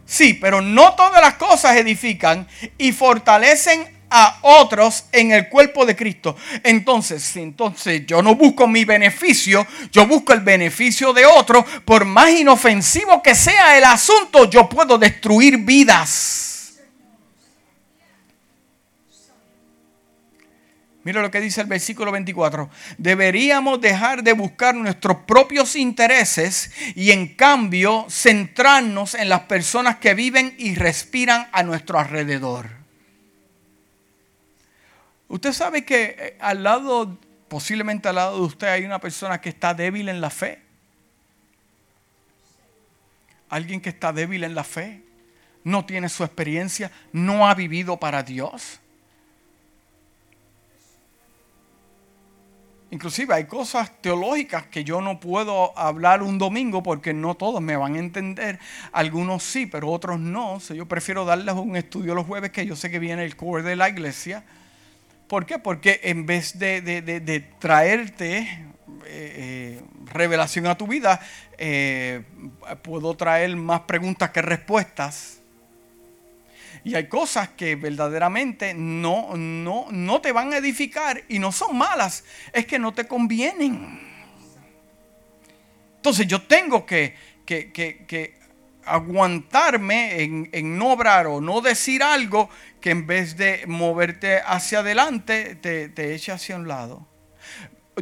Sí, 0.07 0.33
pero 0.33 0.63
no 0.63 0.95
todas 0.95 1.21
las 1.21 1.35
cosas 1.35 1.77
edifican 1.77 2.49
y 2.79 2.93
fortalecen 2.93 3.98
a 4.11 4.39
otros 4.43 5.05
en 5.13 5.33
el 5.33 5.49
cuerpo 5.49 5.85
de 5.85 5.97
Cristo. 5.97 6.37
Entonces, 6.63 7.37
entonces 7.37 8.07
yo 8.07 8.23
no 8.23 8.35
busco 8.35 8.67
mi 8.67 8.85
beneficio, 8.85 9.67
yo 9.93 10.07
busco 10.07 10.33
el 10.33 10.41
beneficio 10.41 11.13
de 11.13 11.27
otro. 11.27 11.65
Por 11.85 12.05
más 12.05 12.31
inofensivo 12.31 13.23
que 13.23 13.35
sea 13.35 13.77
el 13.77 13.85
asunto, 13.85 14.49
yo 14.51 14.69
puedo 14.69 14.99
destruir 14.99 15.59
vidas. 15.59 16.49
Mira 21.09 21.23
lo 21.23 21.31
que 21.31 21.41
dice 21.41 21.63
el 21.63 21.69
versículo 21.69 22.13
24. 22.13 22.69
Deberíamos 22.99 23.81
dejar 23.81 24.23
de 24.23 24.35
buscar 24.35 24.75
nuestros 24.75 25.17
propios 25.27 25.75
intereses 25.75 26.71
y 26.95 27.13
en 27.13 27.29
cambio 27.29 28.05
centrarnos 28.11 29.15
en 29.15 29.31
las 29.31 29.41
personas 29.41 29.97
que 29.97 30.13
viven 30.13 30.55
y 30.59 30.75
respiran 30.75 31.49
a 31.53 31.63
nuestro 31.63 31.99
alrededor. 31.99 32.78
Usted 35.29 35.53
sabe 35.53 35.85
que 35.85 36.17
eh, 36.19 36.37
al 36.41 36.63
lado, 36.63 37.19
posiblemente 37.49 38.09
al 38.09 38.17
lado 38.17 38.37
de 38.37 38.47
usted 38.47 38.69
hay 38.69 38.85
una 38.85 38.99
persona 38.99 39.41
que 39.41 39.51
está 39.51 39.75
débil 39.75 40.09
en 40.09 40.21
la 40.21 40.31
fe. 40.31 40.63
Alguien 43.51 43.81
que 43.81 43.91
está 43.91 44.13
débil 44.13 44.45
en 44.45 44.55
la 44.55 44.65
fe, 44.65 45.03
no 45.65 45.85
tiene 45.85 46.09
su 46.09 46.25
experiencia, 46.25 46.91
no 47.13 47.47
ha 47.47 47.55
vivido 47.55 47.99
para 47.99 48.23
Dios. 48.23 48.81
Inclusive 52.91 53.35
hay 53.35 53.45
cosas 53.45 54.01
teológicas 54.01 54.67
que 54.67 54.83
yo 54.83 55.03
no 55.03 55.21
puedo 55.21 55.79
hablar 55.79 56.23
un 56.23 56.39
domingo 56.39 56.83
porque 56.83 57.13
no 57.13 57.35
todos 57.35 57.61
me 57.61 57.77
van 57.77 57.97
a 57.97 57.99
entender. 57.99 58.59
Algunos 58.93 59.43
sí, 59.43 59.67
pero 59.67 59.91
otros 59.91 60.19
no. 60.19 60.59
yo 60.59 60.87
prefiero 60.87 61.27
darles 61.27 61.55
un 61.55 61.77
estudio 61.77 62.15
los 62.15 62.27
jueves 62.27 62.51
que 62.51 62.65
yo 62.65 62.77
sé 62.77 62.91
que 62.91 62.99
viene 62.99 63.25
el 63.25 63.37
core 63.37 63.63
de 63.63 63.77
la 63.77 63.91
iglesia 63.91 64.43
¿Por 65.29 65.45
qué? 65.45 65.59
Porque 65.59 66.01
en 66.05 66.25
vez 66.25 66.59
de, 66.59 67.45
traerte 67.59 68.39
eh, 68.39 68.65
eh, 69.07 69.83
revelación 70.07 70.67
a 70.67 70.77
tu 70.77 70.87
vida, 70.87 71.21
eh, 71.59 72.23
puedo 72.83 73.15
traer 73.15 73.55
más 73.55 73.83
preguntas 73.83 74.31
que 74.31 74.41
respuestas. 74.41 75.41
Y 76.83 76.95
hay 76.95 77.09
cosas 77.09 77.51
que 77.51 77.77
verdaderamente 77.77 78.73
no, 78.73 79.37
no, 79.37 79.87
no 79.91 80.21
te 80.23 80.33
van 80.33 80.55
a 80.55 80.57
edificar 80.57 81.23
y 81.29 81.39
no 81.39 81.53
son 81.53 81.77
malas, 81.77 82.25
es 82.53 82.65
que 82.65 82.79
no 82.79 82.95
te 82.95 83.07
convienen. 83.07 84.01
Entonces 85.97 86.27
yo 86.27 86.41
tengo 86.41 86.87
que, 86.87 87.15
que, 87.45 88.38
aguantarme 88.95 90.23
en, 90.23 90.49
en, 90.53 90.79
no 90.79 90.93
obrar 90.93 91.27
o 91.27 91.41
no 91.41 91.61
decir 91.61 92.03
algo 92.03 92.49
que 92.81 92.91
en 92.91 93.07
vez 93.07 93.37
de 93.37 93.65
moverte 93.67 94.41
hacia 94.45 94.81
adelante, 94.81 95.55
te, 95.57 95.89
te 95.89 96.15
eche 96.15 96.33
hacia 96.33 96.57
un 96.57 96.69
lado. 96.69 97.07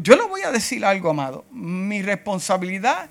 Yo 0.01 0.17
le 0.17 0.25
voy 0.25 0.43
a 0.43 0.51
decir 0.51 0.85
algo, 0.85 1.11
amado. 1.11 1.45
Mi 1.51 2.03
responsabilidad, 2.03 3.09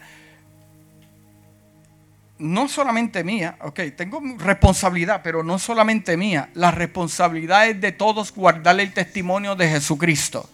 no 2.38 2.68
solamente 2.68 3.24
mía, 3.24 3.58
ok, 3.62 3.80
tengo 3.96 4.22
responsabilidad, 4.38 5.22
pero 5.24 5.44
no 5.44 5.58
solamente 5.58 6.18
mía. 6.18 6.50
La 6.54 6.72
responsabilidad 6.72 7.68
es 7.68 7.82
de 7.82 7.92
todos 7.92 8.34
guardarle 8.34 8.84
el 8.84 8.94
testimonio 8.94 9.56
de 9.56 9.70
Jesucristo. 9.70 10.50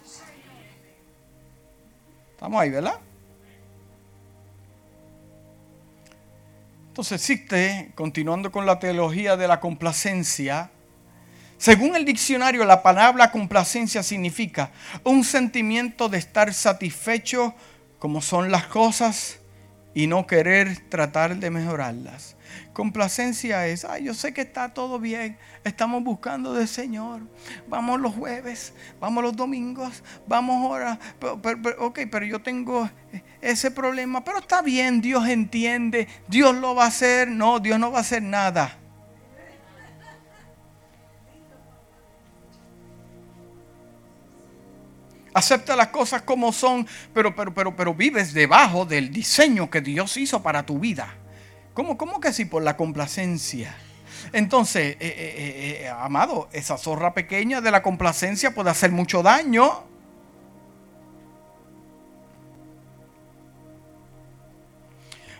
Estamos 2.32 2.62
ahí, 2.62 2.70
¿verdad? 2.70 3.00
Entonces 6.92 7.22
existe, 7.22 7.94
continuando 7.96 8.52
con 8.52 8.66
la 8.66 8.78
teología 8.78 9.38
de 9.38 9.48
la 9.48 9.62
complacencia, 9.62 10.72
según 11.58 11.96
el 11.96 12.04
diccionario, 12.04 12.66
la 12.66 12.84
palabra 12.84 13.32
complacencia 13.32 14.04
significa 14.04 14.72
un 15.06 15.24
sentimiento 15.24 16.10
de 16.10 16.18
estar 16.18 16.54
satisfecho 16.54 17.56
como 17.98 18.22
son 18.22 18.52
las 18.52 18.66
cosas 18.66 19.40
y 19.94 20.08
no 20.08 20.28
querer 20.28 20.90
tratar 20.90 21.38
de 21.38 21.50
mejorarlas. 21.50 22.36
Complacencia 22.74 23.68
es, 23.68 23.86
ay, 23.86 24.06
yo 24.06 24.14
sé 24.14 24.34
que 24.34 24.42
está 24.42 24.74
todo 24.74 25.00
bien, 25.00 25.38
estamos 25.64 26.04
buscando 26.04 26.54
del 26.54 26.68
Señor. 26.68 27.22
Vamos 27.68 28.00
los 28.00 28.14
jueves, 28.14 28.74
vamos 29.00 29.24
los 29.24 29.36
domingos, 29.36 30.04
vamos 30.28 30.64
ahora. 30.66 31.00
ok, 31.80 32.00
pero 32.12 32.26
yo 32.26 32.42
tengo 32.42 32.90
ese 33.42 33.72
problema, 33.72 34.24
pero 34.24 34.40
está 34.40 34.62
bien, 34.62 35.02
Dios 35.02 35.28
entiende, 35.28 36.08
Dios 36.28 36.56
lo 36.56 36.76
va 36.76 36.86
a 36.86 36.88
hacer. 36.88 37.28
No, 37.28 37.60
Dios 37.60 37.80
no 37.80 37.92
va 37.92 38.00
a 38.00 38.02
hacer 38.02 38.22
nada. 38.22 38.78
Acepta 45.34 45.76
las 45.76 45.88
cosas 45.88 46.24
como 46.24 46.52
son, 46.52 46.86
pero, 47.14 47.34
pero, 47.34 47.54
pero, 47.54 47.76
pero 47.76 47.94
vives 47.94 48.34
debajo 48.34 48.86
del 48.86 49.12
diseño 49.12 49.70
que 49.70 49.80
Dios 49.80 50.18
hizo 50.18 50.44
para 50.44 50.66
tu 50.66 50.80
vida. 50.80 51.16
¿Cómo, 51.74 51.98
cómo 51.98 52.20
que 52.20 52.34
sí? 52.34 52.46
Por 52.46 52.64
la 52.64 52.76
complacencia. 52.76 53.76
Entonces, 54.34 54.96
eh, 54.96 54.98
eh, 55.00 55.82
eh, 55.84 55.90
amado, 55.90 56.50
esa 56.52 56.78
zorra 56.78 57.14
pequeña 57.14 57.62
de 57.62 57.72
la 57.72 57.82
complacencia 57.82 58.54
puede 58.54 58.70
hacer 58.70 58.92
mucho 58.92 59.24
daño. 59.24 59.84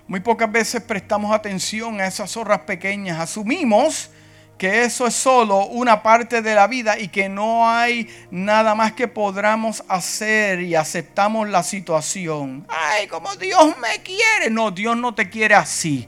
Muy 0.08 0.20
pocas 0.20 0.52
veces 0.52 0.82
prestamos 0.82 1.34
atención 1.34 2.02
a 2.02 2.08
esas 2.08 2.32
zorras 2.32 2.62
pequeñas. 2.62 3.20
Asumimos 3.20 4.10
que 4.58 4.84
eso 4.84 5.08
es 5.08 5.16
solo 5.16 5.66
una 5.66 6.04
parte 6.04 6.42
de 6.42 6.54
la 6.54 6.68
vida 6.68 7.00
y 7.00 7.08
que 7.08 7.30
no 7.30 7.70
hay 7.70 8.10
nada 8.30 8.76
más 8.76 8.94
que 8.94 9.08
podamos 9.08 9.84
hacer 9.88 10.62
y 10.62 10.76
aceptamos 10.76 11.50
la 11.50 11.64
situación. 11.64 12.66
Ay, 12.68 13.08
como 13.08 13.36
Dios 13.36 13.76
me 13.80 14.04
quiere. 14.04 14.50
No, 14.50 14.70
Dios 14.72 14.98
no 14.98 15.16
te 15.16 15.30
quiere 15.30 15.56
así. 15.56 16.08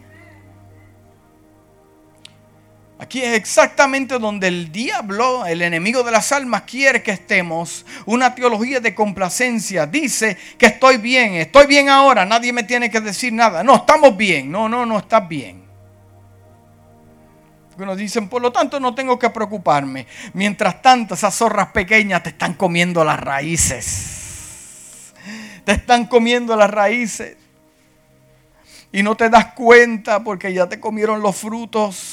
Aquí 3.03 3.21
es 3.21 3.33
exactamente 3.35 4.17
donde 4.17 4.47
el 4.47 4.71
diablo, 4.71 5.45
el 5.45 5.61
enemigo 5.61 6.03
de 6.03 6.11
las 6.11 6.31
almas, 6.31 6.61
quiere 6.61 7.03
que 7.03 7.11
estemos. 7.11 7.85
Una 8.05 8.33
teología 8.33 8.79
de 8.79 8.95
complacencia. 8.95 9.85
Dice 9.85 10.37
que 10.57 10.67
estoy 10.67 10.95
bien, 10.99 11.33
estoy 11.33 11.67
bien 11.67 11.89
ahora, 11.89 12.23
nadie 12.23 12.53
me 12.53 12.63
tiene 12.63 12.89
que 12.89 13.01
decir 13.01 13.33
nada. 13.33 13.61
No, 13.61 13.75
estamos 13.75 14.15
bien. 14.15 14.49
No, 14.49 14.69
no, 14.69 14.85
no 14.85 14.99
estás 14.99 15.27
bien. 15.27 15.65
Nos 17.77 17.97
dicen, 17.97 18.29
por 18.29 18.41
lo 18.41 18.53
tanto, 18.53 18.79
no 18.79 18.95
tengo 18.95 19.19
que 19.19 19.29
preocuparme. 19.29 20.07
Mientras 20.31 20.81
tanto, 20.81 21.15
esas 21.15 21.35
zorras 21.35 21.73
pequeñas 21.73 22.23
te 22.23 22.29
están 22.29 22.53
comiendo 22.53 23.03
las 23.03 23.19
raíces. 23.19 25.13
Te 25.65 25.73
están 25.73 26.05
comiendo 26.05 26.55
las 26.55 26.69
raíces. 26.69 27.35
Y 28.93 29.03
no 29.03 29.15
te 29.15 29.29
das 29.29 29.47
cuenta 29.55 30.23
porque 30.23 30.53
ya 30.53 30.69
te 30.69 30.79
comieron 30.79 31.21
los 31.21 31.35
frutos 31.35 32.12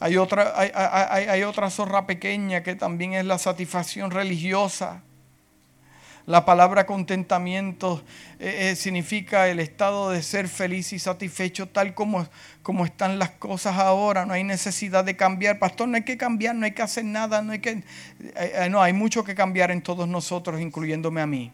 Hay 0.00 0.16
otra, 0.16 0.54
hay, 0.56 1.42
otra 1.42 1.70
zorra 1.70 2.06
pequeña 2.06 2.62
que 2.62 2.76
también 2.76 3.14
es 3.14 3.24
la 3.24 3.38
satisfacción 3.38 4.10
religiosa. 4.10 5.02
La 6.24 6.44
palabra 6.44 6.84
contentamiento 6.84 8.02
eh, 8.38 8.70
eh, 8.70 8.76
significa 8.76 9.48
el 9.48 9.60
estado 9.60 10.10
de 10.10 10.22
ser 10.22 10.46
feliz 10.46 10.92
y 10.92 10.98
satisfecho 10.98 11.68
tal 11.68 11.94
como, 11.94 12.28
como 12.62 12.84
están 12.84 13.18
las 13.18 13.30
cosas 13.30 13.78
ahora. 13.78 14.26
No 14.26 14.34
hay 14.34 14.44
necesidad 14.44 15.04
de 15.04 15.16
cambiar. 15.16 15.58
Pastor, 15.58 15.88
no 15.88 15.96
hay 15.96 16.04
que 16.04 16.18
cambiar, 16.18 16.54
no 16.54 16.66
hay 16.66 16.72
que 16.72 16.82
hacer 16.82 17.06
nada. 17.06 17.40
No 17.40 17.52
hay, 17.52 17.60
que, 17.60 17.82
eh, 18.36 18.68
no, 18.70 18.82
hay 18.82 18.92
mucho 18.92 19.24
que 19.24 19.34
cambiar 19.34 19.70
en 19.70 19.80
todos 19.80 20.06
nosotros, 20.06 20.60
incluyéndome 20.60 21.22
a 21.22 21.26
mí. 21.26 21.50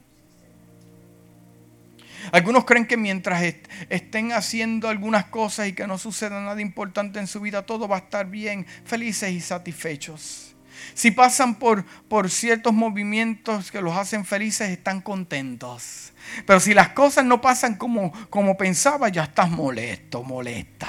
Algunos 2.33 2.65
creen 2.65 2.87
que 2.87 2.97
mientras 2.97 3.43
estén 3.89 4.33
haciendo 4.33 4.89
algunas 4.89 5.27
cosas 5.27 5.69
y 5.69 5.73
que 5.73 5.87
no 5.87 5.99
suceda 5.99 6.41
nada 6.41 6.61
importante 6.61 7.19
en 7.19 7.27
su 7.27 7.41
vida, 7.41 7.67
todo 7.67 7.89
va 7.89 7.97
a 7.97 8.01
estar 8.01 8.27
bien, 8.27 8.67
felices 8.85 9.31
y 9.31 9.41
satisfechos. 9.41 10.55
Si 10.95 11.11
pasan 11.11 11.57
por, 11.57 11.85
por 12.09 12.31
ciertos 12.31 12.73
movimientos 12.73 13.71
que 13.71 13.81
los 13.81 13.97
hacen 13.97 14.25
felices, 14.25 14.71
están 14.71 15.01
contentos. 15.01 16.13
Pero 16.47 16.61
si 16.61 16.75
las 16.75 16.91
cosas 16.91 17.25
no 17.25 17.41
pasan 17.41 17.77
como, 17.77 18.13
como 18.29 18.57
pensaba, 18.57 19.09
ya 19.09 19.25
estás 19.25 19.51
molesto, 19.51 20.23
molesta. 20.23 20.89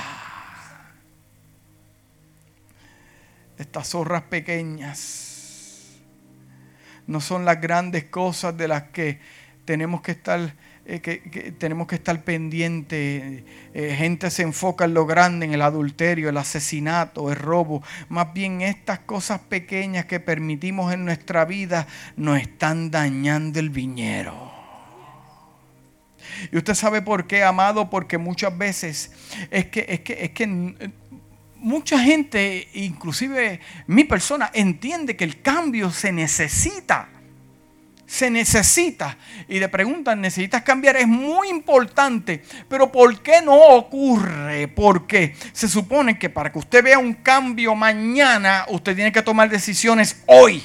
Estas 3.58 3.90
zorras 3.90 4.24
pequeñas 4.24 5.36
no 7.08 7.22
son 7.22 7.46
las 7.46 7.62
grandes 7.62 8.06
cosas 8.06 8.58
de 8.58 8.68
las 8.68 8.84
que 8.84 9.20
tenemos 9.64 10.02
que 10.02 10.12
estar 10.12 10.56
eh, 10.88 11.00
que, 11.00 11.18
tenemos 11.58 11.88
que 11.88 11.96
estar 11.96 12.24
pendientes. 12.24 13.44
Eh, 13.74 13.96
gente 13.98 14.30
se 14.30 14.44
enfoca 14.44 14.86
en 14.86 14.94
lo 14.94 15.08
grande, 15.08 15.48
en 15.48 15.54
el 15.54 15.64
adulterio, 15.64 16.30
el 16.30 16.38
asesinato, 16.38 17.32
el 17.32 17.38
robo. 17.38 17.82
Más 18.08 18.34
bien 18.34 18.62
estas 18.62 19.00
cosas 19.00 19.42
pequeñas 19.42 20.06
que 20.06 20.20
permitimos 20.20 20.94
en 20.94 21.04
nuestra 21.04 21.44
vida 21.46 21.88
nos 22.16 22.40
están 22.40 22.92
dañando 22.92 23.60
el 23.60 23.72
viñero. 23.72 24.54
Y 26.52 26.58
usted 26.58 26.76
sabe 26.76 27.02
por 27.02 27.26
qué, 27.26 27.44
amado, 27.44 27.90
porque 27.90 28.20
muchas 28.20 28.56
veces 28.56 29.12
es 29.50 29.66
que, 29.68 29.86
es 29.90 30.02
que, 30.02 30.26
es 30.26 30.32
que 30.32 30.48
mucha 31.56 31.98
gente, 31.98 32.68
inclusive 32.74 33.60
mi 33.88 34.04
persona, 34.04 34.52
entiende 34.54 35.16
que 35.16 35.24
el 35.24 35.42
cambio 35.42 35.90
se 35.90 36.12
necesita 36.12 37.10
se 38.06 38.30
necesita. 38.30 39.18
Y 39.48 39.60
le 39.60 39.70
preguntan, 39.70 40.22
¿necesitas 40.22 40.64
cambiar? 40.64 40.96
Es 40.98 41.08
muy 41.08 41.50
importante. 41.50 42.44
Pero 42.70 42.92
¿por 42.92 43.22
qué 43.22 43.42
no 43.42 43.56
ocurre? 43.56 44.68
Porque 44.68 45.36
se 45.54 45.68
supone 45.68 46.18
que 46.20 46.30
para 46.30 46.52
que 46.52 46.60
usted 46.60 46.84
vea 46.84 47.00
un 47.00 47.14
cambio 47.14 47.76
mañana, 47.76 48.66
usted 48.70 48.96
tiene 48.96 49.12
que 49.12 49.22
tomar 49.22 49.50
decisiones 49.50 50.24
hoy. 50.26 50.64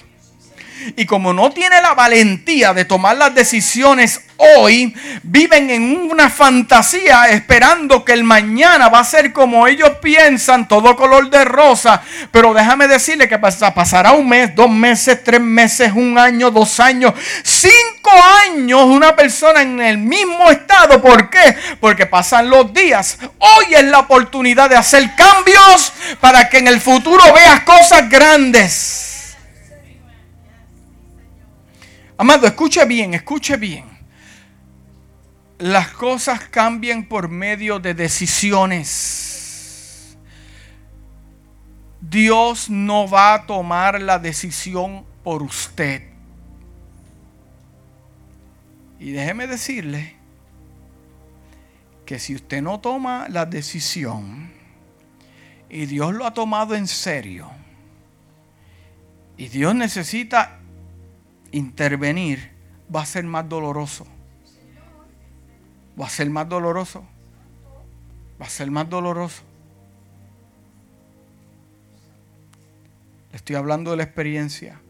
Y 0.97 1.07
como 1.07 1.33
no 1.33 1.51
tiene 1.51 1.81
la 1.81 1.95
valentía 1.95 2.73
de 2.73 2.85
tomar 2.85 3.17
las 3.17 3.35
decisiones 3.35 4.21
hoy, 4.37 4.95
viven 5.23 5.71
en 5.71 6.11
una 6.11 6.31
fantasía 6.31 7.29
esperando 7.29 8.05
que 8.05 8.13
el 8.13 8.25
mañana 8.25 8.89
va 8.89 9.01
a 9.01 9.05
ser 9.05 9.33
como 9.33 9.67
ellos 9.67 9.91
piensan, 10.03 10.67
todo 10.67 10.97
color 10.97 11.29
de 11.31 11.45
rosa. 11.45 12.03
Pero 12.31 12.55
déjame 12.55 12.89
decirle 12.89 13.29
que 13.29 13.39
pasará 13.39 14.13
un 14.13 14.29
mes, 14.29 14.55
dos 14.55 14.71
meses, 14.71 15.23
tres 15.23 15.41
meses, 15.41 15.93
un 15.95 16.19
año, 16.19 16.51
dos 16.51 16.81
años, 16.81 17.15
cinco 17.43 18.11
años 18.47 18.83
una 18.85 19.15
persona 19.15 19.63
en 19.63 19.81
el 19.81 19.99
mismo 19.99 20.51
estado. 20.51 21.01
¿Por 21.01 21.31
qué? 21.31 21.57
Porque 21.81 22.07
pasan 22.07 22.49
los 22.49 22.73
días. 22.73 23.19
Hoy 23.39 23.75
es 23.75 23.85
la 23.85 24.01
oportunidad 24.01 24.71
de 24.71 24.77
hacer 24.77 25.15
cambios 25.15 25.93
para 26.21 26.49
que 26.49 26.59
en 26.59 26.69
el 26.69 26.81
futuro 26.81 27.23
veas 27.33 27.61
cosas 27.61 28.09
grandes. 28.09 29.10
Amado, 32.21 32.47
escuche 32.47 32.85
bien, 32.85 33.15
escuche 33.15 33.57
bien. 33.57 33.87
Las 35.57 35.89
cosas 35.89 36.39
cambian 36.51 37.09
por 37.09 37.31
medio 37.31 37.79
de 37.79 37.95
decisiones. 37.95 39.39
Dios 41.99 42.69
no 42.69 43.09
va 43.09 43.33
a 43.33 43.47
tomar 43.47 44.03
la 44.03 44.19
decisión 44.19 45.07
por 45.25 45.43
usted. 45.43 46.11
Y 48.99 49.13
déjeme 49.13 49.47
decirle 49.47 50.15
que 52.05 52.19
si 52.19 52.35
usted 52.35 52.61
no 52.61 52.81
toma 52.81 53.31
la 53.31 53.47
decisión 53.47 54.53
y 55.71 55.87
Dios 55.87 56.13
lo 56.13 56.27
ha 56.27 56.35
tomado 56.35 56.75
en 56.75 56.87
serio, 56.87 57.51
y 59.39 59.49
Dios 59.49 59.75
necesita 59.75 60.60
intervenir 61.53 62.51
va 62.95 63.03
a 63.03 63.07
ser 63.07 63.25
más 63.25 63.49
doloroso. 63.49 64.07
Va 66.01 66.07
a 66.07 66.11
ser 66.11 66.31
más 66.31 66.49
doloroso. 66.49 67.05
Va 68.41 68.47
a 68.47 68.51
ser 68.51 68.71
más 68.71 68.89
doloroso. 68.89 69.43
Le 73.31 73.37
estoy 73.37 73.57
hablando 73.57 73.91
de 73.91 73.99
la 73.99 74.03
experiencia. 74.03 74.81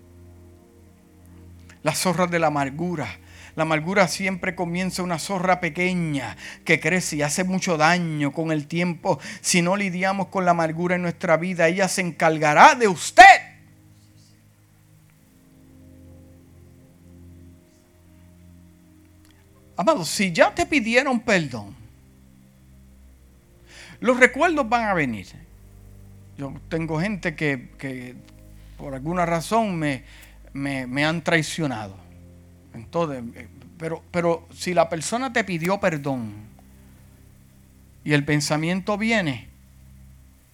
Las 1.82 1.98
zorras 1.98 2.30
de 2.30 2.38
la 2.38 2.48
amargura. 2.48 3.08
La 3.56 3.64
amargura 3.64 4.06
siempre 4.06 4.54
comienza 4.54 5.02
una 5.02 5.18
zorra 5.18 5.60
pequeña 5.60 6.36
que 6.64 6.78
crece 6.78 7.16
y 7.16 7.22
hace 7.22 7.44
mucho 7.44 7.76
daño 7.76 8.32
con 8.32 8.52
el 8.52 8.66
tiempo. 8.66 9.18
Si 9.40 9.60
no 9.60 9.76
lidiamos 9.76 10.28
con 10.28 10.44
la 10.44 10.52
amargura 10.52 10.94
en 10.94 11.02
nuestra 11.02 11.36
vida, 11.36 11.66
ella 11.68 11.88
se 11.88 12.00
encargará 12.02 12.74
de 12.74 12.88
usted. 12.88 13.24
Amado, 19.80 20.04
si 20.04 20.30
ya 20.30 20.54
te 20.54 20.66
pidieron 20.66 21.20
perdón, 21.20 21.74
los 23.98 24.20
recuerdos 24.20 24.68
van 24.68 24.84
a 24.84 24.92
venir. 24.92 25.26
Yo 26.36 26.52
tengo 26.68 27.00
gente 27.00 27.34
que, 27.34 28.14
por 28.76 28.92
alguna 28.92 29.24
razón 29.24 29.78
me, 29.78 30.04
me, 30.52 31.04
han 31.06 31.24
traicionado. 31.24 31.96
Entonces, 32.74 33.24
eh, 33.34 33.48
pero, 33.78 34.02
pero 34.10 34.46
si 34.52 34.74
la 34.74 34.90
persona 34.90 35.32
te 35.32 35.44
pidió 35.44 35.80
perdón 35.80 36.30
y 38.04 38.12
el 38.12 38.22
pensamiento 38.26 38.98
viene, 38.98 39.48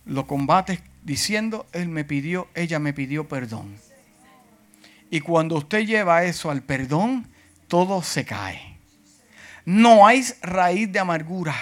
lo 0.04 0.28
combates 0.28 0.82
diciendo, 1.02 1.66
él 1.72 1.88
me 1.88 2.04
pidió, 2.04 2.46
ella 2.54 2.78
me 2.78 2.92
pidió 2.92 3.26
perdón. 3.26 3.74
Y 5.10 5.18
cuando 5.18 5.56
usted 5.56 5.84
lleva 5.84 6.22
eso 6.22 6.48
al 6.48 6.62
perdón, 6.62 7.26
todo 7.66 8.02
se 8.02 8.24
cae 8.24 8.75
no 9.66 10.06
hay 10.06 10.24
raíz 10.40 10.90
de 10.90 11.00
amargura. 11.00 11.54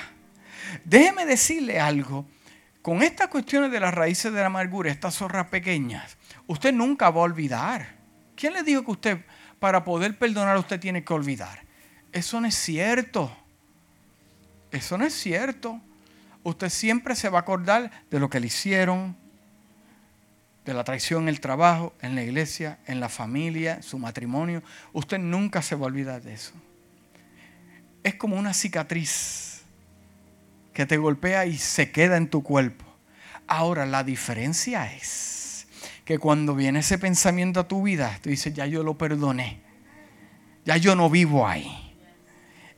Déjeme 0.85 1.27
decirle 1.27 1.81
algo. 1.81 2.27
Con 2.83 3.03
estas 3.03 3.29
cuestiones 3.29 3.73
de 3.73 3.81
las 3.81 3.95
raíces 3.95 4.31
de 4.31 4.41
la 4.41 4.47
amargura, 4.47 4.91
estas 4.91 5.15
zorras 5.17 5.47
pequeñas, 5.47 6.19
usted 6.47 6.73
nunca 6.73 7.09
va 7.09 7.23
a 7.23 7.25
olvidar. 7.25 7.97
¿Quién 8.37 8.53
le 8.53 8.63
dijo 8.63 8.85
que 8.85 8.91
usted, 8.91 9.25
para 9.59 9.85
poder 9.85 10.19
perdonar, 10.19 10.59
usted 10.59 10.79
tiene 10.79 11.03
que 11.03 11.15
olvidar? 11.15 11.63
Eso 12.13 12.41
no 12.43 12.47
es 12.47 12.55
cierto. 12.55 13.35
Eso 14.71 14.99
no 14.99 15.07
es 15.07 15.15
cierto. 15.15 15.81
Usted 16.43 16.69
siempre 16.69 17.17
se 17.17 17.31
va 17.31 17.39
a 17.39 17.41
acordar 17.41 17.91
de 18.11 18.21
lo 18.21 18.29
que 18.29 18.39
le 18.39 18.49
hicieron, 18.49 19.17
de 20.67 20.75
la 20.75 20.85
traición 20.85 21.23
en 21.23 21.29
el 21.31 21.41
trabajo, 21.41 21.95
en 22.03 22.15
la 22.15 22.23
iglesia, 22.23 22.79
en 22.87 23.01
la 23.01 23.09
familia, 23.09 23.81
su 23.81 23.99
matrimonio. 23.99 24.63
Usted 24.93 25.19
nunca 25.19 25.63
se 25.63 25.75
va 25.75 25.85
a 25.85 25.87
olvidar 25.87 26.21
de 26.21 26.35
eso. 26.35 26.53
Es 28.05 28.15
como 28.15 28.37
una 28.37 28.53
cicatriz 28.53 29.63
que 30.75 30.87
te 30.87 30.99
golpea 30.99 31.47
y 31.47 31.57
se 31.57 31.91
queda 31.91 32.17
en 32.17 32.29
tu 32.29 32.43
cuerpo. 32.43 32.85
Ahora, 33.47 33.87
la 33.87 34.05
diferencia 34.05 34.93
es 34.95 35.67
que 36.05 36.19
cuando 36.19 36.55
viene 36.55 36.81
ese 36.81 36.99
pensamiento 36.99 37.61
a 37.61 37.69
tu 37.69 37.83
vida, 37.83 38.19
tú 38.23 38.29
dices, 38.29 38.53
ya 38.53 38.67
yo 38.67 38.83
lo 38.83 38.99
perdoné, 38.99 39.63
ya 40.65 40.77
yo 40.77 40.95
no 40.95 41.09
vivo 41.09 41.49
ahí. 41.49 41.81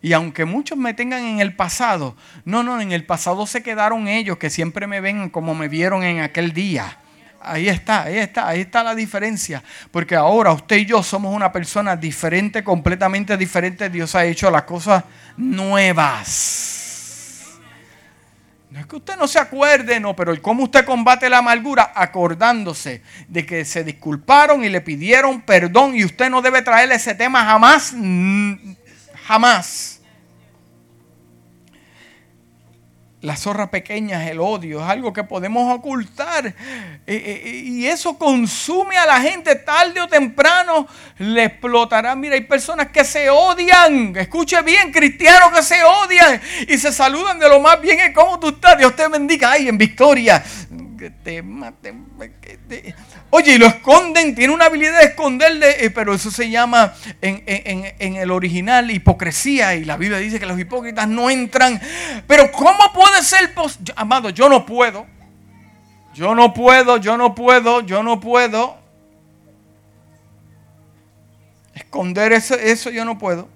Y 0.01 0.13
aunque 0.13 0.45
muchos 0.45 0.79
me 0.79 0.95
tengan 0.95 1.25
en 1.25 1.41
el 1.41 1.57
pasado, 1.57 2.17
no, 2.45 2.63
no, 2.63 2.81
en 2.81 2.93
el 2.93 3.05
pasado 3.05 3.47
se 3.47 3.65
quedaron 3.65 4.07
ellos 4.07 4.39
que 4.39 4.51
siempre 4.51 4.87
me 4.87 5.01
ven 5.01 5.31
como 5.31 5.55
me 5.55 5.67
vieron 5.67 6.05
en 6.05 6.21
aquel 6.21 6.53
día. 6.53 7.01
Ahí 7.41 7.69
está, 7.69 8.03
ahí 8.03 8.19
está, 8.19 8.49
ahí 8.49 8.61
está 8.63 8.83
la 8.83 8.95
diferencia. 8.95 9.63
Porque 9.91 10.17
ahora 10.17 10.53
usted 10.53 10.77
y 10.77 10.87
yo 10.87 11.03
somos 11.03 11.35
una 11.35 11.53
persona 11.53 11.97
diferente, 11.97 12.65
completamente 12.65 13.37
diferente. 13.37 13.89
Dios 13.89 14.15
ha 14.15 14.25
hecho 14.25 14.51
las 14.51 14.63
cosas 14.63 15.05
nuevas. 15.37 16.85
No 18.71 18.81
es 18.81 18.87
que 18.87 18.97
usted 18.97 19.17
no 19.17 19.27
se 19.27 19.39
acuerde, 19.39 19.99
no, 20.01 20.15
pero 20.15 20.41
cómo 20.43 20.65
usted 20.65 20.85
combate 20.85 21.31
la 21.31 21.39
amargura 21.39 21.93
acordándose 21.95 23.01
de 23.27 23.47
que 23.47 23.65
se 23.65 23.85
disculparon 23.85 24.65
y 24.65 24.69
le 24.69 24.83
pidieron 24.83 25.41
perdón 25.41 25.95
y 25.95 26.05
usted 26.05 26.29
no 26.29 26.43
debe 26.43 26.61
traerle 26.61 26.97
ese 26.97 27.15
tema 27.15 27.45
jamás, 27.45 27.95
jamás. 29.25 29.96
La 33.27 33.37
zorra 33.37 33.73
pequeña 33.73 34.25
es 34.25 34.31
el 34.31 34.39
odio, 34.39 34.79
es 34.79 34.89
algo 34.89 35.13
que 35.13 35.25
podemos 35.25 35.75
ocultar. 35.75 36.55
Y 37.09 37.85
eso 37.85 38.17
consume 38.17 38.97
a 38.97 39.05
la 39.05 39.21
gente 39.21 39.57
tarde 39.57 40.01
o 40.01 40.07
temprano, 40.07 40.87
le 41.19 41.47
explotará. 41.47 42.15
Mira, 42.15 42.37
hay 42.37 42.43
personas 42.43 42.87
que 42.93 43.05
se 43.05 43.29
odian. 43.29 44.15
Escuche 44.17 44.63
bien, 44.63 44.93
cristianos 44.93 45.51
que 45.53 45.65
se 45.65 45.83
odian 45.83 46.41
y 46.69 46.79
se 46.79 46.93
saludan 46.93 47.41
de 47.41 47.49
lo 47.49 47.59
más 47.59 47.81
bien. 47.81 48.13
¿Cómo 48.13 48.39
tú 48.39 48.51
estás? 48.51 48.79
Dios 48.79 48.95
te 48.95 49.09
bendiga. 49.09 49.51
Ay, 49.51 49.67
en 49.67 49.77
victoria. 49.77 50.45
Te, 50.97 51.45
Oye, 53.31 53.55
y 53.55 53.59
lo 53.59 53.67
esconden, 53.67 54.35
tiene 54.35 54.55
una 54.55 54.67
habilidad 54.67 55.01
de 55.01 55.07
esconderle, 55.07 55.85
eh, 55.85 55.91
pero 55.91 56.15
eso 56.15 56.31
se 56.31 56.49
llama 56.49 56.95
en, 57.21 58.17
el 58.17 58.31
original 58.31 58.91
hipocresía. 58.91 59.75
Y 59.75 59.85
la 59.85 59.97
Biblia 59.97 60.19
dice 60.19 60.41
que 60.41 60.47
los 60.47 60.59
hipócritas 60.59 61.07
no 61.07 61.29
entran. 61.29 61.81
Pero 62.27 62.51
¿cómo 62.51 62.93
puede 62.95 63.23
ser 63.23 63.53
Amado, 63.95 64.31
yo 64.31 64.49
no 64.49 64.65
puedo. 64.65 65.07
Yo 66.15 66.35
no 66.35 66.55
puedo, 66.55 66.97
yo 66.97 67.17
no 67.17 67.35
puedo, 67.35 67.83
yo 67.83 68.03
no 68.03 68.21
puedo. 68.21 68.79
Esconder 71.75 72.33
eso, 72.33 72.55
eso 72.55 72.89
yo 72.89 73.05
no 73.05 73.19
puedo. 73.19 73.56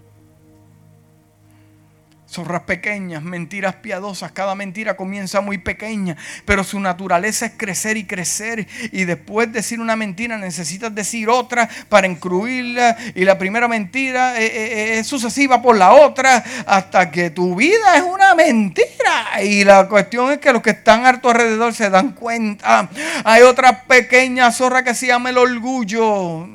Zorras 2.31 2.63
pequeñas, 2.63 3.25
mentiras 3.25 3.75
piadosas. 3.75 4.31
Cada 4.31 4.55
mentira 4.55 4.95
comienza 4.95 5.41
muy 5.41 5.59
pequeña, 5.59 6.17
pero 6.45 6.63
su 6.63 6.79
naturaleza 6.79 7.47
es 7.47 7.53
crecer 7.57 7.97
y 7.97 8.05
crecer. 8.05 8.69
Y 8.93 9.05
después 9.05 9.49
de 9.49 9.55
decir 9.55 9.81
una 9.81 9.97
mentira 9.97 10.39
necesitas 10.39 10.95
decir 10.95 11.29
otra 11.29 11.69
para 11.89 12.07
incluirla. 12.07 12.97
Y 13.17 13.25
la 13.25 13.37
primera 13.37 13.67
mentira 13.67 14.41
eh, 14.41 14.47
eh, 14.47 14.51
eh, 14.55 14.99
es, 15.01 15.09
sucesiva 15.09 15.61
por 15.61 15.77
la 15.77 15.93
otra 15.93 16.45
hasta 16.67 17.11
que 17.11 17.31
tu 17.31 17.57
vida 17.57 17.97
es 17.97 18.03
una 18.03 18.37
mentira. 18.37 19.43
Y 19.43 19.65
la 19.65 19.89
cuestión 19.89 20.31
es 20.31 20.39
que 20.39 20.53
los 20.53 20.63
que 20.63 20.71
están 20.71 21.07
a 21.07 21.21
tu 21.21 21.31
alrededor 21.31 21.75
se 21.75 21.91
dan 21.91 22.13
cuenta. 22.13 22.89
Hay 23.25 23.43
otra 23.43 23.83
pequeña 23.83 24.53
zorra 24.53 24.85
que 24.85 24.95
se 24.95 25.09
llama 25.09 25.31
el 25.31 25.39
orgullo 25.39 26.47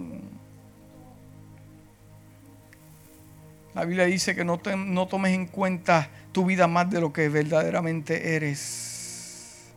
La 3.75 3.83
Biblia 3.83 4.05
dice 4.05 4.33
que 4.33 4.45
no, 4.45 4.61
no 4.77 5.07
tomes 5.07 5.33
en 5.33 5.47
cuenta 5.47 6.09
tu 6.31 6.45
vida 6.45 6.65
más 6.65 6.89
de 6.89 7.01
lo 7.01 7.11
que 7.11 7.27
verdaderamente 7.27 8.37
eres. 8.37 9.73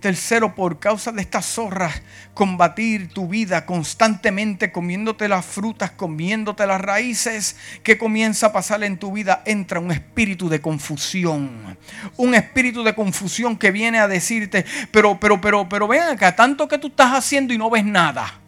Tercero, 0.00 0.54
por 0.54 0.78
causa 0.78 1.12
de 1.12 1.20
estas 1.20 1.44
zorras, 1.44 2.02
combatir 2.32 3.08
tu 3.08 3.28
vida 3.28 3.66
constantemente 3.66 4.72
comiéndote 4.72 5.28
las 5.28 5.44
frutas, 5.44 5.90
comiéndote 5.90 6.66
las 6.66 6.80
raíces, 6.80 7.56
que 7.82 7.98
comienza 7.98 8.46
a 8.46 8.52
pasar 8.52 8.82
en 8.82 8.98
tu 8.98 9.12
vida, 9.12 9.42
entra 9.44 9.78
un 9.78 9.92
espíritu 9.92 10.48
de 10.48 10.62
confusión. 10.62 11.76
Un 12.16 12.34
espíritu 12.34 12.82
de 12.82 12.94
confusión 12.94 13.58
que 13.58 13.70
viene 13.70 13.98
a 13.98 14.08
decirte, 14.08 14.64
pero, 14.90 15.20
pero, 15.20 15.38
pero, 15.38 15.68
pero 15.68 15.86
ven 15.86 16.02
acá, 16.02 16.34
tanto 16.34 16.66
que 16.66 16.78
tú 16.78 16.86
estás 16.86 17.12
haciendo 17.12 17.52
y 17.52 17.58
no 17.58 17.68
ves 17.68 17.84
nada. 17.84 18.40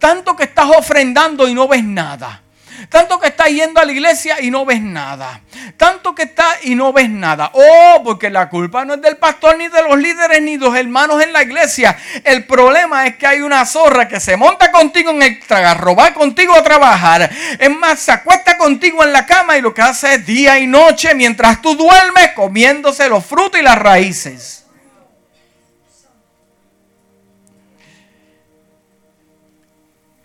Tanto 0.00 0.34
que 0.34 0.44
estás 0.44 0.66
ofrendando 0.76 1.46
y 1.46 1.54
no 1.54 1.68
ves 1.68 1.84
nada. 1.84 2.42
Tanto 2.88 3.20
que 3.20 3.28
estás 3.28 3.48
yendo 3.48 3.80
a 3.80 3.84
la 3.84 3.92
iglesia 3.92 4.40
y 4.40 4.50
no 4.50 4.64
ves 4.64 4.80
nada. 4.80 5.42
Tanto 5.76 6.14
que 6.14 6.22
estás 6.22 6.64
y 6.64 6.74
no 6.74 6.92
ves 6.92 7.10
nada. 7.10 7.50
Oh, 7.52 8.00
porque 8.02 8.30
la 8.30 8.48
culpa 8.48 8.84
no 8.84 8.94
es 8.94 9.02
del 9.02 9.18
pastor, 9.18 9.58
ni 9.58 9.68
de 9.68 9.82
los 9.82 9.98
líderes, 9.98 10.40
ni 10.40 10.56
de 10.56 10.64
los 10.64 10.74
hermanos 10.74 11.22
en 11.22 11.32
la 11.32 11.42
iglesia. 11.42 11.96
El 12.24 12.46
problema 12.46 13.06
es 13.06 13.16
que 13.16 13.26
hay 13.26 13.42
una 13.42 13.66
zorra 13.66 14.08
que 14.08 14.18
se 14.18 14.36
monta 14.36 14.72
contigo 14.72 15.10
en 15.10 15.22
el 15.22 15.40
tragarro, 15.46 15.94
va 15.94 16.14
contigo 16.14 16.54
a 16.54 16.62
trabajar. 16.62 17.30
Es 17.58 17.70
más, 17.70 18.00
se 18.00 18.12
acuesta 18.12 18.56
contigo 18.56 19.04
en 19.04 19.12
la 19.12 19.26
cama 19.26 19.58
y 19.58 19.60
lo 19.60 19.74
que 19.74 19.82
hace 19.82 20.14
es 20.14 20.26
día 20.26 20.58
y 20.58 20.66
noche 20.66 21.14
mientras 21.14 21.60
tú 21.60 21.74
duermes 21.74 22.32
comiéndose 22.34 23.08
los 23.08 23.24
frutos 23.24 23.60
y 23.60 23.62
las 23.62 23.78
raíces. 23.78 24.59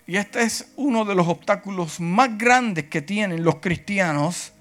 Y 0.06 0.16
este 0.16 0.42
es 0.42 0.72
uno 0.76 1.04
de 1.04 1.16
los 1.16 1.26
obstáculos 1.26 1.98
más 1.98 2.38
grandes 2.38 2.84
que 2.84 3.02
tienen 3.02 3.42
los 3.42 3.56
cristianos 3.56 4.52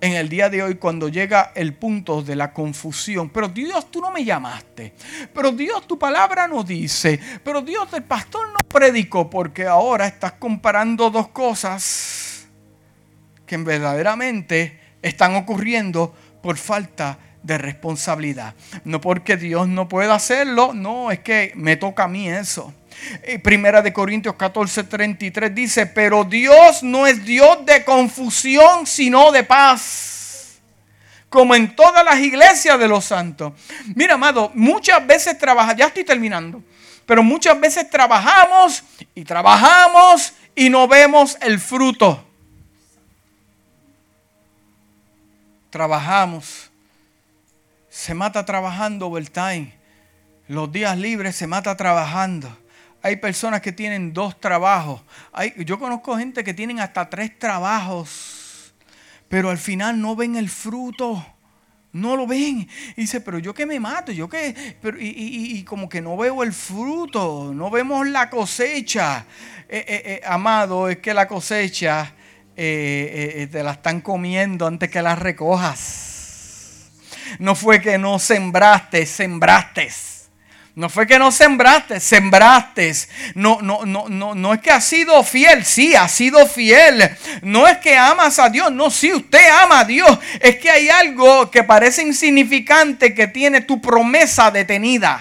en 0.00 0.12
el 0.12 0.28
día 0.28 0.48
de 0.48 0.62
hoy 0.62 0.76
cuando 0.76 1.08
llega 1.08 1.52
el 1.54 1.74
punto 1.74 2.22
de 2.22 2.36
la 2.36 2.52
confusión. 2.54 3.28
Pero 3.28 3.48
Dios, 3.48 3.90
tú 3.90 4.00
no 4.00 4.10
me 4.10 4.24
llamaste. 4.24 4.94
Pero 5.34 5.52
Dios, 5.52 5.86
tu 5.86 5.98
palabra 5.98 6.48
no 6.48 6.64
dice. 6.64 7.20
Pero 7.44 7.60
Dios, 7.60 7.92
el 7.92 8.04
pastor 8.04 8.48
no 8.48 8.58
predicó 8.66 9.28
porque 9.28 9.66
ahora 9.66 10.06
estás 10.06 10.32
comparando 10.32 11.10
dos 11.10 11.28
cosas 11.28 12.46
que 13.44 13.56
verdaderamente 13.58 14.80
están 15.02 15.34
ocurriendo 15.34 16.14
por 16.42 16.56
falta 16.56 17.18
de 17.42 17.58
responsabilidad. 17.58 18.54
No 18.84 19.00
porque 19.00 19.36
Dios 19.36 19.68
no 19.68 19.88
pueda 19.88 20.14
hacerlo, 20.14 20.72
no, 20.74 21.10
es 21.10 21.20
que 21.20 21.52
me 21.56 21.76
toca 21.76 22.04
a 22.04 22.08
mí 22.08 22.28
eso. 22.28 22.72
Primera 23.42 23.80
de 23.80 23.92
Corintios 23.92 24.34
14, 24.34 24.84
33 24.84 25.54
dice, 25.54 25.86
pero 25.86 26.24
Dios 26.24 26.82
no 26.82 27.06
es 27.06 27.24
Dios 27.24 27.64
de 27.64 27.84
confusión, 27.84 28.86
sino 28.86 29.30
de 29.32 29.44
paz. 29.44 30.58
Como 31.28 31.54
en 31.54 31.74
todas 31.76 32.04
las 32.04 32.18
iglesias 32.18 32.78
de 32.78 32.88
los 32.88 33.04
santos. 33.04 33.52
Mira, 33.94 34.14
amado, 34.14 34.50
muchas 34.54 35.06
veces 35.06 35.38
trabaja, 35.38 35.76
ya 35.76 35.86
estoy 35.86 36.04
terminando, 36.04 36.62
pero 37.06 37.22
muchas 37.22 37.58
veces 37.60 37.88
trabajamos 37.88 38.82
y 39.14 39.24
trabajamos 39.24 40.32
y 40.54 40.70
no 40.70 40.88
vemos 40.88 41.36
el 41.40 41.60
fruto. 41.60 42.24
Trabajamos. 45.70 46.70
Se 47.90 48.14
mata 48.14 48.44
trabajando 48.44 49.06
overtime. 49.06 49.74
Los 50.48 50.72
días 50.72 50.96
libres 50.96 51.36
se 51.36 51.46
mata 51.46 51.76
trabajando 51.76 52.56
hay 53.02 53.16
personas 53.16 53.60
que 53.60 53.72
tienen 53.72 54.12
dos 54.12 54.40
trabajos. 54.40 55.00
Hay, 55.32 55.52
yo 55.64 55.78
conozco 55.78 56.16
gente 56.16 56.42
que 56.42 56.54
tienen 56.54 56.80
hasta 56.80 57.08
tres 57.08 57.38
trabajos, 57.38 58.74
pero 59.28 59.50
al 59.50 59.58
final 59.58 60.00
no 60.00 60.16
ven 60.16 60.36
el 60.36 60.48
fruto. 60.48 61.24
No 61.92 62.16
lo 62.16 62.26
ven. 62.26 62.68
Y 62.96 63.00
dice, 63.02 63.20
pero 63.20 63.38
yo 63.38 63.54
que 63.54 63.64
me 63.66 63.80
mato, 63.80 64.12
yo 64.12 64.28
que... 64.28 64.76
Pero, 64.80 64.98
y, 65.00 65.62
como 65.64 65.88
que 65.88 66.00
no 66.02 66.16
veo 66.16 66.42
el 66.42 66.52
fruto, 66.52 67.52
no 67.54 67.70
vemos 67.70 68.06
la 68.06 68.28
cosecha. 68.28 69.24
Eh, 69.68 69.84
eh, 69.88 70.02
eh, 70.04 70.20
amado, 70.26 70.88
es 70.88 70.98
que 70.98 71.14
la 71.14 71.26
cosecha 71.26 72.14
te 72.54 73.62
la 73.62 73.72
están 73.72 74.00
comiendo 74.00 74.66
antes 74.66 74.90
que 74.90 75.00
la 75.00 75.14
recojas. 75.14 76.90
No 77.38 77.54
fue 77.54 77.80
que 77.80 77.98
no 77.98 78.18
sembraste, 78.18 79.06
sembraste. 79.06 79.88
No 80.78 80.88
fue 80.88 81.08
que 81.08 81.18
no 81.18 81.32
sembraste, 81.32 81.98
sembraste. 81.98 82.94
No, 83.34 83.58
no, 83.60 83.84
no, 83.84 84.08
no, 84.08 84.36
no 84.36 84.54
es 84.54 84.60
que 84.60 84.70
has 84.70 84.84
sido 84.84 85.24
fiel, 85.24 85.64
sí, 85.64 85.96
ha 85.96 86.06
sido 86.06 86.46
fiel. 86.46 87.16
No 87.42 87.66
es 87.66 87.78
que 87.78 87.96
amas 87.96 88.38
a 88.38 88.48
Dios, 88.48 88.70
no, 88.70 88.88
sí, 88.88 89.12
usted 89.12 89.44
ama 89.60 89.80
a 89.80 89.84
Dios. 89.84 90.16
Es 90.38 90.54
que 90.58 90.70
hay 90.70 90.88
algo 90.88 91.50
que 91.50 91.64
parece 91.64 92.02
insignificante 92.02 93.12
que 93.12 93.26
tiene 93.26 93.62
tu 93.62 93.80
promesa 93.80 94.52
detenida. 94.52 95.20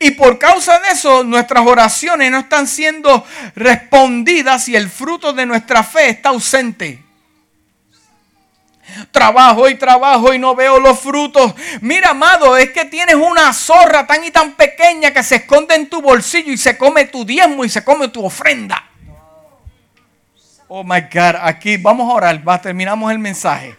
Y 0.00 0.10
por 0.10 0.40
causa 0.40 0.80
de 0.80 0.88
eso, 0.88 1.22
nuestras 1.22 1.64
oraciones 1.64 2.28
no 2.32 2.40
están 2.40 2.66
siendo 2.66 3.24
respondidas 3.54 4.68
y 4.68 4.74
el 4.74 4.90
fruto 4.90 5.32
de 5.32 5.46
nuestra 5.46 5.84
fe 5.84 6.08
está 6.08 6.30
ausente. 6.30 7.04
Trabajo 9.10 9.68
y 9.68 9.74
trabajo 9.74 10.32
y 10.32 10.38
no 10.38 10.54
veo 10.54 10.80
los 10.80 11.00
frutos. 11.00 11.54
Mira, 11.80 12.10
amado, 12.10 12.56
es 12.56 12.70
que 12.70 12.84
tienes 12.84 13.14
una 13.14 13.52
zorra 13.52 14.06
tan 14.06 14.24
y 14.24 14.30
tan 14.30 14.52
pequeña 14.52 15.12
que 15.12 15.22
se 15.22 15.36
esconde 15.36 15.74
en 15.74 15.88
tu 15.88 16.00
bolsillo 16.02 16.52
y 16.52 16.56
se 16.56 16.76
come 16.76 17.06
tu 17.06 17.24
diezmo 17.24 17.64
y 17.64 17.68
se 17.68 17.84
come 17.84 18.08
tu 18.08 18.24
ofrenda. 18.24 18.84
Oh 20.68 20.82
my 20.82 21.02
God, 21.02 21.36
aquí 21.42 21.76
vamos 21.76 22.10
a 22.10 22.14
orar, 22.14 22.48
va, 22.48 22.60
terminamos 22.60 23.12
el 23.12 23.18
mensaje. 23.18 23.76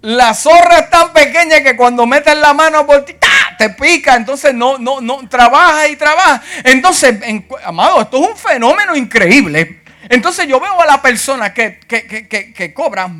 La 0.00 0.34
zorra 0.34 0.78
es 0.78 0.90
tan 0.90 1.12
pequeña 1.12 1.62
que 1.62 1.76
cuando 1.76 2.06
metes 2.06 2.36
la 2.36 2.54
mano 2.54 2.86
por 2.86 3.04
ti, 3.04 3.16
te 3.58 3.70
pica, 3.70 4.16
entonces 4.16 4.54
no, 4.54 4.78
no, 4.78 5.00
no, 5.00 5.28
trabaja 5.28 5.88
y 5.88 5.96
trabaja. 5.96 6.42
Entonces, 6.64 7.18
amado, 7.64 8.02
esto 8.02 8.22
es 8.22 8.30
un 8.30 8.36
fenómeno 8.36 8.96
increíble. 8.96 9.82
Entonces 10.08 10.46
yo 10.46 10.60
veo 10.60 10.80
a 10.80 10.86
la 10.86 11.02
persona 11.02 11.52
que, 11.52 11.78
que 11.80 12.74
cobra 12.74 13.10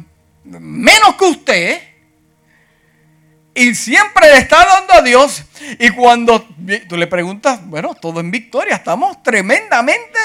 menos 0.45 1.17
que 1.17 1.25
usted 1.25 1.83
y 3.57 3.75
siempre 3.75 4.29
le 4.29 4.39
está 4.39 4.67
dando 4.67 4.93
a 4.93 5.03
Dios. 5.03 5.43
Y 5.79 5.89
cuando 5.91 6.47
tú 6.89 6.97
le 6.99 7.07
preguntas, 7.07 7.59
bueno, 7.65 7.95
todo 7.95 8.21
en 8.21 8.31
victoria, 8.31 8.77
estamos 8.77 9.23
tremendamente 9.23 10.19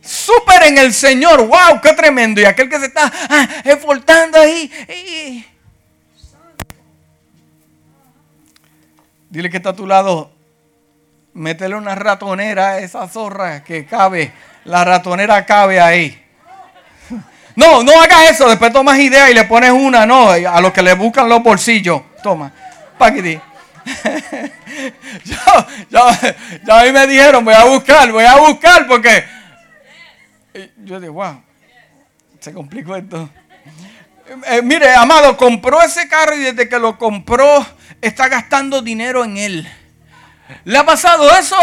súper 0.00 0.64
en 0.64 0.78
el 0.78 0.92
Señor. 0.92 1.46
¡Wow! 1.46 1.80
¡Qué 1.80 1.92
tremendo! 1.92 2.40
Y 2.40 2.44
aquel 2.44 2.68
que 2.68 2.80
se 2.80 2.86
está 2.86 3.10
ah, 3.30 3.48
esforzando 3.64 4.40
ahí. 4.40 5.46
Dile 9.32 9.48
que 9.48 9.56
está 9.56 9.70
a 9.70 9.74
tu 9.74 9.86
lado. 9.86 10.30
Métele 11.32 11.74
una 11.74 11.94
ratonera 11.94 12.72
a 12.72 12.78
esa 12.80 13.08
zorra 13.08 13.64
que 13.64 13.86
cabe. 13.86 14.30
La 14.66 14.84
ratonera 14.84 15.46
cabe 15.46 15.80
ahí. 15.80 16.22
No, 17.54 17.82
no 17.82 17.92
hagas 18.00 18.30
eso. 18.30 18.48
Después 18.48 18.72
tomas 18.72 18.98
idea 18.98 19.30
y 19.30 19.34
le 19.34 19.44
pones 19.44 19.70
una, 19.72 20.06
no, 20.06 20.30
a 20.30 20.60
los 20.62 20.72
que 20.72 20.80
le 20.80 20.94
buscan 20.94 21.28
los 21.28 21.42
bolsillos. 21.42 22.00
Toma, 22.22 22.50
paquete. 22.96 23.42
ya, 25.90 26.08
a 26.08 26.84
mí 26.84 26.92
me 26.92 27.06
dijeron, 27.06 27.44
voy 27.44 27.52
a 27.52 27.64
buscar, 27.64 28.10
voy 28.10 28.24
a 28.24 28.36
buscar 28.36 28.86
porque... 28.86 29.24
Yo 30.78 30.98
digo, 30.98 31.12
wow, 31.12 31.42
se 32.40 32.54
complicó 32.54 32.96
esto. 32.96 33.28
Eh, 34.46 34.62
mire, 34.62 34.94
amado, 34.94 35.36
compró 35.36 35.82
ese 35.82 36.08
carro 36.08 36.34
y 36.34 36.40
desde 36.40 36.70
que 36.70 36.78
lo 36.78 36.96
compró 36.96 37.66
está 38.02 38.28
gastando 38.28 38.82
dinero 38.82 39.24
en 39.24 39.38
él. 39.38 39.68
¿Le 40.64 40.76
ha 40.76 40.84
pasado 40.84 41.30
eso? 41.38 41.56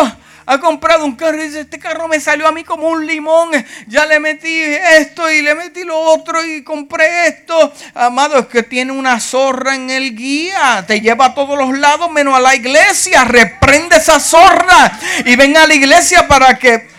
Ha 0.48 0.60
comprado 0.60 1.06
un 1.06 1.16
carro 1.16 1.38
y 1.38 1.46
dice, 1.46 1.60
este 1.60 1.78
carro 1.78 2.08
me 2.08 2.20
salió 2.20 2.48
a 2.48 2.52
mí 2.52 2.64
como 2.64 2.88
un 2.88 3.06
limón. 3.06 3.52
Ya 3.86 4.08
le 4.08 4.20
metí 4.20 4.52
esto 4.52 5.30
y 5.30 5.44
le 5.44 5.54
metí 5.54 5.84
lo 5.84 6.00
otro 6.00 6.44
y 6.44 6.64
compré 6.64 7.28
esto. 7.28 7.72
Amado, 7.94 8.40
es 8.40 8.48
que 8.48 8.64
tiene 8.64 8.92
una 8.92 9.20
zorra 9.20 9.76
en 9.76 9.92
el 9.92 10.16
guía. 10.16 10.84
Te 10.88 11.02
lleva 11.02 11.26
a 11.26 11.34
todos 11.36 11.56
los 11.56 11.78
lados 11.78 12.10
menos 12.10 12.36
a 12.36 12.40
la 12.40 12.56
iglesia. 12.56 13.26
Reprende 13.26 13.98
esa 13.98 14.20
zorra 14.20 14.98
y 15.24 15.36
ven 15.36 15.56
a 15.56 15.68
la 15.68 15.76
iglesia 15.76 16.28
para 16.28 16.58
que 16.58 16.90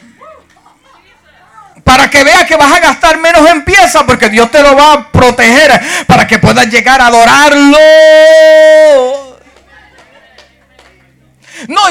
para 1.82 2.08
que 2.08 2.22
veas 2.22 2.44
que 2.44 2.54
vas 2.54 2.72
a 2.72 2.78
gastar 2.78 3.18
menos 3.18 3.50
en 3.50 3.64
piezas, 3.64 4.04
porque 4.04 4.28
Dios 4.28 4.48
te 4.52 4.62
lo 4.62 4.76
va 4.76 4.92
a 4.92 5.10
proteger 5.10 5.72
para 6.06 6.24
que 6.24 6.38
puedas 6.38 6.68
llegar 6.68 7.00
a 7.00 7.08
adorarlo. 7.08 7.78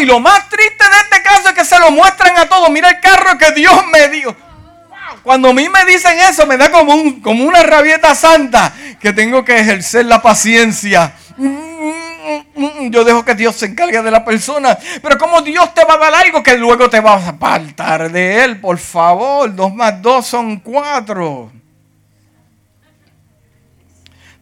Lo 0.10 0.20
más 0.20 0.50
triste 0.50 0.84
de 0.84 0.98
este 1.04 1.22
caso 1.22 1.50
es 1.50 1.54
que 1.54 1.64
se 1.64 1.80
lo 1.80 1.92
muestran 1.92 2.36
a 2.38 2.50
todos. 2.50 2.70
Mira 2.70 2.90
el 2.90 3.00
carro 3.00 3.38
que 3.38 3.52
Dios 3.52 3.86
me 3.94 4.10
dio. 4.10 4.36
Cuando 5.24 5.50
a 5.50 5.54
mí 5.54 5.70
me 5.70 5.86
dicen 5.86 6.18
eso, 6.20 6.46
me 6.48 6.58
da 6.58 6.72
como, 6.72 6.96
un, 6.96 7.22
como 7.22 7.46
una 7.46 7.62
rabieta 7.62 8.16
santa 8.16 8.74
que 9.00 9.14
tengo 9.14 9.46
que 9.46 9.60
ejercer 9.60 10.06
la 10.06 10.22
paciencia. 10.22 11.14
Yo 12.90 13.04
dejo 13.04 13.24
que 13.24 13.36
Dios 13.36 13.56
se 13.56 13.68
encargue 13.68 14.02
de 14.02 14.12
la 14.12 14.26
persona. 14.26 14.78
Pero 15.02 15.18
como 15.18 15.42
Dios 15.42 15.74
te 15.74 15.86
va 15.86 15.94
a 15.94 15.98
dar 15.98 16.16
algo 16.16 16.42
que 16.42 16.58
luego 16.58 16.90
te 16.90 17.00
vas 17.00 17.26
a 17.26 17.30
apartar 17.30 18.12
de 18.12 18.44
Él, 18.44 18.60
por 18.60 18.78
favor. 18.80 19.54
Dos 19.54 19.74
más 19.74 20.02
dos 20.02 20.26
son 20.26 20.58
cuatro. 20.60 21.52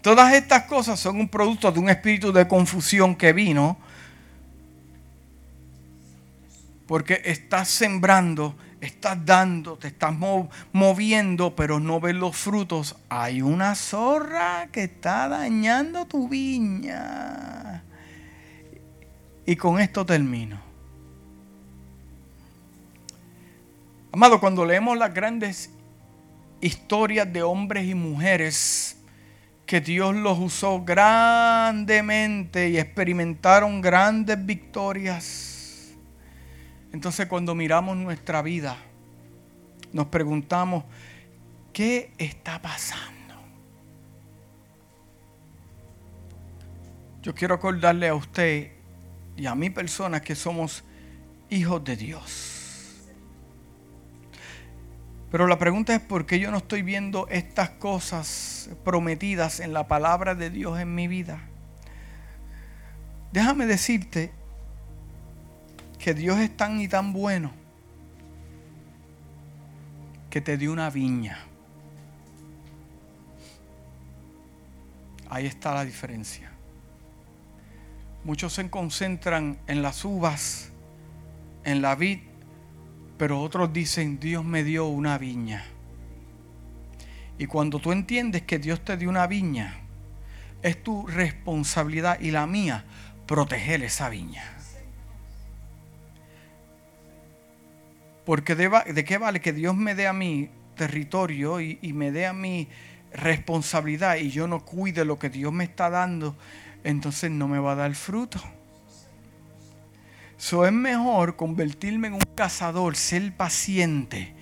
Todas 0.02 0.34
estas 0.34 0.64
cosas 0.64 0.98
son 0.98 1.20
un 1.20 1.28
producto 1.28 1.70
de 1.72 1.80
un 1.80 1.90
espíritu 1.90 2.32
de 2.32 2.48
confusión 2.48 3.16
que 3.16 3.34
vino 3.34 3.78
porque 6.88 7.22
estás 7.26 7.68
sembrando, 7.68 8.56
estás 8.80 9.26
dando, 9.26 9.78
te 9.78 9.90
estás 9.90 10.16
moviendo, 10.72 11.56
pero 11.56 11.80
no 11.80 12.00
ves 12.00 12.16
los 12.16 12.36
frutos. 12.36 12.96
Hay 13.10 13.42
una 13.42 13.76
zorra 13.76 14.70
que 14.72 14.86
está 14.86 15.28
dañando 15.28 16.06
tu 16.06 16.30
viña. 16.30 17.84
Y 19.46 19.56
con 19.56 19.80
esto 19.80 20.06
termino. 20.06 20.60
Amado, 24.12 24.40
cuando 24.40 24.66
leemos 24.66 24.98
las 24.98 25.14
grandes 25.14 25.70
historias 26.62 27.32
de 27.32 27.44
hombres 27.44 27.86
y 27.88 27.94
mujeres 27.94 28.98
que 29.66 29.82
Dios 29.82 30.16
los 30.16 30.40
usó 30.40 30.84
grandemente 30.84 32.70
y 32.70 32.78
experimentaron 32.78 33.82
grandes 33.82 34.44
victorias, 34.44 35.57
entonces 36.94 37.28
cuando 37.28 37.56
miramos 37.56 37.98
nuestra 37.98 38.42
vida, 38.42 38.78
nos 39.94 40.08
preguntamos, 40.08 40.84
¿qué 41.74 42.12
está 42.18 42.62
pasando? 42.62 43.36
Yo 47.22 47.36
quiero 47.36 47.56
acordarle 47.56 48.08
a 48.08 48.16
usted 48.16 48.72
y 49.36 49.46
a 49.46 49.56
mi 49.56 49.70
persona 49.70 50.22
que 50.22 50.36
somos 50.36 50.84
hijos 51.50 51.84
de 51.84 51.96
Dios. 51.96 52.58
Pero 55.30 55.46
la 55.48 55.60
pregunta 55.60 55.94
es 55.94 56.00
por 56.00 56.26
qué 56.26 56.40
yo 56.40 56.52
no 56.52 56.58
estoy 56.58 56.84
viendo 56.84 57.28
estas 57.28 57.70
cosas 57.72 58.70
prometidas 58.86 59.60
en 59.60 59.74
la 59.74 59.88
palabra 59.88 60.36
de 60.36 60.50
Dios 60.50 60.80
en 60.80 60.96
mi 60.96 61.08
vida. 61.08 61.42
Déjame 63.34 63.66
decirte 63.66 64.32
que 66.08 66.14
Dios 66.14 66.40
es 66.40 66.56
tan 66.56 66.80
y 66.80 66.88
tan 66.88 67.12
bueno 67.12 67.52
que 70.30 70.40
te 70.40 70.56
dio 70.56 70.72
una 70.72 70.90
viña. 70.90 71.38
Ahí 75.30 75.46
está 75.46 75.74
la 75.74 75.84
diferencia. 75.84 76.50
Muchos 78.24 78.54
se 78.54 78.70
concentran 78.70 79.60
en 79.68 79.82
las 79.82 80.06
uvas, 80.06 80.72
en 81.66 81.82
la 81.82 81.94
vid, 81.96 82.20
pero 83.18 83.42
otros 83.42 83.74
dicen, 83.74 84.18
Dios 84.18 84.46
me 84.46 84.64
dio 84.64 84.86
una 84.86 85.18
viña. 85.18 85.66
Y 87.38 87.48
cuando 87.48 87.80
tú 87.80 87.92
entiendes 87.92 88.44
que 88.44 88.60
Dios 88.60 88.80
te 88.86 88.96
dio 88.96 89.10
una 89.10 89.28
viña, 89.28 89.82
es 90.62 90.82
tu 90.82 91.06
responsabilidad 91.06 92.18
y 92.22 92.32
la 92.32 92.48
mía 92.48 92.86
proteger 93.26 93.84
esa 93.84 94.08
viña. 94.08 94.57
Porque 98.28 98.56
de, 98.56 99.06
qué 99.06 99.18
vale 99.18 99.40
que 99.40 99.54
Dios 99.54 99.74
me 99.74 99.96
dé 99.96 100.06
a 100.06 100.12
mí 100.12 100.50
territorio 100.76 101.62
y, 101.62 101.80
me 101.94 102.12
dé 102.12 102.26
a 102.28 102.34
mí 102.34 102.68
responsabilidad 103.14 104.18
y 104.18 104.32
yo 104.32 104.50
no 104.50 104.66
cuide 104.66 105.06
lo 105.06 105.18
que 105.18 105.30
Dios 105.30 105.54
me 105.54 105.64
está 105.64 105.90
dando, 105.90 106.36
entonces 106.84 107.32
no 107.32 107.48
me 107.48 107.60
va 107.60 107.72
a 107.72 107.76
dar 107.76 107.96
fruto. 107.96 108.42
Eso 110.38 110.66
es 110.66 110.74
mejor 110.74 111.38
convertirme 111.38 112.10
en 112.10 112.16
un 112.16 112.22
cazador, 112.36 112.98
ser 112.98 113.32
paciente 113.32 114.36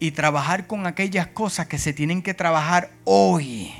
y 0.00 0.10
trabajar 0.10 0.66
con 0.66 0.88
aquellas 0.88 1.28
cosas 1.28 1.68
que 1.68 1.78
se 1.78 1.92
tienen 1.92 2.22
que 2.22 2.34
trabajar 2.34 2.90
hoy. 3.04 3.72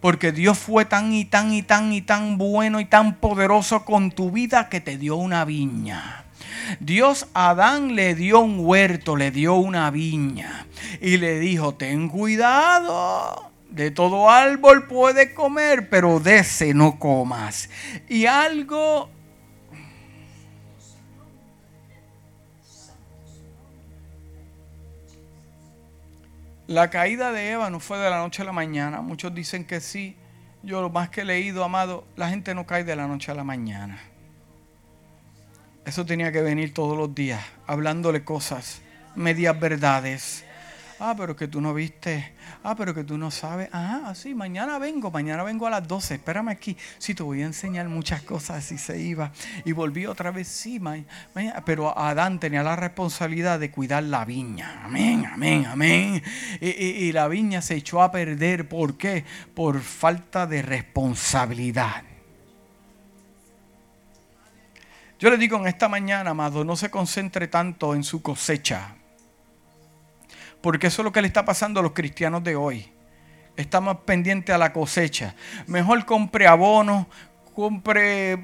Porque 0.00 0.32
Dios 0.32 0.58
fue 0.58 0.86
tan 0.86 1.12
y 1.12 1.26
tan 1.26 1.52
y 1.52 1.62
tan 1.62 1.92
y 1.92 2.00
tan 2.00 2.38
bueno 2.38 2.80
y 2.80 2.86
tan 2.86 3.16
poderoso 3.16 3.84
con 3.84 4.10
tu 4.10 4.30
vida 4.30 4.70
que 4.70 4.80
te 4.80 4.96
dio 4.96 5.16
una 5.16 5.44
viña. 5.44 6.24
Dios 6.78 7.26
a 7.34 7.50
Adán 7.50 7.96
le 7.96 8.14
dio 8.14 8.40
un 8.40 8.60
huerto, 8.60 9.16
le 9.16 9.30
dio 9.30 9.56
una 9.56 9.90
viña 9.90 10.66
y 11.00 11.16
le 11.16 11.38
dijo, 11.40 11.74
ten 11.74 12.08
cuidado. 12.08 13.50
De 13.70 13.90
todo 13.90 14.28
árbol 14.28 14.88
puedes 14.88 15.32
comer, 15.32 15.88
pero 15.88 16.18
de 16.18 16.38
ese 16.38 16.74
no 16.74 16.98
comas. 16.98 17.70
Y 18.08 18.26
algo 18.26 19.10
La 26.70 26.88
caída 26.88 27.32
de 27.32 27.50
Eva 27.50 27.68
no 27.68 27.80
fue 27.80 27.98
de 27.98 28.08
la 28.08 28.18
noche 28.18 28.42
a 28.42 28.44
la 28.44 28.52
mañana. 28.52 29.00
Muchos 29.00 29.34
dicen 29.34 29.64
que 29.64 29.80
sí. 29.80 30.16
Yo 30.62 30.80
lo 30.80 30.88
más 30.88 31.10
que 31.10 31.22
he 31.22 31.24
leído, 31.24 31.64
amado, 31.64 32.04
la 32.14 32.28
gente 32.28 32.54
no 32.54 32.64
cae 32.64 32.84
de 32.84 32.94
la 32.94 33.08
noche 33.08 33.32
a 33.32 33.34
la 33.34 33.42
mañana. 33.42 33.98
Eso 35.84 36.04
tenía 36.04 36.30
que 36.30 36.42
venir 36.42 36.74
todos 36.74 36.96
los 36.96 37.14
días, 37.14 37.42
hablándole 37.66 38.22
cosas, 38.22 38.82
medias 39.14 39.58
verdades, 39.58 40.44
Ah, 41.02 41.14
pero 41.16 41.34
que 41.34 41.48
tú 41.48 41.62
no 41.62 41.72
viste. 41.72 42.34
Ah, 42.62 42.76
pero 42.76 42.94
que 42.94 43.04
tú 43.04 43.16
no 43.16 43.30
sabes. 43.30 43.70
Ah, 43.72 44.12
sí, 44.14 44.34
mañana 44.34 44.78
vengo, 44.78 45.10
mañana 45.10 45.42
vengo 45.42 45.66
a 45.66 45.70
las 45.70 45.88
12. 45.88 46.16
Espérame 46.16 46.50
aquí. 46.50 46.76
Sí, 46.98 47.14
te 47.14 47.22
voy 47.22 47.40
a 47.40 47.46
enseñar 47.46 47.88
muchas 47.88 48.20
cosas. 48.20 48.70
Y 48.70 48.76
se 48.76 49.00
iba. 49.00 49.32
Y 49.64 49.72
volví 49.72 50.04
otra 50.04 50.30
vez. 50.30 50.46
Sí, 50.48 50.78
mañana. 50.78 51.06
Pero 51.64 51.98
Adán 51.98 52.38
tenía 52.38 52.62
la 52.62 52.76
responsabilidad 52.76 53.58
de 53.58 53.70
cuidar 53.70 54.02
la 54.02 54.26
viña. 54.26 54.82
Amén, 54.84 55.24
amén, 55.24 55.64
amén. 55.64 56.22
Y, 56.60 56.68
y 56.68 57.12
la 57.12 57.28
viña 57.28 57.62
se 57.62 57.76
echó 57.76 58.02
a 58.02 58.12
perder. 58.12 58.68
¿Por 58.68 58.98
qué? 58.98 59.24
Por 59.54 59.80
falta 59.80 60.46
de 60.46 60.60
responsabilidad. 60.60 62.09
Yo 65.20 65.30
le 65.30 65.36
digo 65.36 65.56
en 65.58 65.68
esta 65.68 65.88
mañana, 65.88 66.30
amado, 66.30 66.64
no 66.64 66.74
se 66.74 66.90
concentre 66.90 67.46
tanto 67.46 67.94
en 67.94 68.02
su 68.02 68.20
cosecha 68.20 68.96
porque 70.60 70.88
eso 70.88 71.02
es 71.02 71.04
lo 71.04 71.12
que 71.12 71.22
le 71.22 71.28
está 71.28 71.44
pasando 71.44 71.80
a 71.80 71.82
los 71.82 71.92
cristianos 71.92 72.44
de 72.44 72.56
hoy. 72.56 72.92
Estamos 73.56 73.98
pendientes 74.04 74.54
a 74.54 74.58
la 74.58 74.72
cosecha. 74.72 75.34
Mejor 75.66 76.04
compre 76.04 76.46
abono, 76.46 77.08
compre, 77.54 78.38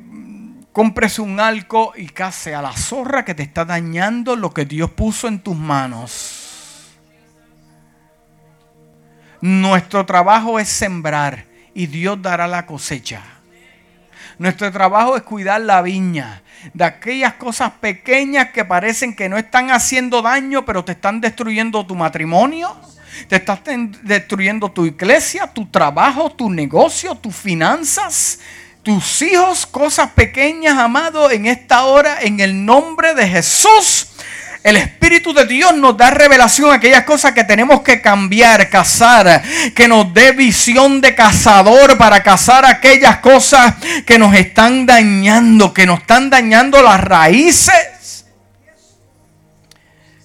compres 0.73 1.19
un 1.19 1.41
alco 1.41 1.93
y 1.97 2.09
case 2.09 2.55
a 2.55 2.63
la 2.63 2.73
zorra 2.73 3.25
que 3.25 3.35
te 3.35 3.43
está 3.43 3.65
dañando 3.65 4.37
lo 4.37 4.53
que 4.53 4.65
Dios 4.65 4.91
puso 4.91 5.29
en 5.29 5.41
tus 5.41 5.57
manos. 5.57 6.97
Nuestro 9.41 10.07
trabajo 10.07 10.59
es 10.59 10.69
sembrar 10.69 11.47
y 11.75 11.87
Dios 11.87 12.21
dará 12.21 12.49
la 12.49 12.67
cosecha. 12.67 13.23
Nuestro 14.39 14.71
trabajo 14.71 15.17
es 15.17 15.23
cuidar 15.23 15.63
la 15.63 15.81
viña 15.81 16.43
de 16.75 16.85
aquellas 16.85 17.35
cosas 17.35 17.73
pequeñas 17.81 18.51
que 18.51 18.65
parecen 18.65 19.15
que 19.17 19.29
no 19.29 19.39
están 19.39 19.71
haciendo 19.71 20.21
daño, 20.21 20.65
pero 20.65 20.85
te 20.85 20.93
están 20.93 21.21
destruyendo 21.21 21.87
tu 21.87 21.95
matrimonio, 21.95 22.77
te 23.29 23.37
estás 23.37 23.61
destruyendo 24.03 24.71
tu 24.71 24.85
iglesia, 24.85 25.47
tu 25.47 25.67
trabajo, 25.67 26.31
tu 26.31 26.51
negocio, 26.51 27.15
tus 27.15 27.35
finanzas, 27.35 28.41
tus 28.83 29.23
hijos, 29.23 29.65
cosas 29.67 30.11
pequeñas, 30.11 30.79
amado, 30.79 31.31
en 31.31 31.47
esta 31.47 31.85
hora, 31.85 32.19
en 32.21 32.41
el 32.41 32.65
nombre 32.65 33.15
de 33.15 33.27
Jesús. 33.27 34.09
El 34.67 34.79
Espíritu 34.79 35.33
de 35.33 35.47
Dios 35.47 35.77
nos 35.77 35.97
da 35.97 36.11
revelación 36.11 36.73
a 36.73 36.75
aquellas 36.75 37.05
cosas 37.05 37.33
que 37.33 37.45
tenemos 37.45 37.83
que 37.83 38.03
cambiar, 38.03 38.69
cazar, 38.69 39.41
que 39.73 39.87
nos 39.87 40.13
dé 40.13 40.33
visión 40.33 41.01
de 41.01 41.15
cazador 41.15 41.97
para 41.97 42.21
cazar 42.25 42.65
aquellas 42.65 43.19
cosas 43.19 43.77
que 44.05 44.19
nos 44.19 44.35
están 44.35 44.85
dañando, 44.85 45.73
que 45.73 45.87
nos 45.87 46.01
están 46.01 46.31
dañando 46.31 46.83
las 46.83 47.01
raíces. 47.01 48.27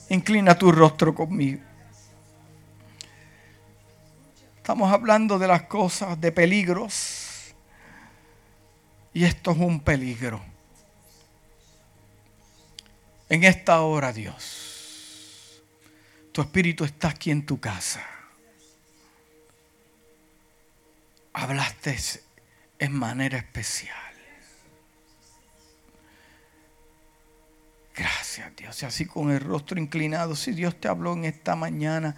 Inclina 0.10 0.58
tu 0.58 0.72
rostro 0.72 1.14
conmigo. 1.14 1.62
Estamos 4.58 4.92
hablando 4.92 5.38
de 5.38 5.48
las 5.48 5.62
cosas, 5.66 6.20
de 6.20 6.32
peligros. 6.32 7.54
Y 9.14 9.24
esto 9.24 9.52
es 9.52 9.58
un 9.60 9.82
peligro 9.82 10.51
en 13.32 13.46
esta 13.46 13.80
hora, 13.82 14.12
Dios. 14.12 15.64
Tu 16.34 16.42
espíritu 16.42 16.84
está 16.84 17.08
aquí 17.08 17.32
en 17.32 17.46
tu 17.46 17.62
casa. 17.62 18.06
Hablaste 21.32 21.98
en 22.78 22.92
manera 22.92 23.38
especial. 23.38 23.96
Gracias, 27.96 28.54
Dios. 28.58 28.84
Y 28.84 28.86
así 28.86 29.06
con 29.06 29.32
el 29.32 29.40
rostro 29.40 29.80
inclinado, 29.80 30.36
si 30.36 30.52
Dios 30.52 30.76
te 30.76 30.90
habló 30.90 31.14
en 31.14 31.24
esta 31.24 31.56
mañana, 31.56 32.18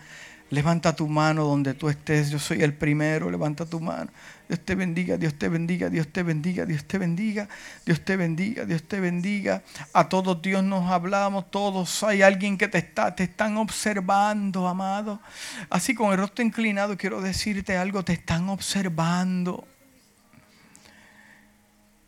levanta 0.49 0.95
tu 0.95 1.07
mano 1.07 1.45
donde 1.45 1.75
tú 1.75 1.89
estés. 1.89 2.31
Yo 2.31 2.39
soy 2.39 2.63
el 2.63 2.73
primero, 2.73 3.29
levanta 3.29 3.67
tu 3.67 3.79
mano. 3.79 4.09
Dios 4.47 4.59
te 4.65 4.75
bendiga, 4.75 5.17
Dios 5.17 5.33
te 5.35 5.47
bendiga, 5.47 5.89
Dios 5.89 6.07
te 6.09 6.21
bendiga, 6.21 6.65
Dios 6.65 6.85
te 6.85 6.97
bendiga, 6.97 7.47
Dios 7.85 8.03
te 8.03 8.17
bendiga, 8.17 8.65
Dios 8.65 8.83
te 8.83 8.99
bendiga. 8.99 9.63
A 9.93 10.09
todos 10.09 10.41
Dios 10.41 10.63
nos 10.63 10.91
hablamos, 10.91 11.49
todos 11.49 12.03
hay 12.03 12.21
alguien 12.21 12.57
que 12.57 12.67
te 12.67 12.77
está, 12.77 13.15
te 13.15 13.23
están 13.23 13.57
observando, 13.57 14.67
amado. 14.67 15.21
Así 15.69 15.95
con 15.95 16.11
el 16.11 16.17
rostro 16.17 16.43
inclinado 16.43 16.97
quiero 16.97 17.21
decirte 17.21 17.77
algo, 17.77 18.03
te 18.03 18.13
están 18.13 18.49
observando. 18.49 19.65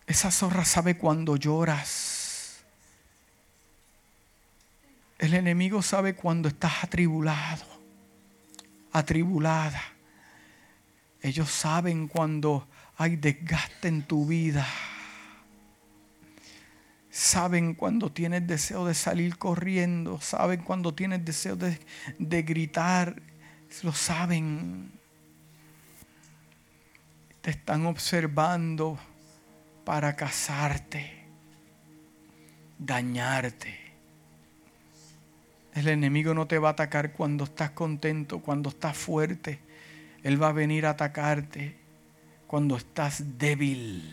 Esa 0.05 0.29
zorra 0.29 0.65
sabe 0.65 0.97
cuando 0.97 1.38
lloras. 1.38 2.63
El 5.17 5.33
enemigo 5.33 5.81
sabe 5.81 6.15
cuando 6.15 6.49
estás 6.49 6.83
atribulado, 6.83 7.65
atribulada. 8.91 9.94
Ellos 11.26 11.49
saben 11.49 12.07
cuando 12.07 12.67
hay 12.97 13.15
desgaste 13.15 13.88
en 13.88 14.03
tu 14.03 14.28
vida. 14.28 14.63
Saben 17.09 17.73
cuando 17.73 18.11
tienes 18.11 18.45
deseo 18.45 18.86
de 18.86 18.93
salir 18.93 19.39
corriendo. 19.39 20.21
Saben 20.21 20.61
cuando 20.61 20.93
tienes 20.93 21.26
deseo 21.26 21.55
de, 21.55 21.80
de 22.19 22.43
gritar. 22.43 23.23
Lo 23.82 23.91
saben. 23.91 24.91
Te 27.41 27.49
están 27.49 27.88
observando 27.88 28.99
para 29.84 30.15
casarte, 30.15 31.26
dañarte. 32.78 33.80
El 35.73 35.88
enemigo 35.88 36.36
no 36.36 36.45
te 36.45 36.59
va 36.59 36.69
a 36.69 36.73
atacar 36.73 37.13
cuando 37.13 37.45
estás 37.45 37.71
contento, 37.71 38.41
cuando 38.41 38.69
estás 38.69 38.95
fuerte. 38.95 39.65
Él 40.26 40.41
va 40.41 40.47
a 40.47 40.53
venir 40.53 40.88
a 40.88 40.89
atacarte 40.89 41.76
cuando 42.47 42.78
estás 42.78 43.38
débil. 43.38 44.11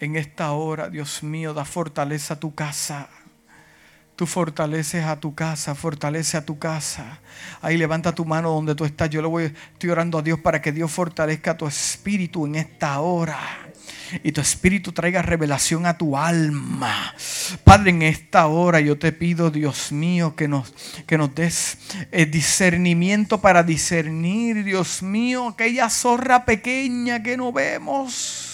En 0.00 0.16
esta 0.16 0.52
hora, 0.52 0.90
Dios 0.90 1.22
mío, 1.22 1.54
da 1.54 1.64
fortaleza 1.64 2.34
a 2.34 2.40
tu 2.40 2.54
casa. 2.54 3.08
Tú 4.16 4.26
fortaleces 4.26 5.04
a 5.04 5.18
tu 5.18 5.34
casa, 5.34 5.74
fortalece 5.74 6.36
a 6.36 6.44
tu 6.44 6.58
casa. 6.58 7.20
Ahí 7.60 7.76
levanta 7.76 8.14
tu 8.14 8.24
mano 8.24 8.50
donde 8.50 8.74
tú 8.74 8.84
estás. 8.84 9.10
Yo 9.10 9.22
le 9.22 9.28
voy, 9.28 9.44
estoy 9.44 9.90
orando 9.90 10.18
a 10.18 10.22
Dios 10.22 10.38
para 10.38 10.60
que 10.60 10.70
Dios 10.70 10.90
fortalezca 10.90 11.56
tu 11.56 11.66
espíritu 11.66 12.46
en 12.46 12.56
esta 12.56 13.00
hora 13.00 13.38
y 14.22 14.32
tu 14.32 14.40
espíritu 14.40 14.92
traiga 14.92 15.22
revelación 15.22 15.86
a 15.86 15.96
tu 15.96 16.16
alma. 16.16 17.14
Padre, 17.64 17.90
en 17.90 18.02
esta 18.02 18.46
hora 18.46 18.80
yo 18.80 18.98
te 18.98 19.12
pido, 19.12 19.50
Dios 19.50 19.92
mío, 19.92 20.36
que 20.36 20.48
nos, 20.48 20.72
que 21.06 21.16
nos 21.16 21.34
des 21.34 21.78
eh, 22.10 22.26
discernimiento 22.26 23.40
para 23.40 23.62
discernir, 23.62 24.64
Dios 24.64 25.02
mío, 25.02 25.48
aquella 25.48 25.88
zorra 25.88 26.44
pequeña 26.44 27.22
que 27.22 27.36
no 27.36 27.52
vemos 27.52 28.51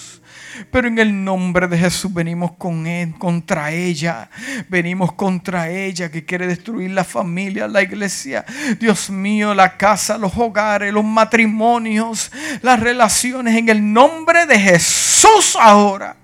pero 0.70 0.88
en 0.88 0.98
el 0.98 1.24
nombre 1.24 1.68
de 1.68 1.78
Jesús 1.78 2.12
venimos 2.12 2.52
con 2.52 2.86
él, 2.86 3.14
contra 3.18 3.72
ella. 3.72 4.30
Venimos 4.68 5.12
contra 5.12 5.70
ella 5.70 6.10
que 6.10 6.24
quiere 6.24 6.46
destruir 6.46 6.90
la 6.90 7.04
familia, 7.04 7.68
la 7.68 7.82
iglesia. 7.82 8.44
Dios 8.78 9.10
mío, 9.10 9.54
la 9.54 9.76
casa, 9.76 10.18
los 10.18 10.36
hogares, 10.36 10.92
los 10.92 11.04
matrimonios, 11.04 12.30
las 12.62 12.80
relaciones. 12.80 13.56
En 13.56 13.68
el 13.68 13.92
nombre 13.92 14.46
de 14.46 14.58
Jesús 14.58 15.56
ahora 15.60 16.16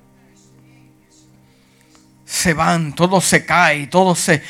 se 2.34 2.52
van, 2.52 2.92
todo 2.92 3.20
se 3.20 3.46
cae, 3.46 3.86
todo 3.86 4.16
se... 4.16 4.42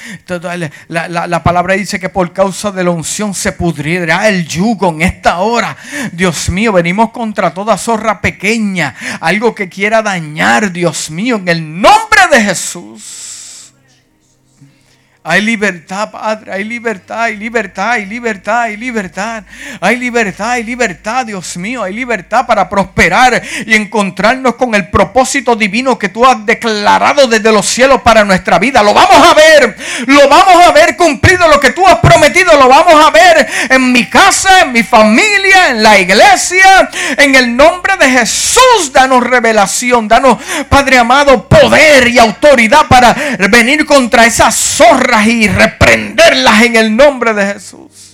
la, 0.89 1.43
palabra 1.45 1.74
dice 1.74 2.01
que 2.01 2.09
por 2.09 2.32
causa 2.32 2.72
de 2.72 2.82
la 2.82 2.91
unción 2.91 3.35
se 3.35 3.53
pudrirá 3.53 4.28
el 4.28 4.49
yugo 4.49 4.89
en 4.89 5.03
esta 5.03 5.39
hora. 5.41 5.76
Dios 6.12 6.49
mío, 6.49 6.72
venimos 6.72 7.11
contra 7.11 7.53
toda 7.53 7.76
zorra 7.76 8.22
pequeña, 8.22 8.97
algo 9.20 9.55
que 9.55 9.68
quiera 9.68 10.01
dañar, 10.01 10.72
Dios 10.72 11.11
mío, 11.11 11.37
en 11.37 11.49
el 11.49 11.80
nombre 11.80 12.20
de 12.32 12.43
Jesús. 12.43 13.34
Hay 15.26 15.40
libertad, 15.40 16.10
Padre, 16.10 16.52
hay 16.52 16.64
libertad, 16.64 17.22
hay 17.22 17.38
libertad, 17.38 17.92
hay 17.92 18.04
libertad, 18.04 18.60
hay 18.60 18.76
libertad. 18.76 19.42
Hay 19.80 19.96
libertad, 19.96 20.50
hay 20.50 20.64
libertad, 20.64 21.24
Dios 21.24 21.56
mío, 21.56 21.82
hay 21.82 21.94
libertad 21.94 22.44
para 22.44 22.68
prosperar 22.68 23.42
y 23.64 23.74
encontrarnos 23.74 24.56
con 24.56 24.74
el 24.74 24.90
propósito 24.90 25.56
divino 25.56 25.98
que 25.98 26.10
tú 26.10 26.26
has 26.26 26.44
declarado 26.44 27.26
desde 27.26 27.50
los 27.52 27.64
cielos 27.64 28.02
para 28.02 28.22
nuestra 28.22 28.58
vida. 28.58 28.82
Lo 28.82 28.92
vamos 28.92 29.16
a 29.26 29.32
ver, 29.32 29.74
lo 30.04 30.28
vamos 30.28 30.62
a 30.62 30.72
ver 30.72 30.94
cumplido 30.94 31.48
lo 31.48 31.58
que 31.58 31.70
tú 31.70 31.86
has 31.86 32.00
prometido, 32.00 32.52
lo 32.58 32.68
vamos 32.68 32.94
a 32.94 33.10
ver 33.10 33.48
en 33.70 33.92
mi 33.92 34.04
casa, 34.10 34.60
en 34.60 34.72
mi 34.72 34.82
familia, 34.82 35.70
en 35.70 35.82
la 35.82 35.98
iglesia. 35.98 36.90
En 37.16 37.34
el 37.34 37.56
nombre 37.56 37.96
de 37.96 38.10
Jesús, 38.10 38.92
danos 38.92 39.22
revelación, 39.22 40.06
danos, 40.06 40.36
Padre 40.68 40.98
amado, 40.98 41.48
poder 41.48 42.08
y 42.08 42.18
autoridad 42.18 42.86
para 42.88 43.16
venir 43.48 43.86
contra 43.86 44.26
esa 44.26 44.50
zorra 44.50 45.13
y 45.22 45.48
reprenderlas 45.48 46.62
en 46.62 46.76
el 46.76 46.96
nombre 46.96 47.34
de 47.34 47.54
Jesús. 47.54 48.13